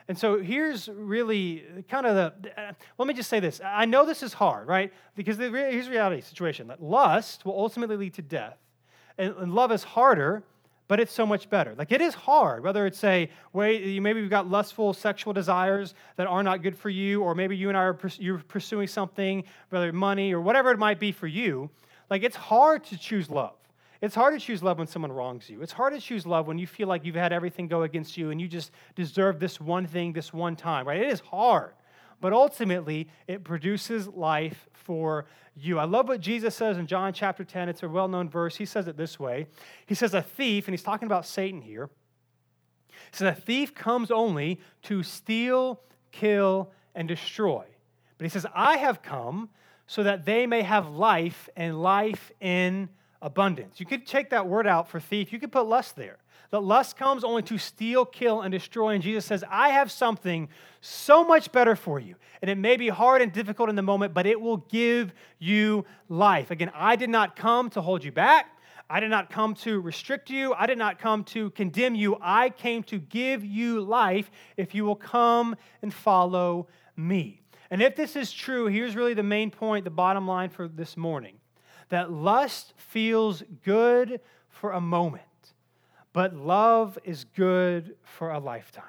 And 0.08 0.17
so 0.17 0.41
here's 0.41 0.89
really 0.89 1.63
kind 1.88 2.08
of 2.08 2.15
the, 2.15 2.60
uh, 2.60 2.73
let 2.97 3.08
me 3.08 3.13
just 3.13 3.29
say 3.29 3.39
this. 3.39 3.62
I 3.63 3.86
know 3.86 4.08
this 4.08 4.23
is 4.23 4.34
hard, 4.34 4.67
right? 4.67 4.91
Because 5.15 5.38
the, 5.38 5.51
here's 5.51 5.86
the 5.86 5.91
reality 5.91 6.21
situation 6.21 6.67
that 6.69 6.82
lust 6.82 7.45
will 7.45 7.58
ultimately 7.58 7.95
lead 7.95 8.15
to 8.15 8.23
death. 8.23 8.58
And, 9.19 9.36
and 9.38 9.53
love 9.53 9.71
is 9.71 9.84
harder, 9.84 10.41
but 10.88 10.99
it's 10.99 11.13
so 11.13 11.27
much 11.27 11.47
better. 11.47 11.75
Like 11.77 11.91
it 11.91 12.01
is 12.01 12.15
hard, 12.15 12.63
whether 12.63 12.88
it's 12.88 13.03
a 13.03 13.29
way, 13.53 13.99
maybe 13.99 14.19
you've 14.19 14.32
got 14.32 14.49
lustful 14.49 14.93
sexual 14.93 15.32
desires 15.32 15.93
that 16.15 16.25
are 16.25 16.41
not 16.41 16.63
good 16.63 16.75
for 16.75 16.89
you, 16.89 17.21
or 17.21 17.36
maybe 17.36 17.55
you 17.55 17.69
and 17.69 17.77
I 17.77 17.82
are 17.82 17.99
you're 18.17 18.39
pursuing 18.39 18.88
something, 18.88 19.43
whether 19.69 19.93
money 19.93 20.34
or 20.34 20.41
whatever 20.41 20.71
it 20.71 20.79
might 20.79 20.99
be 20.99 21.12
for 21.12 21.27
you. 21.27 21.69
Like 22.10 22.23
it's 22.23 22.36
hard 22.36 22.84
to 22.86 22.97
choose 22.97 23.29
love. 23.29 23.59
It's 24.01 24.15
hard 24.15 24.39
to 24.39 24.45
choose 24.45 24.63
love 24.63 24.77
when 24.77 24.88
someone 24.88 25.12
wrongs 25.12 25.49
you. 25.49 25.62
It's 25.62 25.73
hard 25.73 25.93
to 25.93 25.99
choose 25.99 26.25
love 26.25 26.47
when 26.47 26.57
you 26.57 26.67
feel 26.67 26.88
like 26.88 27.03
you've 27.03 27.15
had 27.15 27.33
everything 27.33 27.67
go 27.67 27.83
against 27.83 28.15
you 28.15 28.31
and 28.31 28.39
you 28.39 28.47
just 28.47 28.71
deserve 28.95 29.39
this 29.39 29.59
one 29.59 29.85
thing 29.88 30.13
this 30.13 30.31
one 30.33 30.55
time, 30.55 30.88
right? 30.88 31.01
It 31.01 31.09
is 31.09 31.19
hard. 31.19 31.73
But 32.21 32.33
ultimately, 32.33 33.09
it 33.27 33.43
produces 33.43 34.07
life 34.07 34.67
for 34.73 35.25
you. 35.55 35.79
I 35.79 35.85
love 35.85 36.07
what 36.07 36.21
Jesus 36.21 36.55
says 36.55 36.77
in 36.77 36.88
John 36.88 37.13
chapter 37.13 37.43
10. 37.43 37.69
It's 37.69 37.83
a 37.83 37.89
well 37.89 38.07
known 38.07 38.29
verse. 38.29 38.55
He 38.55 38.65
says 38.65 38.88
it 38.88 38.97
this 38.97 39.19
way 39.19 39.47
He 39.85 39.95
says, 39.95 40.13
A 40.13 40.21
thief, 40.21 40.67
and 40.67 40.73
he's 40.73 40.83
talking 40.83 41.05
about 41.05 41.25
Satan 41.25 41.62
here, 41.62 41.89
he 42.89 43.17
says, 43.17 43.38
A 43.38 43.39
thief 43.39 43.73
comes 43.73 44.12
only 44.12 44.59
to 44.83 45.03
steal, 45.03 45.81
kill, 46.12 46.71
and 46.95 47.07
destroy. 47.07 47.63
But 48.17 48.25
he 48.25 48.29
says, 48.29 48.45
I 48.53 48.77
have 48.77 49.01
come 49.01 49.49
so 49.88 50.03
that 50.03 50.25
they 50.25 50.45
may 50.45 50.62
have 50.62 50.89
life 50.89 51.49
and 51.55 51.81
life 51.81 52.31
in 52.41 52.89
abundance. 53.21 53.79
You 53.79 53.86
could 53.86 54.05
take 54.05 54.29
that 54.29 54.47
word 54.47 54.67
out 54.67 54.89
for 54.89 54.99
thief, 54.99 55.32
you 55.34 55.39
could 55.39 55.51
put 55.51 55.65
lust 55.65 55.95
there. 55.95 56.17
That 56.51 56.62
lust 56.62 56.97
comes 56.97 57.23
only 57.23 57.43
to 57.43 57.60
steal, 57.60 58.05
kill, 58.05 58.41
and 58.41 58.51
destroy. 58.51 58.95
And 58.95 59.03
Jesus 59.03 59.25
says, 59.25 59.43
I 59.49 59.69
have 59.69 59.91
something 59.91 60.49
so 60.82 61.23
much 61.23 61.51
better 61.51 61.75
for 61.75 61.99
you. 61.99 62.15
And 62.41 62.49
it 62.49 62.58
may 62.58 62.75
be 62.75 62.89
hard 62.89 63.21
and 63.21 63.32
difficult 63.32 63.69
in 63.69 63.75
the 63.75 63.84
moment, 63.84 64.15
but 64.15 64.25
it 64.25 64.39
will 64.41 64.58
give 64.58 65.13
you 65.38 65.86
life. 66.08 66.49
Again, 66.49 66.71
I 66.73 66.95
did 66.95 67.12
not 67.12 67.36
come 67.36 67.69
to 67.71 67.82
hold 67.82 68.03
you 68.03 68.12
back. 68.12 68.47
I 68.89 68.99
did 68.99 69.12
not 69.12 69.29
come 69.29 69.53
to 69.55 69.79
restrict 69.79 70.32
you. 70.32 70.55
I 70.55 70.65
did 70.65 70.79
not 70.79 70.97
come 70.97 71.23
to 71.25 71.51
condemn 71.51 71.93
you. 71.93 72.17
I 72.19 72.49
came 72.49 72.82
to 72.84 72.97
give 72.97 73.45
you 73.45 73.82
life 73.82 74.32
if 74.58 74.73
you 74.73 74.86
will 74.86 74.95
come 74.95 75.55
and 75.84 75.93
follow 75.93 76.67
me. 76.97 77.41
And 77.69 77.84
if 77.84 77.95
this 77.95 78.15
is 78.15 78.32
true, 78.32 78.65
here's 78.65 78.95
really 78.95 79.13
the 79.13 79.21
main 79.21 79.51
point, 79.51 79.84
the 79.84 79.91
bottom 79.91 80.27
line 80.27 80.49
for 80.49 80.67
this 80.67 80.97
morning 80.97 81.38
that 81.89 82.12
lust 82.12 82.73
feels 82.78 83.43
good 83.63 84.21
for 84.49 84.71
a 84.71 84.82
moment, 84.82 85.23
but 86.13 86.36
love 86.36 86.97
is 87.04 87.25
good 87.36 87.95
for 88.04 88.32
a 88.32 88.39
lifetime. 88.39 88.84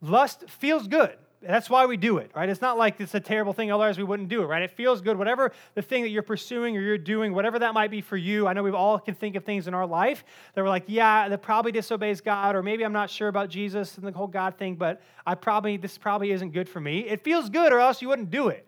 Lust 0.00 0.48
feels 0.48 0.86
good. 0.86 1.16
That's 1.46 1.68
why 1.68 1.84
we 1.84 1.98
do 1.98 2.16
it, 2.18 2.30
right? 2.34 2.48
It's 2.48 2.62
not 2.62 2.78
like 2.78 3.00
it's 3.00 3.14
a 3.14 3.20
terrible 3.20 3.52
thing, 3.52 3.70
otherwise 3.70 3.98
we 3.98 4.04
wouldn't 4.04 4.30
do 4.30 4.42
it, 4.42 4.46
right? 4.46 4.62
It 4.62 4.70
feels 4.70 5.02
good. 5.02 5.18
Whatever 5.18 5.52
the 5.74 5.82
thing 5.82 6.02
that 6.02 6.08
you're 6.08 6.22
pursuing 6.22 6.74
or 6.74 6.80
you're 6.80 6.96
doing, 6.96 7.34
whatever 7.34 7.58
that 7.58 7.74
might 7.74 7.90
be 7.90 8.00
for 8.00 8.16
you. 8.16 8.46
I 8.46 8.54
know 8.54 8.62
we've 8.62 8.74
all 8.74 8.98
can 8.98 9.14
think 9.14 9.36
of 9.36 9.44
things 9.44 9.68
in 9.68 9.74
our 9.74 9.86
life 9.86 10.24
that 10.54 10.62
we're 10.62 10.70
like, 10.70 10.84
yeah, 10.86 11.28
that 11.28 11.42
probably 11.42 11.70
disobeys 11.70 12.22
God, 12.22 12.56
or 12.56 12.62
maybe 12.62 12.82
I'm 12.82 12.94
not 12.94 13.10
sure 13.10 13.28
about 13.28 13.50
Jesus 13.50 13.98
and 13.98 14.06
the 14.06 14.12
whole 14.12 14.26
God 14.26 14.56
thing, 14.56 14.74
but 14.74 15.02
I 15.26 15.34
probably 15.34 15.76
this 15.76 15.98
probably 15.98 16.32
isn't 16.32 16.52
good 16.52 16.68
for 16.68 16.80
me. 16.80 17.00
It 17.00 17.22
feels 17.22 17.50
good, 17.50 17.72
or 17.72 17.78
else 17.78 18.00
you 18.00 18.08
wouldn't 18.08 18.30
do 18.30 18.48
it 18.48 18.66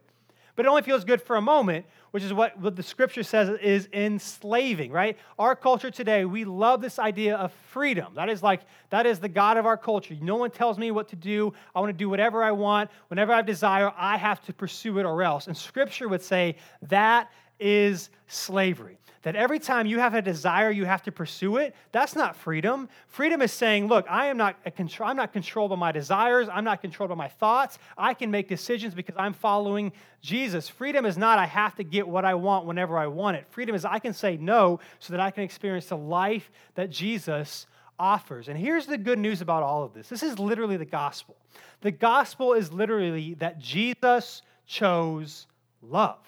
but 0.57 0.65
it 0.65 0.69
only 0.69 0.83
feels 0.83 1.05
good 1.05 1.23
for 1.23 1.37
a 1.37 1.41
moment, 1.41 1.87
which 2.11 2.23
is 2.23 2.33
what, 2.33 2.59
what 2.59 2.75
the 2.75 2.83
scripture 2.83 3.23
says 3.23 3.49
is 3.61 3.89
enslaving, 3.93 4.91
right? 4.91 5.19
Our 5.39 5.55
culture 5.55 5.91
today, 5.91 6.25
we 6.25 6.45
love 6.45 6.81
this 6.81 6.99
idea 6.99 7.37
of 7.37 7.53
freedom. 7.71 8.15
That 8.15 8.31
is 8.31 8.43
like, 8.43 8.63
that 8.91 9.05
is 9.07 9.21
the 9.21 9.29
God 9.29 9.59
of 9.59 9.67
our 9.67 9.77
culture. 9.77 10.17
No 10.21 10.37
one 10.37 10.51
tells 10.51 10.79
me 10.79 10.91
what 10.91 11.09
to 11.09 11.17
do. 11.17 11.53
I 11.75 11.81
want 11.81 11.91
to 11.91 11.97
do 11.97 12.09
whatever 12.09 12.43
I 12.43 12.53
want. 12.53 12.91
Whenever 13.09 13.33
I 13.33 13.43
desire, 13.43 13.93
I 13.97 14.17
have 14.17 14.43
to 14.47 14.53
pursue 14.53 14.99
it 14.99 15.05
or 15.05 15.23
else. 15.23 15.47
And 15.47 15.57
scripture 15.57 16.09
would 16.09 16.23
say 16.23 16.57
that 16.83 17.31
is 17.59 18.11
slavery 18.27 18.99
that 19.27 19.35
every 19.35 19.59
time 19.59 19.87
you 19.87 19.99
have 19.99 20.15
a 20.15 20.23
desire, 20.23 20.71
you 20.71 20.85
have 20.85 21.03
to 21.03 21.11
pursue 21.11 21.57
it. 21.57 21.75
That's 21.91 22.15
not 22.15 22.37
freedom. 22.37 22.89
Freedom 23.09 23.43
is 23.43 23.51
saying, 23.51 23.89
look, 23.89 24.07
I 24.09 24.27
am 24.27 24.37
not, 24.37 24.57
I'm 25.01 25.17
not 25.17 25.33
controlled 25.33 25.71
by 25.71 25.77
my 25.77 25.91
desires. 25.91 26.49
I'm 26.49 26.63
not 26.63 26.81
controlled 26.81 27.09
by 27.09 27.17
my 27.17 27.27
thoughts. 27.27 27.81
I 27.99 28.15
can 28.15 28.31
make 28.31 28.47
decisions 28.47 28.95
because 28.95 29.17
I'm 29.19 29.33
following 29.33 29.91
Jesus. 30.21 30.69
Freedom 30.69 31.05
is 31.05 31.19
not, 31.19 31.41
I 31.41 31.47
have 31.47 31.75
to 31.75 31.83
get 31.83 32.07
what 32.07 32.25
I 32.25 32.35
want 32.35 32.67
whenever 32.67 32.97
I 32.97 33.09
want 33.09 33.37
it. 33.37 33.49
Freedom 33.51 33.75
is, 33.75 33.85
I 33.85 33.99
can 33.99 34.13
say 34.13 34.37
no 34.37 34.79
so 35.01 35.13
that 35.13 35.19
I 35.19 35.33
can 35.33 35.43
experience 35.43 35.87
the 35.87 35.97
life 35.97 36.49
that 36.77 36.91
Jesus 36.91 37.67
offers. 37.99 38.47
And 38.47 38.57
here's 38.57 38.87
the 38.87 38.97
good 38.97 39.19
news 39.19 39.41
about 39.41 39.65
all 39.65 39.83
of 39.83 39.93
this 39.93 40.09
this 40.09 40.23
is 40.23 40.39
literally 40.39 40.77
the 40.77 40.85
gospel. 40.85 41.35
The 41.81 41.91
gospel 41.91 42.53
is 42.53 42.73
literally 42.73 43.35
that 43.35 43.59
Jesus 43.59 44.43
chose 44.69 45.49
love. 45.83 46.19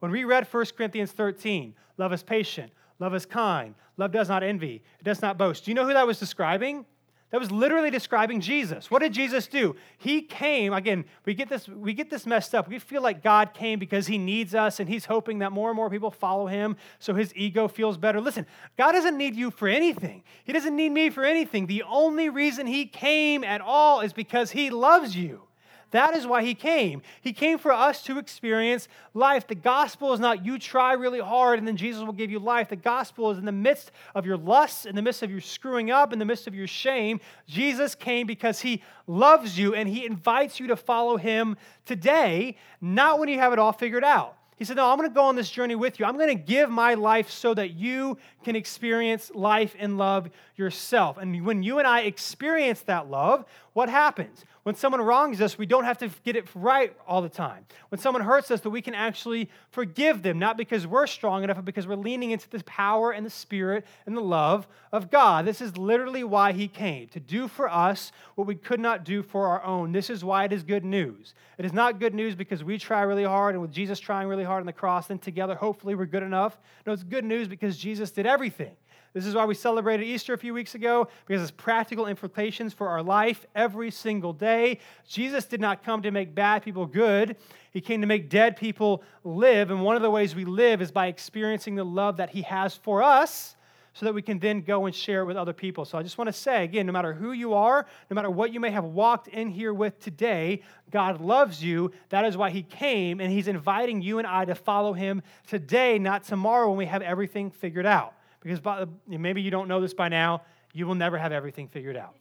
When 0.00 0.10
we 0.10 0.24
read 0.24 0.46
1 0.46 0.66
Corinthians 0.76 1.12
13, 1.12 1.74
love 1.96 2.12
is 2.12 2.22
patient, 2.22 2.72
love 2.98 3.14
is 3.14 3.26
kind, 3.26 3.74
love 3.96 4.12
does 4.12 4.28
not 4.28 4.42
envy, 4.42 4.82
it 4.98 5.04
does 5.04 5.22
not 5.22 5.38
boast. 5.38 5.64
Do 5.64 5.70
you 5.70 5.74
know 5.74 5.86
who 5.86 5.92
that 5.92 6.06
was 6.06 6.18
describing? 6.18 6.84
That 7.30 7.40
was 7.40 7.50
literally 7.50 7.90
describing 7.90 8.40
Jesus. 8.40 8.90
What 8.90 9.00
did 9.00 9.12
Jesus 9.12 9.48
do? 9.48 9.76
He 9.98 10.22
came, 10.22 10.72
again, 10.72 11.04
we 11.26 11.34
get 11.34 11.50
this 11.50 11.68
we 11.68 11.92
get 11.92 12.08
this 12.08 12.24
messed 12.24 12.54
up. 12.54 12.68
We 12.68 12.78
feel 12.78 13.02
like 13.02 13.22
God 13.22 13.52
came 13.52 13.78
because 13.78 14.06
he 14.06 14.16
needs 14.16 14.54
us 14.54 14.80
and 14.80 14.88
he's 14.88 15.04
hoping 15.04 15.40
that 15.40 15.52
more 15.52 15.68
and 15.68 15.76
more 15.76 15.90
people 15.90 16.10
follow 16.10 16.46
him 16.46 16.76
so 16.98 17.12
his 17.12 17.34
ego 17.36 17.68
feels 17.68 17.98
better. 17.98 18.18
Listen, 18.18 18.46
God 18.78 18.92
doesn't 18.92 19.18
need 19.18 19.36
you 19.36 19.50
for 19.50 19.68
anything. 19.68 20.22
He 20.44 20.54
doesn't 20.54 20.74
need 20.74 20.90
me 20.90 21.10
for 21.10 21.22
anything. 21.22 21.66
The 21.66 21.82
only 21.82 22.30
reason 22.30 22.66
he 22.66 22.86
came 22.86 23.44
at 23.44 23.60
all 23.60 24.00
is 24.00 24.14
because 24.14 24.52
he 24.52 24.70
loves 24.70 25.14
you. 25.14 25.47
That 25.90 26.14
is 26.14 26.26
why 26.26 26.42
he 26.42 26.54
came. 26.54 27.02
He 27.20 27.32
came 27.32 27.58
for 27.58 27.72
us 27.72 28.02
to 28.04 28.18
experience 28.18 28.88
life. 29.14 29.46
The 29.46 29.54
gospel 29.54 30.12
is 30.12 30.20
not 30.20 30.44
you 30.44 30.58
try 30.58 30.92
really 30.92 31.20
hard 31.20 31.58
and 31.58 31.66
then 31.66 31.76
Jesus 31.76 32.02
will 32.02 32.12
give 32.12 32.30
you 32.30 32.38
life. 32.38 32.68
The 32.68 32.76
gospel 32.76 33.30
is 33.30 33.38
in 33.38 33.46
the 33.46 33.52
midst 33.52 33.90
of 34.14 34.26
your 34.26 34.36
lusts, 34.36 34.84
in 34.84 34.94
the 34.94 35.02
midst 35.02 35.22
of 35.22 35.30
your 35.30 35.40
screwing 35.40 35.90
up, 35.90 36.12
in 36.12 36.18
the 36.18 36.24
midst 36.26 36.46
of 36.46 36.54
your 36.54 36.66
shame. 36.66 37.20
Jesus 37.46 37.94
came 37.94 38.26
because 38.26 38.60
he 38.60 38.82
loves 39.06 39.58
you 39.58 39.74
and 39.74 39.88
he 39.88 40.04
invites 40.04 40.60
you 40.60 40.66
to 40.66 40.76
follow 40.76 41.16
him 41.16 41.56
today, 41.86 42.56
not 42.80 43.18
when 43.18 43.28
you 43.28 43.38
have 43.38 43.54
it 43.54 43.58
all 43.58 43.72
figured 43.72 44.04
out. 44.04 44.38
He 44.58 44.64
said, 44.64 44.76
No, 44.76 44.90
I'm 44.90 44.98
going 44.98 45.08
to 45.08 45.14
go 45.14 45.24
on 45.24 45.36
this 45.36 45.50
journey 45.50 45.76
with 45.76 46.00
you. 46.00 46.04
I'm 46.04 46.16
going 46.16 46.36
to 46.36 46.42
give 46.42 46.68
my 46.68 46.94
life 46.94 47.30
so 47.30 47.54
that 47.54 47.74
you 47.74 48.18
can 48.42 48.56
experience 48.56 49.30
life 49.32 49.76
and 49.78 49.96
love 49.96 50.28
yourself. 50.56 51.16
And 51.16 51.46
when 51.46 51.62
you 51.62 51.78
and 51.78 51.86
I 51.86 52.00
experience 52.00 52.80
that 52.82 53.08
love, 53.08 53.44
what 53.72 53.88
happens? 53.88 54.44
When 54.64 54.74
someone 54.74 55.00
wrongs 55.00 55.40
us, 55.40 55.56
we 55.56 55.66
don't 55.66 55.84
have 55.84 55.98
to 55.98 56.10
get 56.24 56.36
it 56.36 56.46
right 56.54 56.94
all 57.06 57.22
the 57.22 57.28
time. 57.28 57.64
When 57.88 58.00
someone 58.00 58.22
hurts 58.22 58.50
us, 58.50 58.60
that 58.60 58.70
we 58.70 58.82
can 58.82 58.94
actually 58.94 59.48
forgive 59.70 60.22
them, 60.22 60.38
not 60.38 60.56
because 60.56 60.86
we're 60.86 61.06
strong 61.06 61.44
enough, 61.44 61.56
but 61.56 61.64
because 61.64 61.86
we're 61.86 61.96
leaning 61.96 62.32
into 62.32 62.48
the 62.50 62.62
power 62.64 63.10
and 63.12 63.24
the 63.24 63.30
spirit 63.30 63.86
and 64.04 64.16
the 64.16 64.20
love 64.20 64.66
of 64.92 65.10
God. 65.10 65.44
This 65.46 65.60
is 65.60 65.78
literally 65.78 66.24
why 66.24 66.52
He 66.52 66.68
came, 66.68 67.08
to 67.08 67.20
do 67.20 67.48
for 67.48 67.68
us 67.68 68.12
what 68.34 68.46
we 68.46 68.54
could 68.54 68.80
not 68.80 69.04
do 69.04 69.22
for 69.22 69.46
our 69.46 69.64
own. 69.64 69.92
This 69.92 70.10
is 70.10 70.24
why 70.24 70.44
it 70.44 70.52
is 70.52 70.62
good 70.62 70.84
news. 70.84 71.34
It 71.56 71.64
is 71.64 71.72
not 71.72 71.98
good 71.98 72.14
news 72.14 72.34
because 72.34 72.62
we 72.62 72.78
try 72.78 73.02
really 73.02 73.24
hard 73.24 73.54
and 73.54 73.62
with 73.62 73.72
Jesus 73.72 73.98
trying 73.98 74.28
really 74.28 74.44
hard 74.44 74.60
on 74.60 74.66
the 74.66 74.72
cross, 74.72 75.06
then 75.06 75.18
together, 75.18 75.54
hopefully, 75.54 75.94
we're 75.94 76.06
good 76.06 76.22
enough. 76.22 76.58
No, 76.86 76.92
it's 76.92 77.02
good 77.02 77.24
news 77.24 77.48
because 77.48 77.76
Jesus 77.76 78.10
did 78.10 78.26
everything. 78.26 78.76
This 79.18 79.26
is 79.26 79.34
why 79.34 79.46
we 79.46 79.54
celebrated 79.54 80.04
Easter 80.04 80.32
a 80.32 80.38
few 80.38 80.54
weeks 80.54 80.76
ago, 80.76 81.08
because 81.26 81.42
it's 81.42 81.50
practical 81.50 82.06
implications 82.06 82.72
for 82.72 82.88
our 82.88 83.02
life 83.02 83.44
every 83.52 83.90
single 83.90 84.32
day. 84.32 84.78
Jesus 85.08 85.44
did 85.44 85.60
not 85.60 85.82
come 85.82 86.02
to 86.02 86.12
make 86.12 86.36
bad 86.36 86.62
people 86.62 86.86
good, 86.86 87.34
He 87.72 87.80
came 87.80 88.00
to 88.00 88.06
make 88.06 88.30
dead 88.30 88.56
people 88.56 89.02
live. 89.24 89.72
And 89.72 89.82
one 89.82 89.96
of 89.96 90.02
the 90.02 90.10
ways 90.10 90.36
we 90.36 90.44
live 90.44 90.80
is 90.80 90.92
by 90.92 91.08
experiencing 91.08 91.74
the 91.74 91.84
love 91.84 92.18
that 92.18 92.30
He 92.30 92.42
has 92.42 92.76
for 92.76 93.02
us 93.02 93.56
so 93.92 94.06
that 94.06 94.14
we 94.14 94.22
can 94.22 94.38
then 94.38 94.60
go 94.60 94.86
and 94.86 94.94
share 94.94 95.22
it 95.22 95.24
with 95.24 95.36
other 95.36 95.52
people. 95.52 95.84
So 95.84 95.98
I 95.98 96.04
just 96.04 96.16
want 96.16 96.28
to 96.28 96.32
say 96.32 96.62
again 96.62 96.86
no 96.86 96.92
matter 96.92 97.12
who 97.12 97.32
you 97.32 97.54
are, 97.54 97.84
no 98.08 98.14
matter 98.14 98.30
what 98.30 98.52
you 98.52 98.60
may 98.60 98.70
have 98.70 98.84
walked 98.84 99.26
in 99.26 99.50
here 99.50 99.74
with 99.74 99.98
today, 99.98 100.62
God 100.92 101.20
loves 101.20 101.64
you. 101.64 101.90
That 102.10 102.24
is 102.24 102.36
why 102.36 102.50
He 102.50 102.62
came, 102.62 103.20
and 103.20 103.32
He's 103.32 103.48
inviting 103.48 104.00
you 104.00 104.18
and 104.18 104.28
I 104.28 104.44
to 104.44 104.54
follow 104.54 104.92
Him 104.92 105.22
today, 105.48 105.98
not 105.98 106.22
tomorrow 106.22 106.68
when 106.68 106.78
we 106.78 106.86
have 106.86 107.02
everything 107.02 107.50
figured 107.50 107.86
out. 107.86 108.14
Because 108.40 108.60
by, 108.60 108.84
maybe 109.06 109.42
you 109.42 109.50
don't 109.50 109.68
know 109.68 109.80
this 109.80 109.94
by 109.94 110.08
now, 110.08 110.42
you 110.72 110.86
will 110.86 110.94
never 110.94 111.18
have 111.18 111.32
everything 111.32 111.68
figured 111.68 111.96
out. 111.96 112.14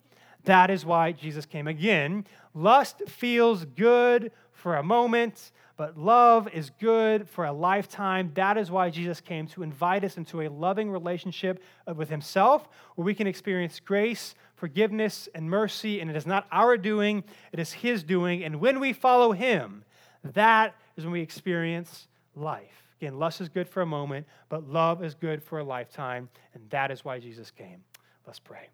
That 0.46 0.70
is 0.70 0.86
why 0.86 1.12
Jesus 1.12 1.46
came. 1.46 1.68
Again, 1.68 2.26
lust 2.54 3.02
feels 3.08 3.66
good 3.66 4.32
for 4.54 4.78
a 4.78 4.84
moment, 4.84 5.52
but 5.76 5.98
love 5.98 6.48
is 6.54 6.72
good 6.80 7.30
for 7.30 7.46
a 7.46 7.52
lifetime. 7.52 8.32
That 8.34 8.58
is 8.58 8.72
why 8.72 8.90
Jesus 8.90 9.22
came 9.22 9.48
to 9.48 9.62
invite 9.62 10.04
us 10.04 10.18
into 10.18 10.42
a 10.42 10.50
loving 10.50 10.90
relationship 10.90 11.62
with 11.96 12.10
Himself, 12.10 12.68
where 12.96 13.06
we 13.06 13.14
can 13.14 13.28
experience 13.28 13.80
grace, 13.80 14.36
forgiveness, 14.56 15.30
and 15.36 15.50
mercy. 15.50 16.00
And 16.00 16.10
it 16.10 16.16
is 16.16 16.26
not 16.26 16.48
our 16.52 16.78
doing, 16.78 17.24
it 17.52 17.60
is 17.60 17.74
His 17.74 18.02
doing. 18.02 18.44
And 18.44 18.60
when 18.60 18.80
we 18.80 18.94
follow 18.94 19.34
Him, 19.34 19.84
that 20.24 20.76
is 20.96 21.04
when 21.04 21.14
we 21.14 21.22
experience 21.22 22.08
life. 22.36 22.87
Again, 23.00 23.20
lust 23.20 23.42
is 23.42 23.50
good 23.50 23.70
for 23.70 23.82
a 23.82 23.86
moment, 23.86 24.26
but 24.50 24.68
love 24.68 25.04
is 25.04 25.14
good 25.14 25.44
for 25.44 25.60
a 25.60 25.64
lifetime, 25.64 26.30
and 26.54 26.68
that 26.70 26.92
is 26.92 27.06
why 27.06 27.20
Jesus 27.20 27.52
came. 27.52 27.84
Let's 28.26 28.40
pray. 28.40 28.70